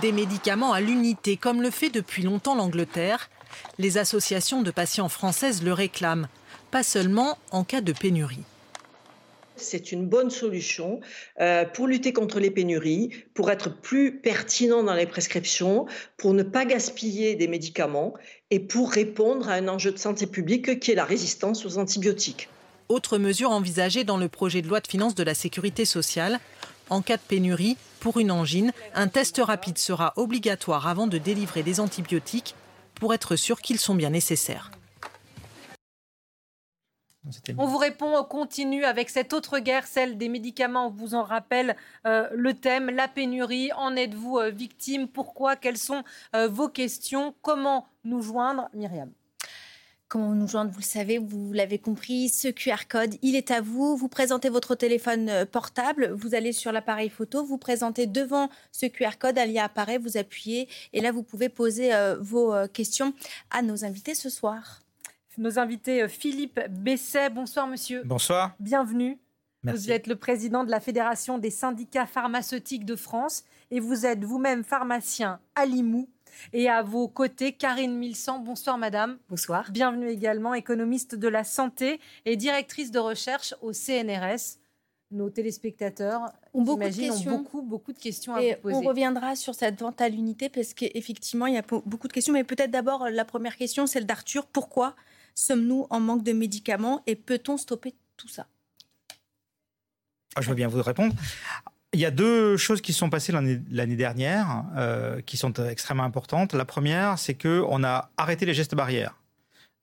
Des 0.00 0.12
médicaments 0.12 0.72
à 0.72 0.80
l'unité, 0.80 1.36
comme 1.36 1.60
le 1.60 1.70
fait 1.70 1.90
depuis 1.90 2.22
longtemps 2.22 2.54
l'Angleterre, 2.54 3.28
les 3.78 3.98
associations 3.98 4.62
de 4.62 4.70
patients 4.70 5.10
françaises 5.10 5.62
le 5.62 5.74
réclament, 5.74 6.28
pas 6.70 6.82
seulement 6.82 7.36
en 7.50 7.62
cas 7.62 7.82
de 7.82 7.92
pénurie 7.92 8.44
c'est 9.60 9.92
une 9.92 10.06
bonne 10.06 10.30
solution 10.30 11.00
euh, 11.40 11.64
pour 11.64 11.86
lutter 11.86 12.12
contre 12.12 12.40
les 12.40 12.50
pénuries, 12.50 13.10
pour 13.34 13.50
être 13.50 13.80
plus 13.80 14.20
pertinent 14.20 14.82
dans 14.82 14.94
les 14.94 15.06
prescriptions, 15.06 15.86
pour 16.16 16.34
ne 16.34 16.42
pas 16.42 16.64
gaspiller 16.64 17.34
des 17.34 17.48
médicaments 17.48 18.14
et 18.50 18.60
pour 18.60 18.90
répondre 18.90 19.48
à 19.48 19.54
un 19.54 19.68
enjeu 19.68 19.92
de 19.92 19.98
santé 19.98 20.26
publique 20.26 20.80
qui 20.80 20.92
est 20.92 20.94
la 20.94 21.04
résistance 21.04 21.64
aux 21.66 21.78
antibiotiques. 21.78 22.48
Autre 22.88 23.18
mesure 23.18 23.50
envisagée 23.50 24.04
dans 24.04 24.16
le 24.16 24.28
projet 24.28 24.62
de 24.62 24.68
loi 24.68 24.80
de 24.80 24.88
finances 24.88 25.14
de 25.14 25.22
la 25.22 25.34
sécurité 25.34 25.84
sociale, 25.84 26.40
en 26.90 27.02
cas 27.02 27.16
de 27.16 27.22
pénurie, 27.22 27.76
pour 28.00 28.18
une 28.18 28.30
angine, 28.30 28.72
un 28.94 29.08
test 29.08 29.40
rapide 29.44 29.76
sera 29.76 30.14
obligatoire 30.16 30.86
avant 30.86 31.06
de 31.06 31.18
délivrer 31.18 31.62
des 31.62 31.80
antibiotiques 31.80 32.54
pour 32.94 33.12
être 33.12 33.36
sûr 33.36 33.60
qu'ils 33.60 33.78
sont 33.78 33.94
bien 33.94 34.10
nécessaires. 34.10 34.70
On 37.56 37.66
vous 37.66 37.78
répond, 37.78 38.16
on 38.16 38.24
continue 38.24 38.84
avec 38.84 39.10
cette 39.10 39.32
autre 39.32 39.58
guerre, 39.58 39.86
celle 39.86 40.18
des 40.18 40.28
médicaments. 40.28 40.86
On 40.86 40.90
vous 40.90 41.14
en 41.14 41.22
rappelle 41.22 41.76
euh, 42.06 42.28
le 42.34 42.54
thème, 42.54 42.90
la 42.90 43.08
pénurie. 43.08 43.72
En 43.72 43.96
êtes-vous 43.96 44.38
euh, 44.38 44.50
victime? 44.50 45.08
Pourquoi? 45.08 45.56
Quelles 45.56 45.78
sont 45.78 46.04
euh, 46.34 46.48
vos 46.48 46.68
questions? 46.68 47.34
Comment 47.42 47.86
nous 48.04 48.22
joindre? 48.22 48.68
Myriam. 48.74 49.10
Comment 50.08 50.34
nous 50.34 50.48
joindre 50.48 50.70
Vous 50.70 50.78
le 50.78 50.84
savez, 50.84 51.18
vous 51.18 51.52
l'avez 51.52 51.78
compris, 51.78 52.30
ce 52.30 52.48
QR 52.48 52.86
code, 52.88 53.16
il 53.20 53.36
est 53.36 53.50
à 53.50 53.60
vous. 53.60 53.94
Vous 53.94 54.08
présentez 54.08 54.48
votre 54.48 54.74
téléphone 54.74 55.44
portable, 55.44 56.10
vous 56.12 56.34
allez 56.34 56.52
sur 56.52 56.72
l'appareil 56.72 57.10
photo, 57.10 57.44
vous 57.44 57.58
présentez 57.58 58.06
devant 58.06 58.48
ce 58.72 58.86
QR 58.86 59.18
code, 59.18 59.36
un 59.38 59.44
lien 59.44 59.64
apparaît, 59.64 59.98
vous 59.98 60.16
appuyez 60.16 60.66
et 60.94 61.02
là 61.02 61.12
vous 61.12 61.22
pouvez 61.22 61.50
poser 61.50 61.90
vos 62.20 62.54
questions 62.72 63.12
à 63.50 63.60
nos 63.60 63.84
invités 63.84 64.14
ce 64.14 64.30
soir 64.30 64.80
nos 65.38 65.58
invités 65.58 66.02
euh, 66.02 66.08
Philippe 66.08 66.60
Besset. 66.70 67.30
Bonsoir 67.30 67.66
monsieur. 67.66 68.02
Bonsoir. 68.04 68.54
Bienvenue. 68.60 69.18
Vous 69.64 69.90
êtes 69.90 70.06
le 70.06 70.16
président 70.16 70.64
de 70.64 70.70
la 70.70 70.80
Fédération 70.80 71.36
des 71.36 71.50
syndicats 71.50 72.06
pharmaceutiques 72.06 72.84
de 72.84 72.96
France 72.96 73.44
et 73.70 73.80
vous 73.80 74.06
êtes 74.06 74.24
vous-même 74.24 74.62
pharmacien 74.64 75.40
à 75.56 75.66
Limoux. 75.66 76.08
Et 76.52 76.68
à 76.68 76.82
vos 76.82 77.08
côtés, 77.08 77.52
Karine 77.52 77.96
Milsan. 77.96 78.38
Bonsoir 78.38 78.78
madame. 78.78 79.18
Bonsoir. 79.28 79.68
Bienvenue 79.70 80.08
également, 80.08 80.54
économiste 80.54 81.16
de 81.16 81.28
la 81.28 81.42
santé 81.42 82.00
et 82.24 82.36
directrice 82.36 82.90
de 82.92 83.00
recherche 83.00 83.54
au 83.60 83.72
CNRS 83.72 84.58
nos 85.10 85.30
téléspectateurs 85.30 86.32
ont 86.52 86.62
beaucoup 86.62 86.82
de 86.82 86.94
questions. 86.94 87.32
Ont 87.32 87.38
beaucoup, 87.38 87.62
beaucoup 87.62 87.92
de 87.92 87.98
questions 87.98 88.34
à 88.34 88.40
vous 88.40 88.54
poser. 88.60 88.76
On 88.76 88.80
reviendra 88.82 89.36
sur 89.36 89.54
cette 89.54 89.80
vente 89.80 90.00
à 90.00 90.08
l'unité 90.08 90.48
parce 90.48 90.74
qu'effectivement, 90.74 91.46
il 91.46 91.54
y 91.54 91.58
a 91.58 91.62
beaucoup 91.62 92.08
de 92.08 92.12
questions. 92.12 92.32
Mais 92.32 92.44
peut-être 92.44 92.70
d'abord, 92.70 93.08
la 93.08 93.24
première 93.24 93.56
question, 93.56 93.86
celle 93.86 94.04
d'Arthur. 94.04 94.46
Pourquoi 94.46 94.94
Sommes-nous 95.38 95.86
en 95.90 96.00
manque 96.00 96.24
de 96.24 96.32
médicaments 96.32 97.00
et 97.06 97.14
peut-on 97.14 97.58
stopper 97.58 97.94
tout 98.16 98.26
ça? 98.26 98.48
Ah, 100.34 100.40
Je 100.40 100.48
veux 100.48 100.56
bien 100.56 100.66
vous 100.66 100.82
répondre. 100.82 101.14
Il 101.92 102.00
y 102.00 102.04
a 102.04 102.10
deux 102.10 102.56
choses 102.56 102.80
qui 102.80 102.92
sont 102.92 103.08
passées 103.08 103.30
l'année 103.30 103.94
dernière 103.94 104.64
euh, 104.76 105.20
qui 105.20 105.36
sont 105.36 105.52
extrêmement 105.52 106.02
importantes. 106.02 106.54
La 106.54 106.64
première, 106.64 107.20
c'est 107.20 107.34
qu'on 107.34 107.84
a 107.84 108.10
arrêté 108.16 108.46
les 108.46 108.52
gestes 108.54 108.74
barrières. 108.74 109.14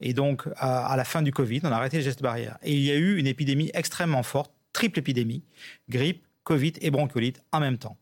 Et 0.02 0.14
donc, 0.14 0.44
à, 0.58 0.94
la 0.98 1.06
fin 1.06 1.22
du 1.22 1.32
Covid, 1.32 1.62
on 1.64 1.72
a 1.72 1.76
arrêté 1.78 1.96
les 1.98 2.04
gestes 2.04 2.22
barrières. 2.22 2.58
Et 2.62 2.74
il 2.74 2.82
y 2.82 2.92
a 2.92 2.96
eu 2.96 3.16
une 3.16 3.26
épidémie 3.26 3.72
extrêmement 3.74 4.24
forte, 4.24 4.52
triple 4.74 5.00
épidémie, 5.00 5.42
grippe, 5.88 6.26
Covid 6.44 6.74
et 6.82 6.92
bronchiolite 6.92 7.42
en 7.54 7.62
même 7.62 7.78
temps. 7.78 7.96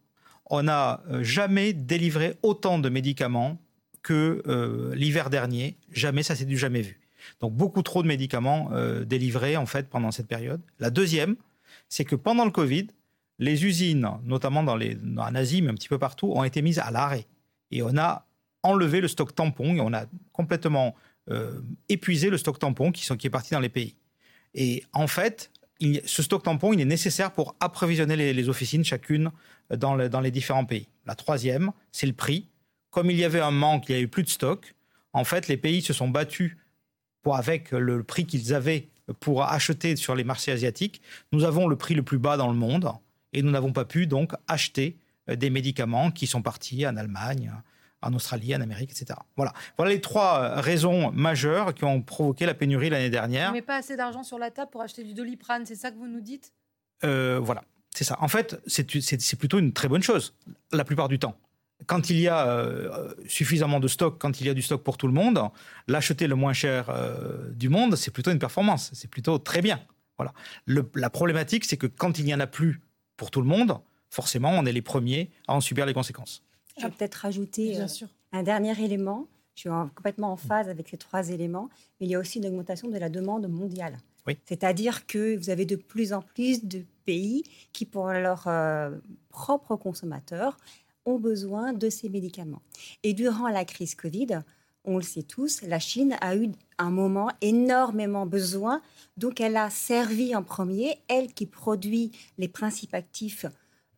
On 0.47 0.63
n'a 0.63 1.03
euh, 1.11 1.23
jamais 1.23 1.73
délivré 1.73 2.35
autant 2.41 2.79
de 2.79 2.89
médicaments 2.89 3.59
que 4.01 4.41
euh, 4.47 4.95
l'hiver 4.95 5.29
dernier. 5.29 5.77
Jamais, 5.91 6.23
ça 6.23 6.35
s'est 6.35 6.45
du 6.45 6.57
jamais 6.57 6.81
vu. 6.81 7.02
Donc 7.39 7.53
beaucoup 7.53 7.81
trop 7.81 8.03
de 8.03 8.07
médicaments 8.07 8.69
euh, 8.73 9.05
délivrés 9.05 9.57
en 9.57 9.65
fait 9.65 9.89
pendant 9.89 10.11
cette 10.11 10.27
période. 10.27 10.61
La 10.79 10.89
deuxième, 10.89 11.35
c'est 11.89 12.05
que 12.05 12.15
pendant 12.15 12.45
le 12.45 12.51
Covid, 12.51 12.87
les 13.39 13.65
usines, 13.65 14.07
notamment 14.23 14.63
dans 14.63 14.75
les, 14.75 14.97
en 15.17 15.35
Asie, 15.35 15.61
mais 15.61 15.69
un 15.71 15.75
petit 15.75 15.89
peu 15.89 15.97
partout, 15.97 16.31
ont 16.31 16.43
été 16.43 16.61
mises 16.61 16.79
à 16.79 16.91
l'arrêt. 16.91 17.25
Et 17.71 17.81
on 17.81 17.97
a 17.97 18.27
enlevé 18.61 19.01
le 19.01 19.07
stock 19.07 19.35
tampon 19.35 19.75
et 19.75 19.81
on 19.81 19.93
a 19.93 20.05
complètement 20.31 20.95
euh, 21.29 21.59
épuisé 21.89 22.29
le 22.29 22.37
stock 22.37 22.59
tampon 22.59 22.91
qui, 22.91 23.05
est 23.09 23.29
parti 23.29 23.53
dans 23.53 23.59
les 23.59 23.69
pays. 23.69 23.95
Et 24.53 24.83
en 24.93 25.07
fait, 25.07 25.51
ce 26.05 26.23
stock 26.23 26.43
tampon, 26.43 26.73
il 26.73 26.81
est 26.81 26.85
nécessaire 26.85 27.31
pour 27.31 27.55
approvisionner 27.59 28.15
les, 28.15 28.49
officines 28.49 28.85
chacune 28.85 29.31
dans, 29.75 29.95
les 29.95 30.31
différents 30.31 30.65
pays. 30.65 30.87
La 31.05 31.15
troisième, 31.15 31.71
c'est 31.91 32.07
le 32.07 32.13
prix. 32.13 32.47
Comme 32.91 33.09
il 33.09 33.17
y 33.17 33.23
avait 33.23 33.41
un 33.41 33.51
manque, 33.51 33.89
il 33.89 33.93
n'y 33.93 33.97
avait 33.97 34.07
plus 34.07 34.23
de 34.23 34.29
stock. 34.29 34.75
En 35.13 35.23
fait, 35.23 35.47
les 35.47 35.57
pays 35.57 35.81
se 35.81 35.93
sont 35.93 36.07
battus 36.07 36.57
avec 37.31 37.71
le 37.71 38.03
prix 38.03 38.25
qu'ils 38.25 38.53
avaient 38.53 38.89
pour 39.19 39.43
acheter 39.43 39.95
sur 39.95 40.15
les 40.15 40.23
marchés 40.23 40.51
asiatiques, 40.51 41.01
nous 41.31 41.43
avons 41.43 41.67
le 41.67 41.75
prix 41.75 41.93
le 41.93 42.03
plus 42.03 42.19
bas 42.19 42.37
dans 42.37 42.47
le 42.47 42.57
monde 42.57 42.91
et 43.33 43.41
nous 43.41 43.51
n'avons 43.51 43.73
pas 43.73 43.85
pu 43.85 44.07
donc 44.07 44.33
acheter 44.47 44.97
euh, 45.29 45.35
des 45.35 45.49
médicaments 45.49 46.11
qui 46.11 46.27
sont 46.27 46.41
partis 46.41 46.85
en 46.85 46.95
Allemagne, 46.97 47.51
en 48.01 48.13
Australie, 48.13 48.55
en 48.55 48.61
Amérique, 48.61 48.91
etc. 48.91 49.19
Voilà, 49.37 49.53
voilà 49.77 49.91
les 49.91 50.01
trois 50.01 50.39
euh, 50.39 50.61
raisons 50.61 51.11
majeures 51.11 51.73
qui 51.73 51.83
ont 51.85 52.01
provoqué 52.01 52.45
la 52.45 52.53
pénurie 52.53 52.89
l'année 52.89 53.09
dernière. 53.09 53.49
On 53.49 53.53
met 53.53 53.61
pas 53.61 53.77
assez 53.77 53.95
d'argent 53.95 54.23
sur 54.23 54.37
la 54.37 54.51
table 54.51 54.71
pour 54.71 54.81
acheter 54.81 55.03
du 55.03 55.13
doliprane, 55.13 55.65
c'est 55.65 55.75
ça 55.75 55.91
que 55.91 55.97
vous 55.97 56.07
nous 56.07 56.21
dites? 56.21 56.53
Euh, 57.03 57.39
Voilà, 57.41 57.63
c'est 57.95 58.03
ça. 58.03 58.17
En 58.21 58.27
fait, 58.27 58.61
c'est 58.67 59.35
plutôt 59.37 59.59
une 59.59 59.73
très 59.73 59.87
bonne 59.87 60.03
chose, 60.03 60.35
la 60.71 60.83
plupart 60.83 61.07
du 61.07 61.19
temps 61.19 61.37
quand 61.85 62.09
il 62.09 62.19
y 62.19 62.27
a 62.27 62.47
euh, 62.47 63.13
suffisamment 63.27 63.79
de 63.79 63.87
stock, 63.87 64.17
quand 64.19 64.41
il 64.41 64.47
y 64.47 64.49
a 64.49 64.53
du 64.53 64.61
stock 64.61 64.83
pour 64.83 64.97
tout 64.97 65.07
le 65.07 65.13
monde, 65.13 65.39
l'acheter 65.87 66.27
le 66.27 66.35
moins 66.35 66.53
cher 66.53 66.89
euh, 66.89 67.49
du 67.51 67.69
monde, 67.69 67.95
c'est 67.95 68.11
plutôt 68.11 68.31
une 68.31 68.39
performance. 68.39 68.91
C'est 68.93 69.09
plutôt 69.09 69.37
très 69.37 69.61
bien. 69.61 69.79
Voilà. 70.17 70.33
la 70.67 71.09
problématique, 71.09 71.65
c'est 71.65 71.77
que 71.77 71.87
quand 71.87 72.19
il 72.19 72.25
n'y 72.25 72.35
en 72.35 72.39
a 72.39 72.47
plus 72.47 72.81
pour 73.17 73.31
tout 73.31 73.41
le 73.41 73.47
monde, 73.47 73.79
forcément, 74.09 74.51
on 74.51 74.65
est 74.65 74.71
les 74.71 74.83
premiers 74.83 75.31
à 75.47 75.55
en 75.55 75.61
subir 75.61 75.85
les 75.85 75.93
conséquences. 75.93 76.43
Je 76.77 76.83
vais 76.83 76.91
peut-être 76.91 77.15
rajouter 77.15 77.79
euh, 77.81 77.87
un 78.31 78.43
dernier 78.43 78.79
élément. 78.83 79.27
Je 79.55 79.61
suis 79.61 79.69
complètement 79.95 80.31
en 80.31 80.37
phase 80.37 80.69
avec 80.69 80.89
ces 80.89 80.97
trois 80.97 81.29
éléments. 81.29 81.69
Mais 81.99 82.07
il 82.07 82.11
y 82.11 82.15
a 82.15 82.19
aussi 82.19 82.39
une 82.39 82.45
augmentation 82.45 82.89
de 82.89 82.97
la 82.97 83.09
demande 83.09 83.47
mondiale. 83.47 83.97
C'est-à-dire 84.45 85.05
que 85.05 85.35
vous 85.35 85.49
avez 85.49 85.65
de 85.65 85.75
plus 85.75 86.13
en 86.13 86.21
plus 86.21 86.63
de 86.63 86.85
pays 87.05 87.43
qui, 87.73 87.85
pour 87.85 88.07
leurs 88.07 88.47
propres 89.29 89.75
consommateurs, 89.75 90.57
ont 91.05 91.19
besoin 91.19 91.73
de 91.73 91.89
ces 91.89 92.09
médicaments. 92.09 92.61
Et 93.03 93.13
durant 93.13 93.47
la 93.49 93.65
crise 93.65 93.95
Covid, 93.95 94.41
on 94.85 94.97
le 94.97 95.03
sait 95.03 95.23
tous, 95.23 95.61
la 95.61 95.79
Chine 95.79 96.17
a 96.21 96.35
eu 96.35 96.51
un 96.77 96.89
moment 96.89 97.29
énormément 97.41 98.25
besoin, 98.25 98.81
donc 99.17 99.39
elle 99.39 99.55
a 99.55 99.69
servi 99.69 100.35
en 100.35 100.43
premier, 100.43 100.97
elle 101.07 101.33
qui 101.33 101.45
produit 101.45 102.11
les 102.37 102.47
principes 102.47 102.93
actifs 102.93 103.45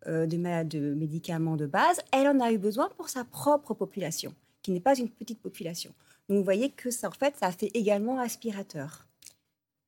euh, 0.08 0.28
de, 0.28 0.94
médicaments 0.94 1.56
de 1.56 1.66
base, 1.66 2.00
elle 2.12 2.28
en 2.28 2.40
a 2.40 2.52
eu 2.52 2.60
besoin 2.60 2.90
pour 2.98 3.10
sa 3.10 3.24
propre 3.24 3.74
population, 3.74 4.34
qui 4.62 4.72
n'est 4.72 4.80
pas 4.80 4.98
une 4.98 5.10
petite 5.10 5.42
population. 5.42 5.92
Donc 6.30 6.38
vous 6.38 6.44
voyez 6.44 6.70
que 6.70 6.92
ça, 6.92 7.08
en 7.08 7.12
fait, 7.12 7.36
ça 7.38 7.52
fait 7.52 7.72
également 7.74 8.20
aspirateur. 8.20 9.05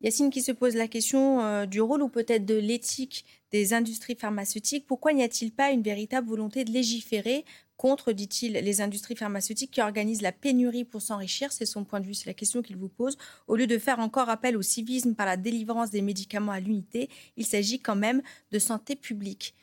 Yacine 0.02 0.30
qui 0.30 0.44
se 0.44 0.52
pose 0.52 0.76
la 0.76 0.88
question 0.88 1.42
euh, 1.42 1.66
du 1.66 1.82
rôle 1.82 2.04
ou 2.04 2.10
peut-être 2.10 2.46
de 2.46 2.54
l'éthique 2.54 3.26
des 3.52 3.74
industries 3.74 4.16
pharmaceutiques. 4.16 4.86
Pourquoi 4.86 5.14
n'y 5.14 5.24
a-t-il 5.24 5.52
pas 5.52 5.72
une 5.72 5.82
véritable 5.82 6.28
volonté 6.28 6.64
de 6.66 6.72
légiférer 6.72 7.46
contre, 7.78 8.12
dit-il, 8.12 8.54
les 8.54 8.82
industries 8.82 9.16
pharmaceutiques 9.16 9.72
qui 9.72 9.82
organisent 9.82 10.22
la 10.22 10.32
pénurie 10.32 10.84
pour 10.84 11.02
s'enrichir? 11.02 11.52
C'est 11.52 11.66
son 11.66 11.84
point 11.84 12.00
de 12.00 12.06
vue, 12.06 12.14
c'est 12.14 12.28
la 12.28 12.36
question 12.36 12.62
qu'il 12.62 12.78
vous 12.78 12.90
pose. 12.90 13.18
Au 13.48 13.56
lieu 13.56 13.66
de 13.66 13.78
faire 13.80 14.00
encore 14.00 14.30
appel 14.30 14.56
au 14.56 14.62
civisme 14.62 15.16
par 15.16 15.26
la 15.26 15.38
délivrance 15.38 15.90
des 15.90 16.02
médicaments 16.02 16.52
à 16.52 16.60
l'unité, 16.60 17.10
il 17.36 17.46
s'agit 17.46 17.80
quand 17.80 17.96
même 17.96 18.22
de 18.52 18.60
santé 18.60 18.96
publique. 18.96 19.56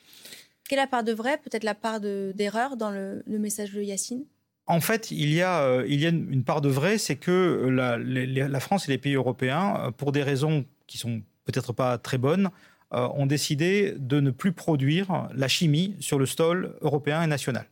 Quelle 0.67 0.79
est 0.79 0.81
la 0.81 0.87
part 0.87 1.03
de 1.03 1.13
vrai, 1.13 1.37
peut-être 1.37 1.63
la 1.63 1.75
part 1.75 2.01
d'erreur 2.01 2.75
dans 2.75 2.91
le, 2.91 3.23
le 3.25 3.39
message 3.39 3.71
de 3.71 3.81
Yacine? 3.81 4.25
En 4.67 4.81
fait, 4.81 5.11
il 5.11 5.31
y 5.31 5.41
a, 5.41 5.61
euh, 5.61 5.85
une 5.87 6.43
part 6.43 6.61
de 6.61 6.69
vrai, 6.69 6.97
c'est 6.97 7.15
que 7.15 7.67
la, 7.69 8.59
France 8.59 8.87
et 8.87 8.91
les 8.91 8.97
pays 8.97 9.13
européens, 9.13 9.75
euh, 9.79 9.91
pour 9.91 10.11
des 10.11 10.23
raisons 10.23 10.65
qui 10.87 10.97
sont 10.97 11.21
peut-être 11.45 11.71
pas 11.71 11.97
très 11.97 12.17
bonnes, 12.17 12.49
euh, 12.93 13.07
ont 13.13 13.27
décidé 13.27 13.93
de 13.97 14.19
ne 14.19 14.31
plus 14.31 14.53
produire 14.53 15.29
la 15.35 15.47
chimie 15.47 15.95
sur 15.99 16.17
le 16.17 16.25
sol 16.25 16.75
européen 16.81 17.21
et 17.21 17.27
national. 17.27 17.67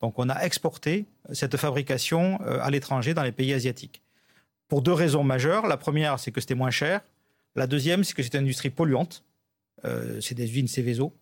Donc 0.00 0.18
on 0.18 0.28
a 0.28 0.40
exporté 0.44 1.06
cette 1.32 1.56
fabrication 1.56 2.38
à 2.44 2.70
l'étranger 2.70 3.14
dans 3.14 3.22
les 3.22 3.32
pays 3.32 3.54
asiatiques. 3.54 4.02
Pour 4.68 4.82
deux 4.82 4.92
raisons 4.92 5.24
majeures. 5.24 5.66
La 5.66 5.78
première, 5.78 6.18
c'est 6.20 6.32
que 6.32 6.40
c'était 6.40 6.54
moins 6.54 6.70
cher. 6.70 7.00
La 7.54 7.66
deuxième, 7.66 8.04
c'est 8.04 8.12
que 8.12 8.22
c'est 8.22 8.34
une 8.34 8.40
industrie 8.40 8.68
polluante. 8.68 9.24
c'est 10.20 10.34
des 10.34 10.44
usines 10.44 10.68
Céveso. 10.68 11.14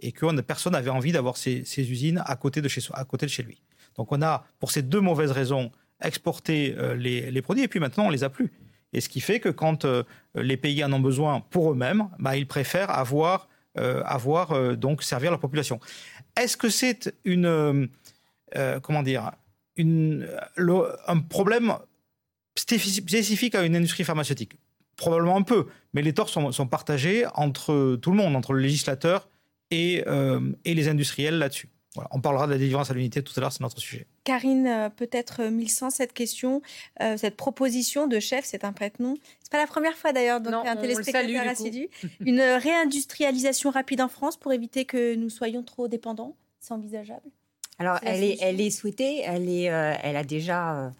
Et 0.00 0.12
que 0.12 0.40
personne 0.40 0.72
n'avait 0.72 0.90
envie 0.90 1.12
d'avoir 1.12 1.36
ces, 1.36 1.64
ces, 1.66 1.88
usines 1.90 2.22
à 2.24 2.34
côté 2.36 2.62
de 2.62 2.68
chez, 2.68 2.80
à 2.94 3.04
côté 3.04 3.26
de 3.26 3.30
chez 3.30 3.42
lui. 3.42 3.60
Donc 3.96 4.12
on 4.12 4.22
a, 4.22 4.44
pour 4.58 4.70
ces 4.70 4.82
deux 4.82 5.00
mauvaises 5.00 5.30
raisons, 5.30 5.70
exporté 6.02 6.74
euh, 6.78 6.94
les, 6.94 7.42
produits 7.42 7.64
et 7.64 7.68
puis 7.68 7.80
maintenant 7.80 8.06
on 8.06 8.10
les 8.10 8.24
a 8.24 8.30
plus. 8.30 8.50
Et 8.92 9.00
ce 9.00 9.08
qui 9.08 9.20
fait 9.20 9.40
que 9.40 9.48
quand 9.48 9.84
euh, 9.84 10.02
les 10.34 10.56
pays 10.56 10.84
en 10.84 10.92
ont 10.92 11.00
besoin 11.00 11.40
pour 11.40 11.72
eux-mêmes, 11.72 12.08
bah, 12.18 12.36
ils 12.36 12.46
préfèrent 12.46 12.90
avoir, 12.90 13.48
euh, 13.78 14.02
avoir 14.04 14.76
donc 14.76 15.02
servir 15.02 15.30
leur 15.30 15.40
population. 15.40 15.80
Est-ce 16.36 16.56
que 16.56 16.68
c'est 16.68 17.14
une 17.24 17.88
comment 18.82 19.02
dire 19.02 19.32
un 19.78 21.18
problème 21.28 21.74
spécifique 22.54 23.54
à 23.54 23.62
une 23.62 23.76
industrie 23.76 24.04
pharmaceutique? 24.04 24.58
Probablement 24.96 25.38
un 25.38 25.42
peu, 25.42 25.66
mais 25.94 26.02
les 26.02 26.12
torts 26.12 26.28
sont, 26.28 26.52
sont 26.52 26.66
partagés 26.66 27.24
entre 27.34 27.96
tout 27.96 28.10
le 28.10 28.16
monde, 28.16 28.36
entre 28.36 28.52
le 28.52 28.60
législateur 28.60 29.28
et, 29.70 30.04
et 30.64 30.74
les 30.74 30.88
industriels 30.88 31.38
là-dessus 31.38 31.70
on 32.10 32.20
parlera 32.20 32.46
de 32.46 32.52
la 32.52 32.58
délivrance 32.58 32.90
à 32.90 32.94
l'unité 32.94 33.22
tout 33.22 33.32
à 33.36 33.40
l'heure, 33.40 33.52
c'est 33.52 33.60
notre 33.60 33.78
sujet. 33.78 34.06
Karine, 34.24 34.66
euh, 34.66 34.88
peut-être 34.88 35.42
1100, 35.42 35.86
euh, 35.86 35.90
cette 35.90 36.12
question, 36.12 36.62
euh, 37.02 37.16
cette 37.16 37.36
proposition 37.36 38.06
de 38.06 38.18
chef, 38.20 38.44
c'est 38.44 38.64
un 38.64 38.72
prête-nom. 38.72 39.16
C'est 39.40 39.52
pas 39.52 39.58
la 39.58 39.66
première 39.66 39.94
fois 39.94 40.12
d'ailleurs, 40.12 40.40
donc 40.40 40.54
un 40.66 40.76
téléspectateur 40.76 41.46
assidu. 41.46 41.88
Une 42.20 42.40
réindustrialisation 42.40 43.70
rapide 43.70 44.00
en 44.00 44.08
France 44.08 44.36
pour 44.36 44.52
éviter 44.52 44.84
que 44.84 45.14
nous 45.14 45.30
soyons 45.30 45.62
trop 45.62 45.88
dépendants, 45.88 46.36
c'est 46.60 46.72
envisageable? 46.72 47.28
Alors, 47.78 47.98
elle 48.02 48.22
est, 48.22 48.38
elle 48.40 48.60
est 48.60 48.70
souhaitée, 48.70 49.22
elle, 49.22 49.48
est, 49.48 49.64
elle 49.64 50.16
a 50.16 50.24
déjà 50.24 50.92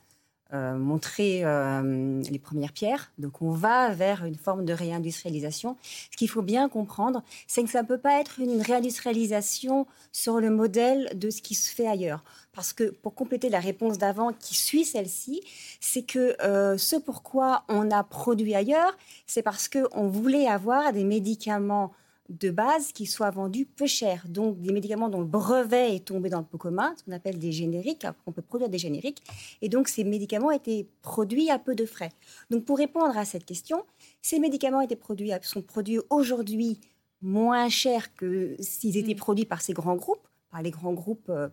euh, 0.55 0.77
montrer 0.77 1.45
euh, 1.45 2.23
les 2.31 2.39
premières 2.39 2.73
pierres. 2.73 3.11
Donc 3.19 3.41
on 3.41 3.53
va 3.53 3.95
vers 3.95 4.27
une 4.27 4.37
forme 4.37 4.67
de 4.67 4.75
réindustrialisation. 4.75 5.79
Ce 6.11 6.17
qu'il 6.17 6.29
faut 6.29 6.43
bien 6.43 6.69
comprendre, 6.69 7.23
c'est 7.47 7.63
que 7.65 7.71
ça 7.71 7.83
ne 7.83 7.89
peut 7.89 7.97
pas 7.97 8.21
être 8.21 8.39
une 8.39 8.61
réindustrialisation 8.61 9.87
sur 10.13 10.41
le 10.41 10.51
modèle 10.51 11.11
de 11.15 11.31
ce 11.31 11.41
qui 11.41 11.55
se 11.55 11.75
fait 11.75 11.87
ailleurs. 11.87 12.23
Parce 12.53 12.75
que 12.75 12.91
pour 12.91 13.15
compléter 13.15 13.49
la 13.49 13.61
réponse 13.61 13.97
d'avant 13.97 14.33
qui 14.33 14.55
suit 14.55 14.85
celle-ci, 14.85 15.41
c'est 15.81 16.03
que 16.03 16.37
euh, 16.43 16.77
ce 16.77 16.97
pourquoi 16.97 17.65
on 17.69 17.91
a 17.91 18.05
produit 18.05 18.55
ailleurs, 18.55 18.97
c'est 19.27 19.43
parce 19.43 19.69
qu'on 19.69 20.09
voulait 20.09 20.49
avoir 20.49 20.93
des 20.93 21.05
médicaments 21.05 21.93
de 22.29 22.51
base 22.51 22.93
qui 22.93 23.07
soient 23.07 23.31
vendus 23.31 23.67
peu 23.67 23.87
cher. 23.87 24.25
Donc 24.29 24.61
des 24.61 24.73
médicaments 24.73 25.09
dont 25.09 25.21
le 25.21 25.27
brevet 25.27 25.97
est 25.97 26.05
tombé 26.05 26.31
dans 26.31 26.39
le 26.39 26.45
pot 26.45 26.59
commun, 26.59 26.95
ce 26.97 27.05
qu'on 27.05 27.13
appelle 27.13 27.39
des 27.39 27.53
génériques, 27.53 28.07
on 28.27 28.33
peut 28.33 28.43
produire 28.43 28.69
des 28.69 28.79
génériques. 28.79 29.23
Et 29.61 29.69
donc 29.69 29.89
ces 29.89 30.05
médicaments 30.05 30.51
étaient 30.51 30.87
produits 31.03 31.51
à 31.51 31.59
peu 31.59 31.75
de 31.75 31.85
frais. 31.85 32.11
Donc 32.51 32.65
pour 32.65 32.79
répondre 32.79 33.17
à 33.17 33.25
cette 33.25 33.45
question, 33.45 33.85
ces 34.21 34.39
médicaments 34.39 34.81
étaient 34.81 34.97
produits, 34.97 35.33
sont 35.43 35.63
produits 35.63 36.01
aujourd'hui 36.11 36.79
moins 37.23 37.69
cher 37.69 38.15
que 38.15 38.57
s'ils 38.59 38.97
étaient 38.97 39.15
mm. 39.15 39.19
produits 39.19 39.45
par 39.45 39.61
ces 39.63 39.73
grands 39.73 39.97
groupes, 39.97 40.27
par 40.51 40.63
les 40.63 40.71
grands 40.71 40.93
groupes. 40.93 41.29
Euh, 41.31 41.49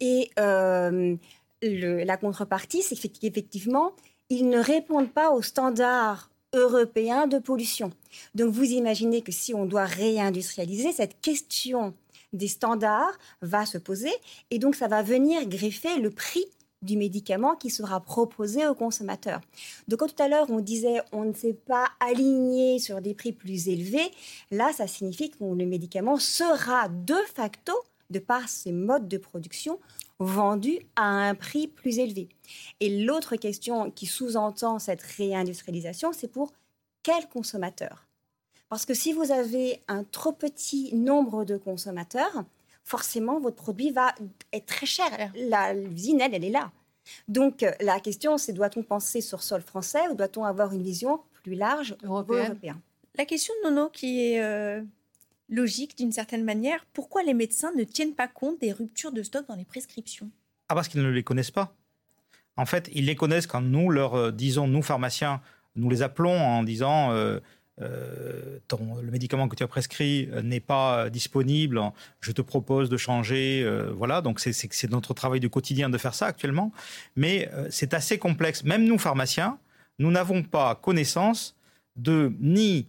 et 0.00 0.30
euh, 0.38 1.16
la 1.62 2.16
contrepartie, 2.16 2.82
c'est 2.82 2.96
qu'effectivement, 3.08 3.92
ils 4.28 4.48
ne 4.48 4.58
répondent 4.58 5.12
pas 5.12 5.30
aux 5.30 5.42
standards 5.42 6.30
européen 6.54 7.26
de 7.26 7.38
pollution. 7.38 7.92
Donc 8.34 8.52
vous 8.52 8.64
imaginez 8.64 9.22
que 9.22 9.32
si 9.32 9.54
on 9.54 9.66
doit 9.66 9.84
réindustrialiser, 9.84 10.92
cette 10.92 11.20
question 11.20 11.94
des 12.32 12.48
standards 12.48 13.16
va 13.42 13.66
se 13.66 13.78
poser 13.78 14.12
et 14.50 14.58
donc 14.58 14.74
ça 14.74 14.88
va 14.88 15.02
venir 15.02 15.46
greffer 15.46 15.98
le 15.98 16.10
prix 16.10 16.44
du 16.82 16.96
médicament 16.96 17.56
qui 17.56 17.70
sera 17.70 18.00
proposé 18.00 18.66
au 18.66 18.74
consommateur. 18.74 19.40
Donc 19.88 20.00
quand 20.00 20.08
tout 20.14 20.22
à 20.22 20.28
l'heure 20.28 20.50
on 20.50 20.60
disait 20.60 21.00
on 21.12 21.24
ne 21.24 21.32
s'est 21.32 21.54
pas 21.54 21.88
aligné 22.00 22.78
sur 22.78 23.00
des 23.00 23.14
prix 23.14 23.32
plus 23.32 23.68
élevés, 23.68 24.10
là 24.50 24.72
ça 24.72 24.86
signifie 24.86 25.30
que 25.30 25.42
le 25.42 25.66
médicament 25.66 26.18
sera 26.18 26.88
de 26.88 27.16
facto, 27.34 27.72
de 28.10 28.18
par 28.18 28.48
ses 28.48 28.72
modes 28.72 29.08
de 29.08 29.18
production, 29.18 29.80
vendu 30.18 30.78
à 30.96 31.04
un 31.04 31.34
prix 31.34 31.68
plus 31.68 31.98
élevé. 31.98 32.28
Et 32.80 33.04
l'autre 33.04 33.36
question 33.36 33.90
qui 33.90 34.06
sous-entend 34.06 34.78
cette 34.78 35.02
réindustrialisation, 35.02 36.12
c'est 36.12 36.28
pour 36.28 36.52
quel 37.02 37.28
consommateur? 37.28 38.06
Parce 38.68 38.84
que 38.84 38.94
si 38.94 39.12
vous 39.12 39.30
avez 39.30 39.80
un 39.88 40.04
trop 40.04 40.32
petit 40.32 40.94
nombre 40.94 41.44
de 41.44 41.56
consommateurs, 41.56 42.44
forcément, 42.82 43.38
votre 43.38 43.56
produit 43.56 43.90
va 43.90 44.14
être 44.52 44.66
très 44.66 44.86
cher. 44.86 45.32
L'usine, 45.34 46.20
elle, 46.20 46.34
elle 46.34 46.44
est 46.44 46.50
là. 46.50 46.72
Donc, 47.28 47.64
la 47.80 48.00
question, 48.00 48.38
c'est 48.38 48.52
doit-on 48.52 48.82
penser 48.82 49.20
sur 49.20 49.42
sol 49.42 49.60
français 49.60 50.08
ou 50.10 50.14
doit-on 50.14 50.44
avoir 50.44 50.72
une 50.72 50.82
vision 50.82 51.20
plus 51.42 51.54
large 51.54 51.96
européenne 52.02 52.58
La 53.16 53.24
question 53.24 53.54
de 53.62 53.70
Nono 53.70 53.88
qui 53.90 54.32
est 54.32 54.42
euh, 54.42 54.82
logique 55.48 55.96
d'une 55.96 56.12
certaine 56.12 56.44
manière. 56.44 56.84
Pourquoi 56.92 57.22
les 57.22 57.34
médecins 57.34 57.72
ne 57.76 57.84
tiennent 57.84 58.14
pas 58.14 58.28
compte 58.28 58.60
des 58.60 58.72
ruptures 58.72 59.12
de 59.12 59.22
stock 59.22 59.46
dans 59.48 59.54
les 59.54 59.64
prescriptions? 59.64 60.30
Ah, 60.68 60.74
parce 60.74 60.88
qu'ils 60.88 61.02
ne 61.02 61.10
les 61.10 61.22
connaissent 61.22 61.50
pas. 61.50 61.74
En 62.56 62.66
fait, 62.66 62.90
ils 62.94 63.06
les 63.06 63.16
connaissent 63.16 63.46
quand 63.46 63.60
nous, 63.60 63.90
leur 63.90 64.14
euh, 64.14 64.32
disons, 64.32 64.66
nous 64.66 64.82
pharmaciens, 64.82 65.40
nous 65.76 65.90
les 65.90 66.02
appelons 66.02 66.38
en 66.38 66.62
disant 66.62 67.12
euh, 67.12 67.38
euh, 67.82 68.58
le 68.70 69.10
médicament 69.10 69.46
que 69.48 69.54
tu 69.54 69.62
as 69.62 69.68
prescrit 69.68 70.28
n'est 70.42 70.60
pas 70.60 71.10
disponible, 71.10 71.80
je 72.20 72.32
te 72.32 72.40
propose 72.40 72.88
de 72.88 72.96
changer. 72.96 73.68
voilà, 73.94 74.22
donc 74.22 74.40
c'est 74.40 74.90
notre 74.90 75.12
travail 75.12 75.40
du 75.40 75.50
quotidien 75.50 75.90
de 75.90 75.98
faire 75.98 76.14
ça 76.14 76.24
actuellement. 76.24 76.72
Mais 77.16 77.50
c'est 77.68 77.92
assez 77.92 78.16
complexe. 78.16 78.64
Même 78.64 78.84
nous, 78.84 78.96
pharmaciens, 78.96 79.58
nous 79.98 80.10
n'avons 80.10 80.42
pas 80.42 80.74
connaissance 80.76 81.54
de 81.96 82.32
ni, 82.40 82.86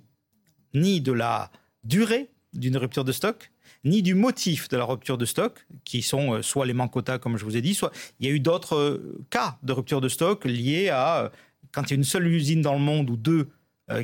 ni 0.73 1.01
de 1.01 1.11
la 1.11 1.51
durée 1.83 2.29
d'une 2.57 2.75
rupture 2.75 3.05
de 3.05 3.11
stock, 3.11 3.51
ni 3.85 4.01
du 4.01 4.15
motif 4.15 4.67
de 4.67 4.77
la 4.77 4.83
rupture 4.83 5.17
de 5.17 5.25
stock, 5.25 5.65
qui 5.85 6.01
sont 6.01 6.33
euh, 6.33 6.41
soit 6.41 6.65
les 6.65 6.73
manques 6.73 6.91
quotas, 6.91 7.19
comme 7.19 7.37
je 7.37 7.45
vous 7.45 7.55
ai 7.55 7.61
dit, 7.61 7.75
soit 7.75 7.91
il 8.19 8.27
y 8.27 8.29
a 8.29 8.33
eu 8.33 8.39
d'autres 8.39 8.75
euh, 8.75 9.25
cas 9.29 9.57
de 9.63 9.71
rupture 9.71 10.01
de 10.01 10.09
stock 10.09 10.43
liés 10.45 10.89
à 10.89 11.23
euh, 11.23 11.29
quand 11.71 11.83
il 11.83 11.91
y 11.91 11.93
a 11.93 11.95
une 11.97 12.03
seule 12.03 12.27
usine 12.27 12.61
dans 12.61 12.73
le 12.73 12.79
monde 12.79 13.09
ou 13.09 13.17
deux 13.17 13.49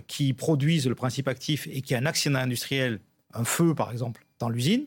qui 0.08 0.32
produisent 0.32 0.88
le 0.88 0.96
principe 0.96 1.28
actif 1.28 1.68
et 1.68 1.82
qu'il 1.82 1.92
y 1.92 1.96
a 1.96 2.00
un 2.02 2.06
accident 2.06 2.40
industriel, 2.40 3.02
un 3.34 3.44
feu 3.44 3.76
par 3.76 3.92
exemple, 3.92 4.26
dans 4.40 4.48
l'usine, 4.48 4.86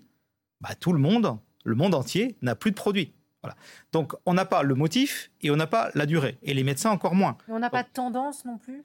bah, 0.62 0.74
tout 0.78 0.92
le 0.92 0.98
monde, 0.98 1.36
le 1.64 1.74
monde 1.74 1.94
entier, 1.94 2.36
n'a 2.40 2.54
plus 2.54 2.70
de 2.70 2.76
produits. 2.76 3.12
Voilà. 3.42 3.56
Donc 3.92 4.14
on 4.24 4.32
n'a 4.32 4.44
pas 4.44 4.62
le 4.62 4.74
motif 4.74 5.30
et 5.42 5.50
on 5.50 5.56
n'a 5.56 5.66
pas 5.66 5.90
la 5.94 6.06
durée. 6.06 6.38
Et 6.42 6.54
les 6.54 6.64
médecins 6.64 6.90
encore 6.90 7.14
moins. 7.14 7.36
on 7.48 7.58
n'a 7.58 7.70
pas 7.70 7.82
de 7.82 7.88
tendance 7.92 8.44
non 8.44 8.56
plus? 8.56 8.84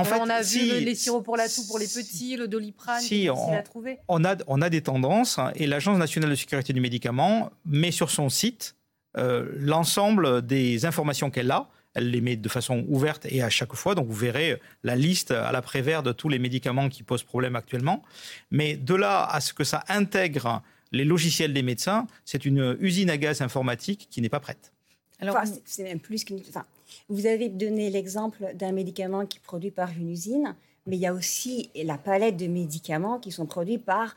En 0.00 0.04
fait, 0.04 0.20
on 0.20 0.28
a 0.28 0.42
vu 0.42 0.80
les 0.80 0.94
sirops 0.94 1.24
pour 1.24 1.36
la 1.36 1.48
toux 1.48 1.66
pour 1.66 1.78
les 1.78 1.86
petits, 1.86 2.36
le 2.36 2.48
doliprane, 2.48 3.00
si, 3.00 3.28
on, 4.08 4.24
a, 4.24 4.36
on 4.46 4.62
a 4.62 4.70
des 4.70 4.82
tendances 4.82 5.38
hein, 5.38 5.52
et 5.54 5.66
l'Agence 5.66 5.98
nationale 5.98 6.30
de 6.30 6.34
sécurité 6.34 6.72
du 6.72 6.80
médicament 6.80 7.50
met 7.66 7.90
sur 7.90 8.10
son 8.10 8.28
site 8.28 8.76
euh, 9.16 9.50
l'ensemble 9.56 10.46
des 10.46 10.86
informations 10.86 11.30
qu'elle 11.30 11.50
a. 11.50 11.68
Elle 11.94 12.10
les 12.10 12.20
met 12.20 12.36
de 12.36 12.48
façon 12.48 12.84
ouverte 12.88 13.26
et 13.28 13.42
à 13.42 13.50
chaque 13.50 13.74
fois. 13.74 13.94
Donc 13.94 14.06
vous 14.06 14.14
verrez 14.14 14.60
la 14.84 14.94
liste 14.94 15.32
à 15.32 15.50
la 15.50 15.62
prévère 15.62 16.02
de 16.02 16.12
tous 16.12 16.28
les 16.28 16.38
médicaments 16.38 16.88
qui 16.88 17.02
posent 17.02 17.24
problème 17.24 17.56
actuellement. 17.56 18.04
Mais 18.50 18.76
de 18.76 18.94
là 18.94 19.24
à 19.24 19.40
ce 19.40 19.52
que 19.52 19.64
ça 19.64 19.82
intègre 19.88 20.62
les 20.92 21.04
logiciels 21.04 21.52
des 21.52 21.62
médecins, 21.62 22.06
c'est 22.24 22.44
une 22.44 22.76
usine 22.80 23.10
à 23.10 23.16
gaz 23.16 23.40
informatique 23.42 24.06
qui 24.10 24.20
n'est 24.20 24.28
pas 24.28 24.40
prête. 24.40 24.72
Alors, 25.20 25.36
c'est 25.64 25.82
même 25.82 25.98
plus 25.98 26.24
qu'une. 26.24 26.40
Enfin, 26.48 26.64
vous 27.08 27.26
avez 27.26 27.48
donné 27.48 27.90
l'exemple 27.90 28.52
d'un 28.54 28.72
médicament 28.72 29.26
qui 29.26 29.38
est 29.38 29.42
produit 29.42 29.70
par 29.70 29.90
une 29.90 30.10
usine, 30.10 30.54
mais 30.86 30.96
il 30.96 31.00
y 31.00 31.06
a 31.06 31.14
aussi 31.14 31.70
la 31.74 31.98
palette 31.98 32.36
de 32.36 32.46
médicaments 32.46 33.18
qui 33.18 33.30
sont 33.30 33.46
produits 33.46 33.78
par 33.78 34.14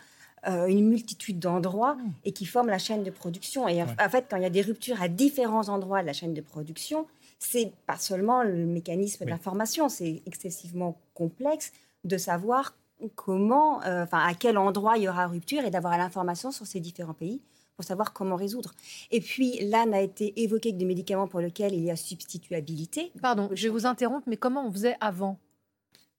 euh, 0.48 0.68
une 0.68 0.88
multitude 0.88 1.40
d'endroits 1.40 1.96
mmh. 1.96 2.12
et 2.26 2.32
qui 2.32 2.46
forment 2.46 2.70
la 2.70 2.80
chaîne 2.80 3.04
de 3.04 3.12
production. 3.12 3.68
Et 3.68 3.84
en 3.84 4.10
fait, 4.10 4.26
quand 4.30 4.38
il 4.38 4.44
y 4.44 4.46
a 4.46 4.50
des 4.50 4.62
ruptures 4.62 5.02
à 5.02 5.08
différents 5.08 5.70
endroits 5.70 6.02
de 6.02 6.08
la 6.08 6.14
chaîne 6.14 6.34
de 6.34 6.42
production, 6.42 7.06
c'est 7.38 7.72
pas 7.86 7.98
seulement 7.98 8.44
le 8.44 8.66
mécanisme 8.66 9.26
de 9.26 9.30
l'information, 9.30 9.90
c'est 9.90 10.22
excessivement 10.26 10.98
complexe 11.14 11.74
de 12.04 12.18
savoir 12.18 12.76
comment, 13.16 13.84
euh, 13.84 14.04
enfin, 14.04 14.20
à 14.20 14.34
quel 14.34 14.58
endroit 14.58 14.98
il 14.98 15.04
y 15.04 15.10
aura 15.10 15.28
rupture 15.28 15.64
et 15.64 15.72
d'avoir 15.72 15.98
l'information 15.98 16.52
sur 16.52 16.68
ces 16.68 16.80
différents 16.80 17.14
pays 17.14 17.42
pour 17.82 17.88
savoir 17.88 18.14
comment 18.14 18.36
résoudre. 18.36 18.74
Et 19.10 19.22
puis 19.22 19.60
là 19.68 19.88
n'a 19.88 20.02
été 20.02 20.40
évoqué 20.44 20.72
que 20.72 20.78
des 20.78 20.86
médicaments 20.86 21.28
pour 21.28 21.40
lesquels 21.40 21.74
il 21.74 21.84
y 21.84 21.90
a 21.90 21.96
substituabilité. 21.96 23.12
Pardon, 23.24 23.50
je 23.54 23.64
vais 23.64 23.70
vous 23.70 23.88
interrompre, 23.88 24.28
mais 24.30 24.38
comment 24.38 24.68
on 24.68 24.72
faisait 24.72 24.96
avant? 25.02 25.40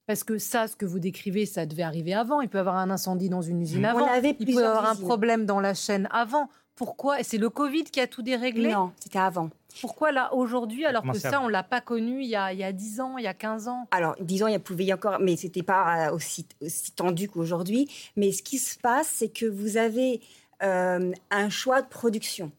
Parce 0.09 0.25
que 0.25 0.39
ça, 0.39 0.67
ce 0.67 0.75
que 0.75 0.85
vous 0.85 0.99
décrivez, 0.99 1.47
ça 1.47 1.65
devait 1.65 1.85
arriver 1.85 2.15
avant. 2.15 2.41
Il 2.41 2.49
peut 2.49 2.59
y 2.59 2.61
avoir 2.61 2.77
un 2.77 2.91
incendie 2.91 3.29
dans 3.29 3.43
une 3.43 3.61
usine 3.63 3.85
avant. 3.85 4.09
il 4.17 4.35
peut 4.35 4.45
y 4.51 4.59
avoir 4.59 4.91
un 4.91 4.97
problème 4.97 5.47
dans 5.47 5.61
la 5.61 5.75
chaîne 5.75 6.09
avant. 6.11 6.49
Pourquoi? 6.75 7.21
Et 7.21 7.23
c'est 7.23 7.39
le 7.39 7.49
Covid 7.49 7.85
qui 7.85 8.01
a 8.01 8.09
tout 8.09 8.23
déréglé? 8.23 8.73
Non, 8.73 8.91
c'était 8.99 9.21
avant. 9.21 9.51
Pourquoi 9.81 10.11
là 10.13 10.35
aujourd'hui 10.35 10.85
alors 10.85 11.03
que 11.03 11.19
ça 11.19 11.41
on 11.41 11.49
l'a 11.49 11.63
pas 11.63 11.81
connu 11.81 12.23
il 12.23 12.29
y, 12.29 12.37
a, 12.37 12.53
il 12.53 12.59
y 12.59 12.65
a 12.65 12.73
10 12.73 13.01
ans, 13.01 13.17
il 13.19 13.25
y 13.25 13.27
a 13.27 13.35
15 13.35 13.69
ans? 13.69 13.87
Alors 13.91 14.17
10 14.21 14.43
ans 14.43 14.47
il 14.49 14.55
y 14.55 14.59
pouvait 14.59 14.85
y 14.85 14.93
encore 14.93 15.19
mais 15.21 15.37
c'était 15.37 15.63
pas 15.63 16.09
euh, 16.09 16.15
aussi, 16.15 16.47
aussi 16.61 16.93
tendu 16.93 17.29
qu'aujourd'hui, 17.29 17.89
mais 18.17 18.33
ce 18.33 18.43
qui 18.43 18.59
se 18.59 18.79
passe 18.79 19.09
c'est 19.09 19.29
que 19.29 19.47
vous 19.47 19.77
avez 19.77 20.21
euh, 20.63 21.13
un 21.31 21.51
choix 21.51 21.83
de 21.83 21.89
production. 21.89 22.53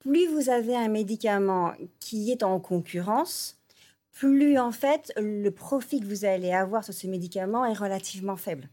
Plus 0.00 0.26
vous 0.26 0.50
avez 0.50 0.76
un 0.76 0.88
médicament 0.88 1.72
qui 2.00 2.30
est 2.32 2.42
en 2.42 2.58
concurrence, 2.58 3.58
plus 4.12 4.58
en 4.58 4.72
fait 4.72 5.12
le 5.16 5.50
profit 5.50 6.00
que 6.00 6.06
vous 6.06 6.24
allez 6.24 6.52
avoir 6.52 6.84
sur 6.84 6.94
ce 6.94 7.06
médicament 7.06 7.64
est 7.64 7.72
relativement 7.72 8.36
faible. 8.36 8.68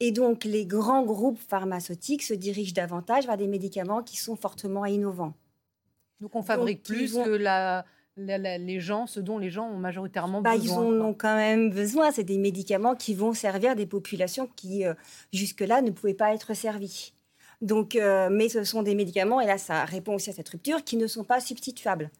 Et 0.00 0.12
donc 0.12 0.44
les 0.44 0.66
grands 0.66 1.04
groupes 1.04 1.40
pharmaceutiques 1.40 2.22
se 2.22 2.34
dirigent 2.34 2.72
davantage 2.74 3.26
vers 3.26 3.36
des 3.36 3.48
médicaments 3.48 4.02
qui 4.02 4.16
sont 4.16 4.36
fortement 4.36 4.86
innovants. 4.86 5.34
Donc 6.20 6.34
on 6.34 6.42
fabrique 6.42 6.82
plus 6.82 7.14
que 7.14 7.30
la, 7.30 7.84
les 8.16 8.80
gens, 8.80 9.06
ce 9.06 9.20
dont 9.20 9.38
les 9.38 9.50
gens 9.50 9.68
ont 9.68 9.76
majoritairement 9.76 10.40
bah, 10.40 10.56
besoin. 10.56 10.84
Ils 10.84 11.00
en 11.00 11.04
ont 11.04 11.14
quand 11.14 11.36
même 11.36 11.70
besoin. 11.70 12.10
C'est 12.10 12.24
des 12.24 12.38
médicaments 12.38 12.94
qui 12.94 13.14
vont 13.14 13.32
servir 13.32 13.76
des 13.76 13.86
populations 13.86 14.48
qui, 14.56 14.84
euh, 14.84 14.94
jusque-là, 15.32 15.82
ne 15.82 15.90
pouvaient 15.90 16.14
pas 16.14 16.34
être 16.34 16.54
servies. 16.54 17.12
Donc, 17.60 17.96
euh, 17.96 18.28
mais 18.30 18.48
ce 18.48 18.64
sont 18.64 18.82
des 18.82 18.94
médicaments, 18.94 19.40
et 19.40 19.46
là 19.46 19.58
ça 19.58 19.84
répond 19.84 20.14
aussi 20.14 20.30
à 20.30 20.32
cette 20.32 20.48
rupture, 20.48 20.84
qui 20.84 20.96
ne 20.96 21.06
sont 21.06 21.24
pas 21.24 21.40
substituables. 21.40 22.10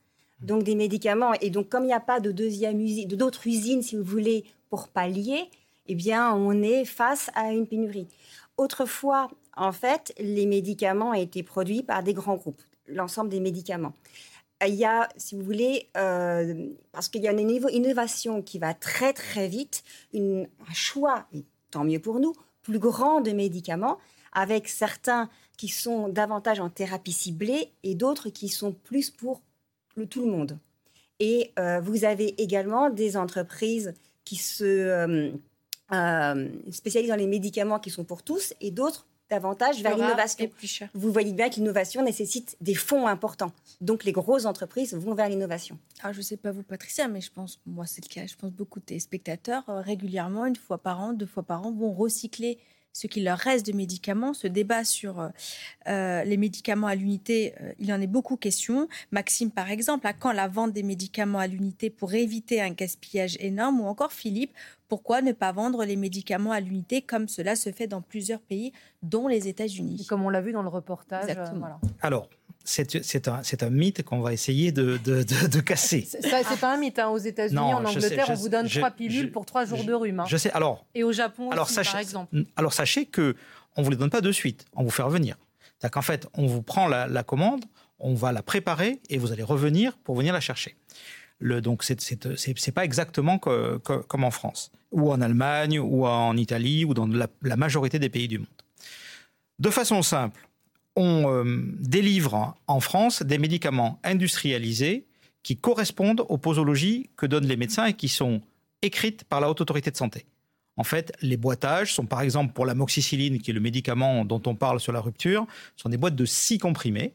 Donc 0.41 0.63
des 0.63 0.75
médicaments, 0.75 1.33
et 1.41 1.51
donc 1.51 1.69
comme 1.69 1.85
il 1.85 1.89
n'y 1.89 1.93
a 1.93 2.01
pas 2.01 2.21
de 2.21 2.33
deuxième 2.33 2.81
usine, 2.81 3.09
d'autres 3.09 3.47
usines, 3.47 3.83
si 3.83 3.97
vous 3.97 4.05
voulez, 4.05 4.45
pour 4.71 4.89
pallier, 4.89 5.51
eh 5.87 5.95
bien 5.95 6.33
on 6.35 6.63
est 6.63 6.85
face 6.85 7.31
à 7.35 7.53
une 7.53 7.67
pénurie. 7.67 8.09
Autrefois, 8.57 9.29
en 9.57 9.73
fait, 9.73 10.13
les 10.19 10.47
médicaments 10.47 11.15
été 11.15 11.43
produits 11.43 11.83
par 11.83 12.03
des 12.03 12.15
grands 12.15 12.37
groupes, 12.37 12.63
l'ensemble 12.87 13.31
des 13.31 13.41
médicaments. 13.41 13.93
Il 14.67 14.75
y 14.75 14.85
a, 14.85 15.09
si 15.17 15.37
vous 15.37 15.45
voulez, 15.45 15.89
euh, 15.97 16.67
parce 16.91 17.09
qu'il 17.09 17.23
y 17.23 17.29
a 17.29 17.33
une 17.33 17.49
innovation 17.71 18.43
qui 18.43 18.59
va 18.59 18.75
très 18.75 19.13
très 19.13 19.47
vite, 19.47 19.85
un 20.15 20.47
choix, 20.75 21.27
tant 21.71 21.85
mieux 21.85 22.01
pour 22.01 22.19
nous, 22.19 22.33
plus 22.63 22.81
grand 22.81 23.21
de 23.21 23.31
médicaments 23.31 23.99
avec 24.33 24.69
certains 24.69 25.29
qui 25.57 25.69
sont 25.69 26.09
davantage 26.09 26.61
en 26.61 26.71
thérapie 26.71 27.13
ciblée 27.13 27.73
et 27.83 27.95
d'autres 27.95 28.31
qui 28.31 28.49
sont 28.49 28.73
plus 28.73 29.11
pour 29.11 29.41
le, 29.97 30.07
tout 30.07 30.25
le 30.25 30.31
monde. 30.31 30.59
Et 31.21 31.53
vous 31.83 32.05
avez 32.05 32.41
également 32.41 32.91
des 32.91 33.17
entreprises 33.17 33.93
qui 34.25 34.37
se 34.37 35.33
spécialisent 36.71 37.11
dans 37.11 37.17
les 37.17 37.27
médicaments 37.27 37.81
qui 37.81 37.91
sont 37.91 38.05
pour 38.05 38.23
tous 38.23 38.55
et 38.61 38.71
d'autres 38.71 39.09
davantage 39.29 39.83
vers 39.83 39.97
l'innovation. 39.97 40.51
Vous 40.95 41.13
voyez 41.13 41.33
bien 41.33 41.49
que 41.51 41.57
l'innovation 41.57 42.03
nécessite 42.03 42.57
des 42.61 42.75
fonds 42.75 43.07
importants. 43.07 43.53
Donc 43.81 44.05
les 44.05 44.13
grosses 44.13 44.47
entreprises 44.47 44.95
vont 44.95 45.15
vers 45.15 45.29
l'innovation. 45.29 45.79
Alors 46.03 46.13
je 46.13 46.19
ne 46.19 46.25
sais 46.25 46.37
pas 46.37 46.51
vous 46.51 46.63
Patricia, 46.63 47.09
mais 47.09 47.21
je 47.21 47.31
pense, 47.31 47.61
moi 47.67 47.87
c'est 47.87 48.03
le 48.03 48.13
cas, 48.13 48.27
je 48.27 48.37
pense 48.37 48.53
beaucoup 48.53 48.81
de 48.81 48.85
téléspectateurs 48.85 49.69
euh, 49.69 49.81
régulièrement, 49.81 50.47
une 50.47 50.57
fois 50.57 50.79
par 50.79 51.01
an, 51.01 51.13
deux 51.13 51.27
fois 51.27 51.43
par 51.43 51.67
an, 51.67 51.73
vont 51.73 51.93
recycler 51.93 52.59
ce 52.93 53.07
qu'il 53.07 53.25
leur 53.25 53.39
reste 53.39 53.67
de 53.67 53.73
médicaments. 53.73 54.35
Ce 54.35 54.47
débat 54.47 54.85
sur 54.85 55.21
euh, 55.21 55.29
euh, 55.89 56.25
les 56.25 56.37
médicaments 56.37 56.87
à 56.87 56.95
l'unité, 56.95 57.55
il 57.79 57.93
en 57.93 58.01
est 58.01 58.07
beaucoup 58.07 58.37
question. 58.37 58.89
Maxime, 59.13 59.51
par 59.51 59.71
exemple, 59.71 60.07
à 60.07 60.13
quand 60.13 60.33
la 60.33 60.49
vente 60.49 60.73
des 60.73 60.83
médicaments 60.83 61.39
à 61.39 61.47
l'unité 61.47 61.91
pour 61.91 62.15
éviter 62.15 62.61
un 62.61 62.71
gaspillage 62.71 63.37
énorme 63.41 63.81
Ou 63.81 63.87
encore 63.87 64.13
Philippe, 64.13 64.53
pourquoi 64.89 65.23
ne 65.23 65.33
pas 65.33 65.53
vendre 65.53 65.85
les 65.85 65.97
médicaments 65.97 66.53
à 66.53 66.61
l'unité 66.61 67.03
comme 67.03 67.29
cela 67.29 67.57
se 67.57 67.71
fait 67.71 67.87
dans 67.87 68.01
plusieurs 68.01 68.41
pays, 68.41 68.73
dont 69.03 69.29
les 69.29 69.49
États-Unis? 69.49 70.07
Comme 70.09 70.25
on 70.25 70.31
l'a 70.31 70.41
vu 70.41 70.53
dans 70.53 70.63
le 70.63 70.69
reportage. 70.69 71.31
Alors, 72.01 72.29
c'est 72.65 73.29
un, 73.29 73.41
un, 73.61 73.71
mythe 73.71 74.03
qu'on 74.03 74.21
va 74.21 74.33
essayer 74.33 74.73
de, 74.73 74.99
de, 75.05 75.23
de, 75.23 75.61
casser. 75.61 76.07
C'est 76.07 76.61
pas 76.61 76.75
un 76.75 76.77
mythe. 76.77 76.99
Hein. 76.99 77.09
Aux 77.09 77.19
États-Unis, 77.19 77.59
en 77.59 77.85
Angleterre, 77.85 78.27
on 78.29 78.35
vous 78.35 78.49
donne 78.49 78.69
trois 78.69 78.91
pilules 78.91 79.33
pour 79.33 79.47
trois 79.47 79.65
jours 79.65 79.85
de 79.85 79.93
rhume. 79.93 80.21
Hein. 80.21 80.27
Je 80.29 80.37
sais. 80.37 80.51
Alors. 80.51 80.85
Et 80.95 81.03
au 81.03 81.13
Japon 81.13 81.51
alors, 81.51 81.67
aussi, 81.67 81.81
par 81.83 81.99
exemple. 81.99 82.45
Alors 82.57 82.73
sachez 82.73 83.07
que 83.07 83.35
on 83.77 83.83
vous 83.83 83.91
les 83.91 83.97
donne 83.97 84.11
pas 84.11 84.21
de 84.21 84.33
suite. 84.33 84.67
On 84.75 84.83
vous 84.83 84.91
fait 84.91 85.03
revenir. 85.03 85.37
C'est 85.81 85.91
qu'en 85.91 86.03
fait, 86.03 86.27
on 86.35 86.47
vous 86.47 86.63
prend 86.63 86.89
la, 86.89 87.07
la, 87.07 87.23
commande, 87.23 87.65
on 87.99 88.15
va 88.15 88.33
la 88.33 88.43
préparer 88.43 89.01
et 89.09 89.19
vous 89.19 89.33
allez 89.33 89.45
revenir 89.45 89.97
pour 89.99 90.17
venir 90.17 90.33
la 90.33 90.41
chercher. 90.41 90.77
Le, 91.39 91.61
donc 91.61 91.85
c'est 91.85 92.73
pas 92.73 92.85
exactement 92.85 93.39
comme 93.39 94.25
en 94.25 94.31
France 94.31 94.73
ou 94.91 95.13
en 95.13 95.21
Allemagne 95.21 95.79
ou 95.79 96.07
en 96.07 96.37
Italie 96.37 96.85
ou 96.85 96.95
dans 96.95 97.07
la, 97.07 97.29
la 97.43 97.57
majorité 97.57 97.99
des 97.99 98.09
pays 98.09 98.27
du 98.27 98.39
monde. 98.39 98.49
De 99.59 99.71
façon 99.71 100.03
simple, 100.03 100.48
on 100.99 101.33
euh, 101.33 101.63
délivre 101.79 102.57
en 102.67 102.81
France 102.81 103.23
des 103.23 103.39
médicaments 103.39 104.01
industrialisés 104.03 105.07
qui 105.45 105.57
correspondent 105.57 106.27
aux 106.29 106.39
posologies 106.39 107.09
que 107.17 107.25
donnent 107.25 107.47
les 107.47 107.57
médecins 107.57 107.87
et 107.87 107.95
qui 107.95 108.09
sont 108.09 108.43
écrites 108.83 109.23
par 109.23 109.41
la 109.41 109.49
Haute 109.49 109.61
Autorité 109.61 109.93
de 109.93 109.97
Santé. 109.97 110.27
En 110.77 110.83
fait, 110.83 111.13
les 111.23 111.37
boîtages 111.37 111.95
sont 111.95 112.05
par 112.05 112.21
exemple 112.21 112.53
pour 112.53 112.67
la 112.67 112.75
moxicilline, 112.75 113.41
qui 113.41 113.53
est 113.53 113.55
le 113.55 113.61
médicament 113.61 114.25
dont 114.25 114.43
on 114.47 114.57
parle 114.57 114.81
sur 114.81 114.93
la 114.93 115.01
rupture, 115.01 115.47
sont 115.77 115.89
des 115.89 115.97
boîtes 115.97 116.17
de 116.17 116.25
6 116.25 116.59
comprimés. 116.59 117.15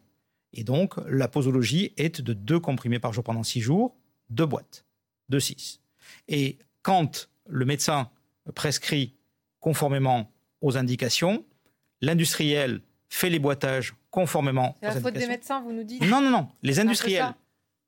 Et 0.54 0.64
donc, 0.64 0.96
la 1.10 1.28
posologie 1.28 1.92
est 1.98 2.22
de 2.22 2.32
2 2.34 2.60
comprimés 2.62 3.00
par 3.00 3.12
jour 3.12 3.24
pendant 3.24 3.44
6 3.44 3.60
jours, 3.60 3.96
2 4.30 4.46
boîtes 4.46 4.86
de 5.28 5.40
6. 5.40 5.82
Et 6.30 6.58
quand 6.84 7.30
le 7.50 7.66
médecin 7.66 8.10
prescrit 8.56 9.14
conformément 9.60 10.32
aux 10.62 10.78
indications, 10.78 11.44
l'industriel 12.02 12.82
fait 13.14 13.30
les 13.30 13.40
boîtages 13.40 13.94
conformément. 14.10 14.76
C'est 14.82 14.88
la 14.88 15.02
faute 15.02 15.14
des 15.14 15.28
médecins, 15.28 15.62
vous 15.62 15.72
nous 15.72 15.84
dites 15.84 16.02
Non, 16.08 16.20
non, 16.22 16.32
non. 16.32 16.48
Les 16.64 16.80
industriels. 16.80 17.34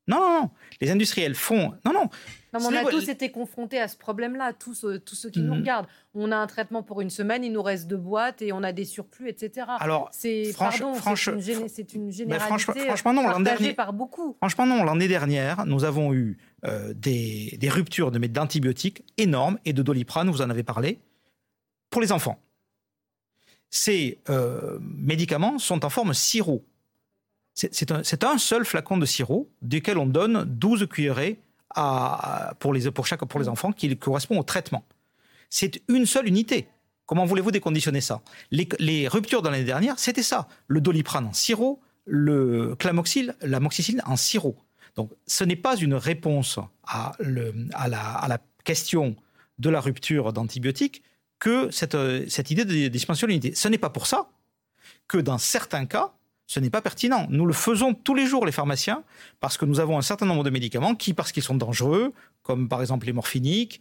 Non, 0.08 0.20
non, 0.20 0.42
non. 0.42 0.50
Les 0.80 0.92
industriels 0.92 1.34
font. 1.34 1.72
Non, 1.84 1.92
non. 1.92 2.08
Non, 2.52 2.60
on 2.62 2.72
a 2.72 2.84
tous 2.84 3.08
été 3.08 3.32
confrontés 3.32 3.80
à 3.80 3.88
ce 3.88 3.96
problème-là, 3.96 4.52
tous, 4.52 4.84
euh, 4.84 5.00
tous 5.00 5.16
ceux 5.16 5.30
qui 5.30 5.40
nous 5.40 5.52
mm. 5.52 5.58
regardent. 5.58 5.86
On 6.14 6.30
a 6.30 6.36
un 6.36 6.46
traitement 6.46 6.84
pour 6.84 7.00
une 7.00 7.10
semaine, 7.10 7.42
il 7.42 7.52
nous 7.52 7.62
reste 7.62 7.88
deux 7.88 7.96
boîtes 7.96 8.40
et 8.40 8.52
on 8.52 8.62
a 8.62 8.72
des 8.72 8.84
surplus, 8.84 9.28
etc. 9.28 9.66
Alors, 9.80 10.08
c'est 10.12 10.54
pardon, 10.56 10.94
c'est 10.94 11.52
une, 11.52 11.68
c'est 11.68 11.92
une 11.92 12.12
généralité 12.12 12.46
franchement, 12.46 12.74
franchement, 12.74 13.12
non, 13.12 13.24
partagée 13.24 13.74
par 13.74 13.92
beaucoup. 13.92 14.36
Franchement, 14.38 14.64
non. 14.64 14.84
L'année 14.84 15.08
dernière, 15.08 15.66
nous 15.66 15.84
avons 15.84 16.14
eu 16.14 16.38
euh, 16.64 16.94
des, 16.94 17.56
des 17.58 17.68
ruptures 17.68 18.12
d'antibiotiques 18.12 19.02
énormes 19.18 19.58
et 19.64 19.72
de 19.72 19.82
doliprane, 19.82 20.30
vous 20.30 20.40
en 20.40 20.50
avez 20.50 20.62
parlé, 20.62 21.00
pour 21.90 22.00
les 22.00 22.12
enfants 22.12 22.38
ces 23.70 24.18
euh, 24.28 24.78
médicaments 24.80 25.58
sont 25.58 25.84
en 25.84 25.90
forme 25.90 26.14
sirop. 26.14 26.64
C'est 27.54 28.24
un, 28.24 28.38
seul 28.38 28.66
flacon 28.66 28.98
de 28.98 29.06
sirop 29.06 29.48
duquel 29.62 29.96
on 29.96 30.04
donne 30.04 30.44
12 30.44 30.86
cuillerées 30.88 31.38
pour, 32.60 32.74
les, 32.74 32.90
pour, 32.90 33.06
chaque, 33.06 33.24
pour 33.24 33.40
les 33.40 33.48
enfants 33.48 33.72
qui 33.72 33.96
correspond 33.96 34.38
au 34.38 34.42
traitement. 34.42 34.84
C'est 35.48 35.80
une 35.88 36.04
seule 36.04 36.28
unité. 36.28 36.68
Comment 37.06 37.24
voulez-vous 37.24 37.52
déconditionner 37.52 38.02
ça? 38.02 38.20
Les, 38.50 39.08
ruptures 39.08 39.40
de 39.40 39.48
l'année 39.48 39.64
dernière, 39.64 39.98
c'était 39.98 40.22
ça. 40.22 40.48
Le 40.66 40.82
doliprane 40.82 41.26
en 41.26 41.32
sirop, 41.32 41.80
le 42.04 42.74
clamoxyl, 42.74 43.34
la 43.40 43.58
moxicilline 43.58 44.02
en 44.04 44.16
sirop. 44.16 44.56
Donc 44.96 45.10
ce 45.26 45.44
n'est 45.44 45.56
pas 45.56 45.76
une 45.76 45.94
réponse 45.94 46.58
à 46.86 47.12
la 47.18 48.38
question 48.64 49.16
de 49.58 49.70
la 49.70 49.80
rupture 49.80 50.32
d'antibiotiques, 50.32 51.02
que 51.38 51.70
cette, 51.70 51.94
euh, 51.94 52.24
cette 52.28 52.50
idée 52.50 52.64
de 52.64 52.88
dispensation 52.88 53.26
d'unité. 53.26 53.54
Ce 53.54 53.68
n'est 53.68 53.78
pas 53.78 53.90
pour 53.90 54.06
ça 54.06 54.28
que 55.08 55.18
dans 55.18 55.38
certains 55.38 55.86
cas, 55.86 56.12
ce 56.46 56.60
n'est 56.60 56.70
pas 56.70 56.80
pertinent. 56.82 57.26
Nous 57.28 57.46
le 57.46 57.52
faisons 57.52 57.92
tous 57.94 58.14
les 58.14 58.26
jours, 58.26 58.46
les 58.46 58.52
pharmaciens, 58.52 59.02
parce 59.40 59.56
que 59.56 59.64
nous 59.64 59.80
avons 59.80 59.98
un 59.98 60.02
certain 60.02 60.26
nombre 60.26 60.44
de 60.44 60.50
médicaments 60.50 60.94
qui, 60.94 61.12
parce 61.12 61.32
qu'ils 61.32 61.42
sont 61.42 61.56
dangereux, 61.56 62.12
comme 62.42 62.68
par 62.68 62.80
exemple 62.80 63.06
les 63.06 63.12
morphiniques, 63.12 63.80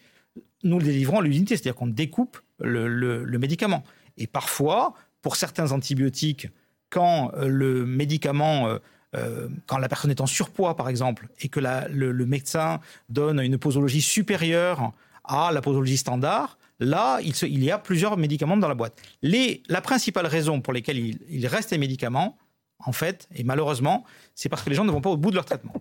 nous 0.64 0.80
le 0.80 0.86
délivrons 0.86 1.20
à 1.20 1.22
l'unité, 1.22 1.56
c'est-à-dire 1.56 1.76
qu'on 1.76 1.88
découpe 1.88 2.39
le, 2.60 2.88
le, 2.88 3.39
médicament. 3.39 3.84
Et 4.18 4.28
parfois, 4.28 4.93
pour 5.22 5.36
certains 5.36 5.72
antibiotiques, 5.72 6.49
quand 6.89 7.32
euh, 7.36 7.47
le 7.47 7.86
médicament, 7.86 8.80
euh, 9.16 9.47
quand 9.68 9.78
la 9.78 9.88
personne 9.88 10.12
est 10.12 10.22
en 10.22 10.26
surpoids, 10.26 10.76
par 10.76 10.89
exemple, 10.89 11.28
et 11.39 11.49
que 11.49 11.60
le, 11.60 12.26
médecin 12.26 12.80
donne 13.10 13.39
une 13.39 13.58
posologie 13.58 14.01
supérieure 14.01 14.91
à 15.24 15.51
la 15.51 15.62
posologie 15.62 15.97
standard, 15.97 16.58
Là, 16.80 17.19
il, 17.21 17.63
y 17.63 17.71
a 17.71 17.78
plusieurs 17.78 18.17
médicaments 18.17 18.57
dans 18.57 18.67
la 18.67 18.76
boîte. 18.76 19.01
la 19.21 19.82
principale 19.82 20.26
raison 20.26 20.61
pour 20.61 20.73
laquelle 20.73 20.97
il, 20.97 21.19
il 21.30 21.47
reste 21.47 21.71
les 21.71 21.78
médicaments, 21.78 22.38
en 22.80 22.91
fait, 22.91 23.28
et 23.36 23.43
malheureusement, 23.43 24.03
c'est 24.34 24.49
parce 24.49 24.61
que 24.61 24.69
les 24.69 24.76
gens 24.76 24.84
ne 24.84 24.91
vont 24.91 25.01
pas 25.01 25.09
au 25.09 25.17
bout 25.17 25.30
de 25.30 25.36
leur 25.36 25.45
traitement. 25.45 25.73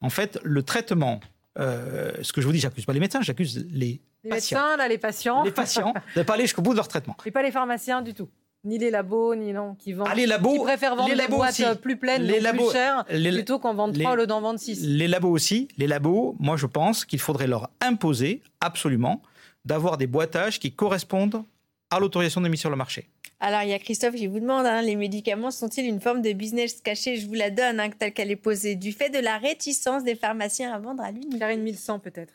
En 0.00 0.10
fait, 0.10 0.38
le 0.42 0.62
traitement, 0.62 1.20
euh, 1.58 2.12
ce 2.22 2.32
que 2.32 2.40
je 2.40 2.46
vous 2.46 2.52
dis, 2.52 2.60
j'accuse 2.60 2.84
pas 2.84 2.92
les 2.92 3.00
médecins, 3.00 3.22
j'accuse 3.22 3.66
les, 3.70 4.00
les 4.24 4.30
patients. 4.30 4.58
médecins, 4.58 4.76
là, 4.76 4.88
les 4.88 4.98
patients. 4.98 5.42
Les 5.44 5.50
patients, 5.50 5.94
de 6.14 6.20
ne 6.20 6.24
pas 6.24 6.34
aller 6.34 6.44
jusqu'au 6.44 6.62
bout 6.62 6.72
de 6.72 6.76
leur 6.76 6.88
traitement. 6.88 7.16
Et 7.24 7.30
pas 7.30 7.42
les 7.42 7.50
pharmaciens 7.50 8.02
du 8.02 8.14
tout. 8.14 8.28
Ni 8.64 8.76
les 8.76 8.90
labos, 8.90 9.36
ni 9.36 9.52
non, 9.52 9.76
qui 9.76 9.92
vendent. 9.92 10.08
Ah, 10.10 10.16
les 10.16 10.26
labos, 10.26 10.52
qui 10.52 10.58
préfèrent 10.58 10.96
vendre 10.96 11.14
les 11.14 11.28
boîtes 11.28 11.80
plus 11.80 11.96
pleines, 11.96 12.24
les 12.24 12.40
labos, 12.40 12.64
plus 12.64 12.72
chères, 12.72 13.04
plutôt 13.04 13.60
qu'en 13.60 13.72
vendre 13.72 13.96
trois 13.98 14.12
au 14.12 14.16
lieu 14.16 14.26
d'en 14.26 14.40
vendre 14.40 14.58
six. 14.58 14.80
Les 14.82 15.06
labos 15.06 15.30
aussi. 15.30 15.68
Les 15.78 15.86
labos, 15.86 16.34
moi, 16.40 16.56
je 16.56 16.66
pense 16.66 17.04
qu'il 17.04 17.20
faudrait 17.20 17.46
leur 17.46 17.70
imposer 17.80 18.42
absolument 18.60 19.22
d'avoir 19.68 19.98
des 19.98 20.06
boîtages 20.06 20.58
qui 20.58 20.72
correspondent 20.72 21.44
à 21.90 22.00
l'autorisation 22.00 22.40
de 22.40 22.48
mise 22.48 22.60
sur 22.60 22.70
le 22.70 22.76
marché. 22.76 23.06
Alors, 23.38 23.62
il 23.62 23.68
y 23.68 23.72
a 23.72 23.78
Christophe 23.78 24.14
qui 24.14 24.26
vous 24.26 24.40
demande, 24.40 24.66
hein, 24.66 24.82
les 24.82 24.96
médicaments 24.96 25.50
sont-ils 25.50 25.86
une 25.86 26.00
forme 26.00 26.22
de 26.22 26.32
business 26.32 26.80
caché? 26.80 27.16
Je 27.16 27.26
vous 27.26 27.34
la 27.34 27.50
donne, 27.50 27.78
hein, 27.78 27.90
telle 27.96 28.12
qu'elle 28.12 28.30
est 28.30 28.36
posée, 28.36 28.74
du 28.74 28.92
fait 28.92 29.10
de 29.10 29.18
la 29.18 29.38
réticence 29.38 30.02
des 30.02 30.16
pharmaciens 30.16 30.72
à 30.72 30.78
vendre 30.78 31.04
à 31.04 31.12
l'unité. 31.12 31.38
Karine 31.38 31.62
1100 31.62 32.00
peut-être. 32.00 32.32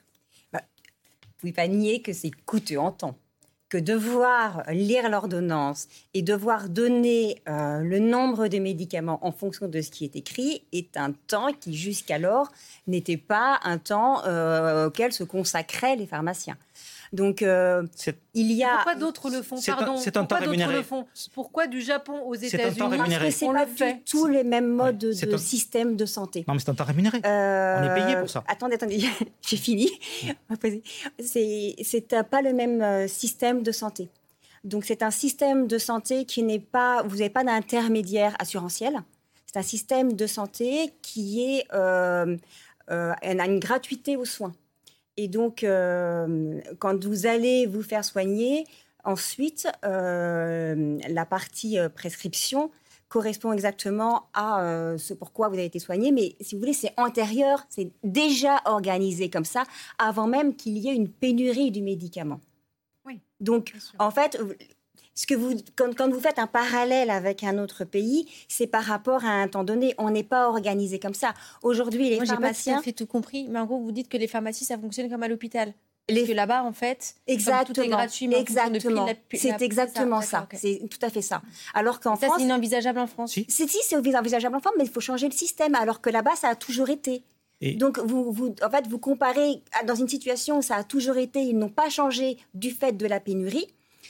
Bah, 0.53 0.61
vous 0.61 1.27
ne 1.27 1.39
pouvez 1.39 1.53
pas 1.53 1.67
nier 1.67 2.01
que 2.01 2.13
c'est 2.13 2.31
coûteux 2.45 2.79
en 2.79 2.91
temps 2.91 3.17
que 3.73 3.79
devoir 3.79 4.61
lire 4.69 5.09
l'ordonnance 5.09 5.87
et 6.13 6.21
devoir 6.21 6.69
donner 6.69 7.41
euh, 7.49 7.79
le 7.79 7.97
nombre 7.97 8.47
de 8.47 8.59
médicaments 8.59 9.17
en 9.25 9.31
fonction 9.31 9.67
de 9.67 9.81
ce 9.81 9.89
qui 9.89 10.03
est 10.05 10.15
écrit 10.15 10.61
est 10.71 10.95
un 10.95 11.11
temps 11.11 11.51
qui 11.59 11.75
jusqu'alors 11.75 12.51
n'était 12.85 13.17
pas 13.17 13.59
un 13.63 13.79
temps 13.79 14.23
euh, 14.27 14.85
auquel 14.85 15.11
se 15.11 15.23
consacraient 15.23 15.95
les 15.95 16.05
pharmaciens. 16.05 16.55
Donc, 17.13 17.43
euh, 17.43 17.83
il 18.33 18.51
y 18.51 18.63
a. 18.63 18.73
Pourquoi 18.73 18.95
d'autres 18.95 19.29
le 19.29 19.43
font 19.43 19.57
Pardon. 19.63 19.97
C'est 19.97 20.17
un 20.17 20.25
temps 20.25 20.39
rémunéré. 20.39 20.77
Le 20.77 20.81
font 20.81 21.05
Pourquoi 21.35 21.67
du 21.67 21.79
Japon 21.79 22.23
aux 22.25 22.33
États-Unis 22.33 22.75
Parce 22.75 23.07
que 23.07 23.29
c'est 23.29 23.45
pas 23.45 23.67
fait. 23.67 24.01
tous 24.03 24.25
les 24.25 24.43
mêmes 24.43 24.69
modes 24.69 24.97
de, 24.97 25.37
système 25.37 25.95
de 25.95 26.07
santé. 26.07 26.43
Non, 26.47 26.55
mais 26.55 26.59
c'est 26.59 26.69
un 26.69 26.73
temps 26.73 26.83
rémunéré. 26.83 27.21
Euh, 27.23 27.77
On 27.79 27.83
est 27.83 28.01
payé 28.01 28.17
pour 28.17 28.29
ça. 28.29 28.43
Attendez, 28.47 28.75
attendez, 28.75 29.05
j'ai 29.47 29.57
fini. 29.57 29.91
C'est 31.19 32.23
pas 32.29 32.41
le 32.41 32.51
même 32.51 32.81
euh, 32.81 33.07
système 33.07 33.61
de 33.61 33.71
santé. 33.71 34.09
Donc, 34.63 34.83
c'est 34.85 35.03
un 35.03 35.11
système 35.11 35.67
de 35.67 35.77
santé 35.77 36.25
qui 36.25 36.41
n'est 36.41 36.57
pas. 36.57 37.03
Vous 37.03 37.17
n'avez 37.17 37.29
pas 37.29 37.43
d'intermédiaire 37.43 38.35
assurantiel. 38.39 39.03
C'est 39.45 39.59
un 39.59 39.63
système 39.63 40.13
de 40.13 40.25
santé 40.25 40.95
qui 41.03 41.43
est. 41.43 41.67
Euh, 41.73 42.35
a 42.89 43.45
une 43.45 43.59
gratuité 43.59 44.17
aux 44.17 44.25
soins. 44.25 44.53
Et 45.17 45.27
donc, 45.27 45.63
euh, 45.63 46.59
quand 46.79 47.03
vous 47.03 47.25
allez 47.25 47.65
vous 47.65 47.83
faire 47.83 48.03
soigner, 48.03 48.65
ensuite, 49.03 49.67
euh, 49.85 50.97
la 51.07 51.25
partie 51.25 51.77
euh, 51.77 51.89
prescription 51.89 52.71
correspond 53.09 53.51
exactement 53.53 54.23
à 54.33 54.95
ce 54.97 55.13
pourquoi 55.13 55.47
vous 55.47 55.53
avez 55.53 55.65
été 55.65 55.77
soigné. 55.77 56.11
Mais 56.11 56.35
si 56.41 56.55
vous 56.55 56.61
voulez, 56.61 56.73
c'est 56.73 56.93
antérieur, 56.97 57.63
c'est 57.69 57.91
déjà 58.03 58.59
organisé 58.65 59.29
comme 59.29 59.45
ça, 59.45 59.65
avant 59.99 60.25
même 60.25 60.55
qu'il 60.55 60.79
y 60.79 60.89
ait 60.89 60.95
une 60.95 61.09
pénurie 61.09 61.69
du 61.69 61.83
médicament. 61.83 62.39
Oui. 63.05 63.19
Donc, 63.39 63.75
en 63.99 64.09
fait, 64.09 64.39
ce 65.15 65.27
que 65.27 65.35
vous, 65.35 65.55
quand, 65.75 65.95
quand, 65.95 66.09
vous 66.09 66.19
faites 66.19 66.39
un 66.39 66.47
parallèle 66.47 67.09
avec 67.09 67.43
un 67.43 67.57
autre 67.57 67.83
pays, 67.83 68.27
c'est 68.47 68.67
par 68.67 68.83
rapport 68.83 69.25
à 69.25 69.29
un 69.29 69.47
temps 69.47 69.63
donné. 69.63 69.93
On 69.97 70.09
n'est 70.09 70.23
pas 70.23 70.49
organisé 70.49 70.99
comme 70.99 71.13
ça. 71.13 71.33
Aujourd'hui, 71.61 72.09
les 72.09 72.17
Moi, 72.17 72.25
pharmaciens. 72.25 72.73
Pas 72.73 72.77
tout, 72.77 72.81
à 72.81 72.85
fait 72.85 72.93
tout 72.93 73.05
compris, 73.05 73.47
mais 73.49 73.59
en 73.59 73.65
gros, 73.65 73.79
vous 73.79 73.91
dites 73.91 74.09
que 74.09 74.17
les 74.17 74.27
pharmacies, 74.27 74.65
ça 74.65 74.77
fonctionne 74.77 75.09
comme 75.09 75.23
à 75.23 75.27
l'hôpital. 75.27 75.73
Les... 76.09 76.15
Parce 76.15 76.29
que 76.29 76.35
là-bas, 76.35 76.63
en 76.63 76.73
fait, 76.73 77.15
exactement. 77.27 77.73
tout 77.73 77.81
est 77.81 77.87
gratuit. 77.87 78.27
Mais 78.27 78.39
exactement. 78.39 79.07
C'est 79.33 79.61
exactement 79.61 80.21
ça. 80.21 80.43
Okay. 80.43 80.57
C'est 80.57 80.87
tout 80.89 80.99
à 81.01 81.09
fait 81.09 81.21
ça. 81.21 81.41
Alors 81.73 81.99
qu'en 81.99 82.15
France, 82.15 82.33
c'est 82.37 82.43
inenvisageable 82.43 82.99
en 82.99 83.07
France. 83.07 83.31
Si, 83.31 83.45
si, 83.47 83.67
c'est 83.83 84.05
inenvisageable 84.05 84.55
en 84.55 84.59
France, 84.59 84.73
mais 84.77 84.83
il 84.83 84.89
faut 84.89 84.99
changer 84.99 85.27
le 85.27 85.33
système. 85.33 85.75
Alors 85.75 86.01
que 86.01 86.09
là-bas, 86.09 86.35
ça 86.35 86.49
a 86.49 86.55
toujours 86.55 86.89
été. 86.89 87.23
Et... 87.61 87.75
Donc, 87.75 87.99
vous, 87.99 88.33
vous, 88.33 88.53
en 88.61 88.69
fait, 88.69 88.87
vous 88.87 88.99
comparez 88.99 89.63
dans 89.85 89.95
une 89.95 90.09
situation 90.09 90.57
où 90.57 90.61
ça 90.61 90.75
a 90.75 90.83
toujours 90.83 91.17
été, 91.17 91.39
ils 91.39 91.57
n'ont 91.57 91.69
pas 91.69 91.89
changé 91.89 92.37
du 92.53 92.71
fait 92.71 92.91
de 92.91 93.05
la 93.05 93.21
pénurie 93.21 93.67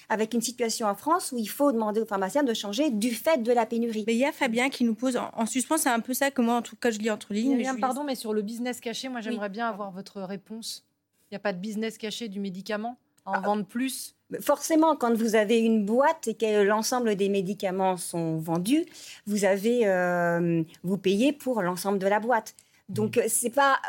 avec 0.09 0.33
une 0.33 0.41
situation 0.41 0.87
en 0.87 0.95
France 0.95 1.31
où 1.31 1.37
il 1.37 1.49
faut 1.49 1.71
demander 1.71 2.01
aux 2.01 2.05
pharmaciens 2.05 2.43
de 2.43 2.53
changer 2.53 2.89
du 2.89 3.11
fait 3.11 3.41
de 3.41 3.51
la 3.51 3.65
pénurie. 3.65 4.03
Mais 4.07 4.13
il 4.13 4.19
y 4.19 4.25
a 4.25 4.31
Fabien 4.31 4.69
qui 4.69 4.83
nous 4.83 4.95
pose 4.95 5.17
en, 5.17 5.29
en 5.33 5.45
suspens, 5.45 5.77
c'est 5.77 5.89
un 5.89 5.99
peu 5.99 6.13
ça 6.13 6.31
que 6.31 6.41
moi, 6.41 6.55
en 6.55 6.61
tout 6.61 6.75
cas, 6.75 6.91
je 6.91 6.99
lis 6.99 7.11
entre 7.11 7.33
lignes. 7.33 7.57
Bien, 7.57 7.75
pardon, 7.75 8.03
mais 8.03 8.15
sur 8.15 8.33
le 8.33 8.41
business 8.41 8.79
caché, 8.79 9.09
moi, 9.09 9.21
j'aimerais 9.21 9.47
oui. 9.47 9.53
bien 9.53 9.67
avoir 9.67 9.91
votre 9.91 10.21
réponse. 10.21 10.85
Il 11.29 11.33
n'y 11.33 11.37
a 11.37 11.39
pas 11.39 11.53
de 11.53 11.59
business 11.59 11.97
caché 11.97 12.27
du 12.27 12.39
médicament 12.39 12.97
à 13.25 13.31
en 13.31 13.33
ah. 13.33 13.39
vendre 13.39 13.65
plus? 13.65 14.15
Forcément, 14.41 14.95
quand 14.95 15.13
vous 15.13 15.35
avez 15.35 15.59
une 15.59 15.85
boîte 15.85 16.27
et 16.27 16.33
que 16.35 16.63
l'ensemble 16.63 17.15
des 17.15 17.29
médicaments 17.29 17.97
sont 17.97 18.37
vendus, 18.37 18.85
vous 19.25 19.45
avez, 19.45 19.87
euh, 19.87 20.63
vous 20.83 20.97
payez 20.97 21.33
pour 21.33 21.61
l'ensemble 21.61 21.99
de 21.99 22.07
la 22.07 22.19
boîte. 22.19 22.55
Donc, 22.89 23.17
mmh. 23.17 23.21
c'est 23.27 23.49
pas. 23.49 23.79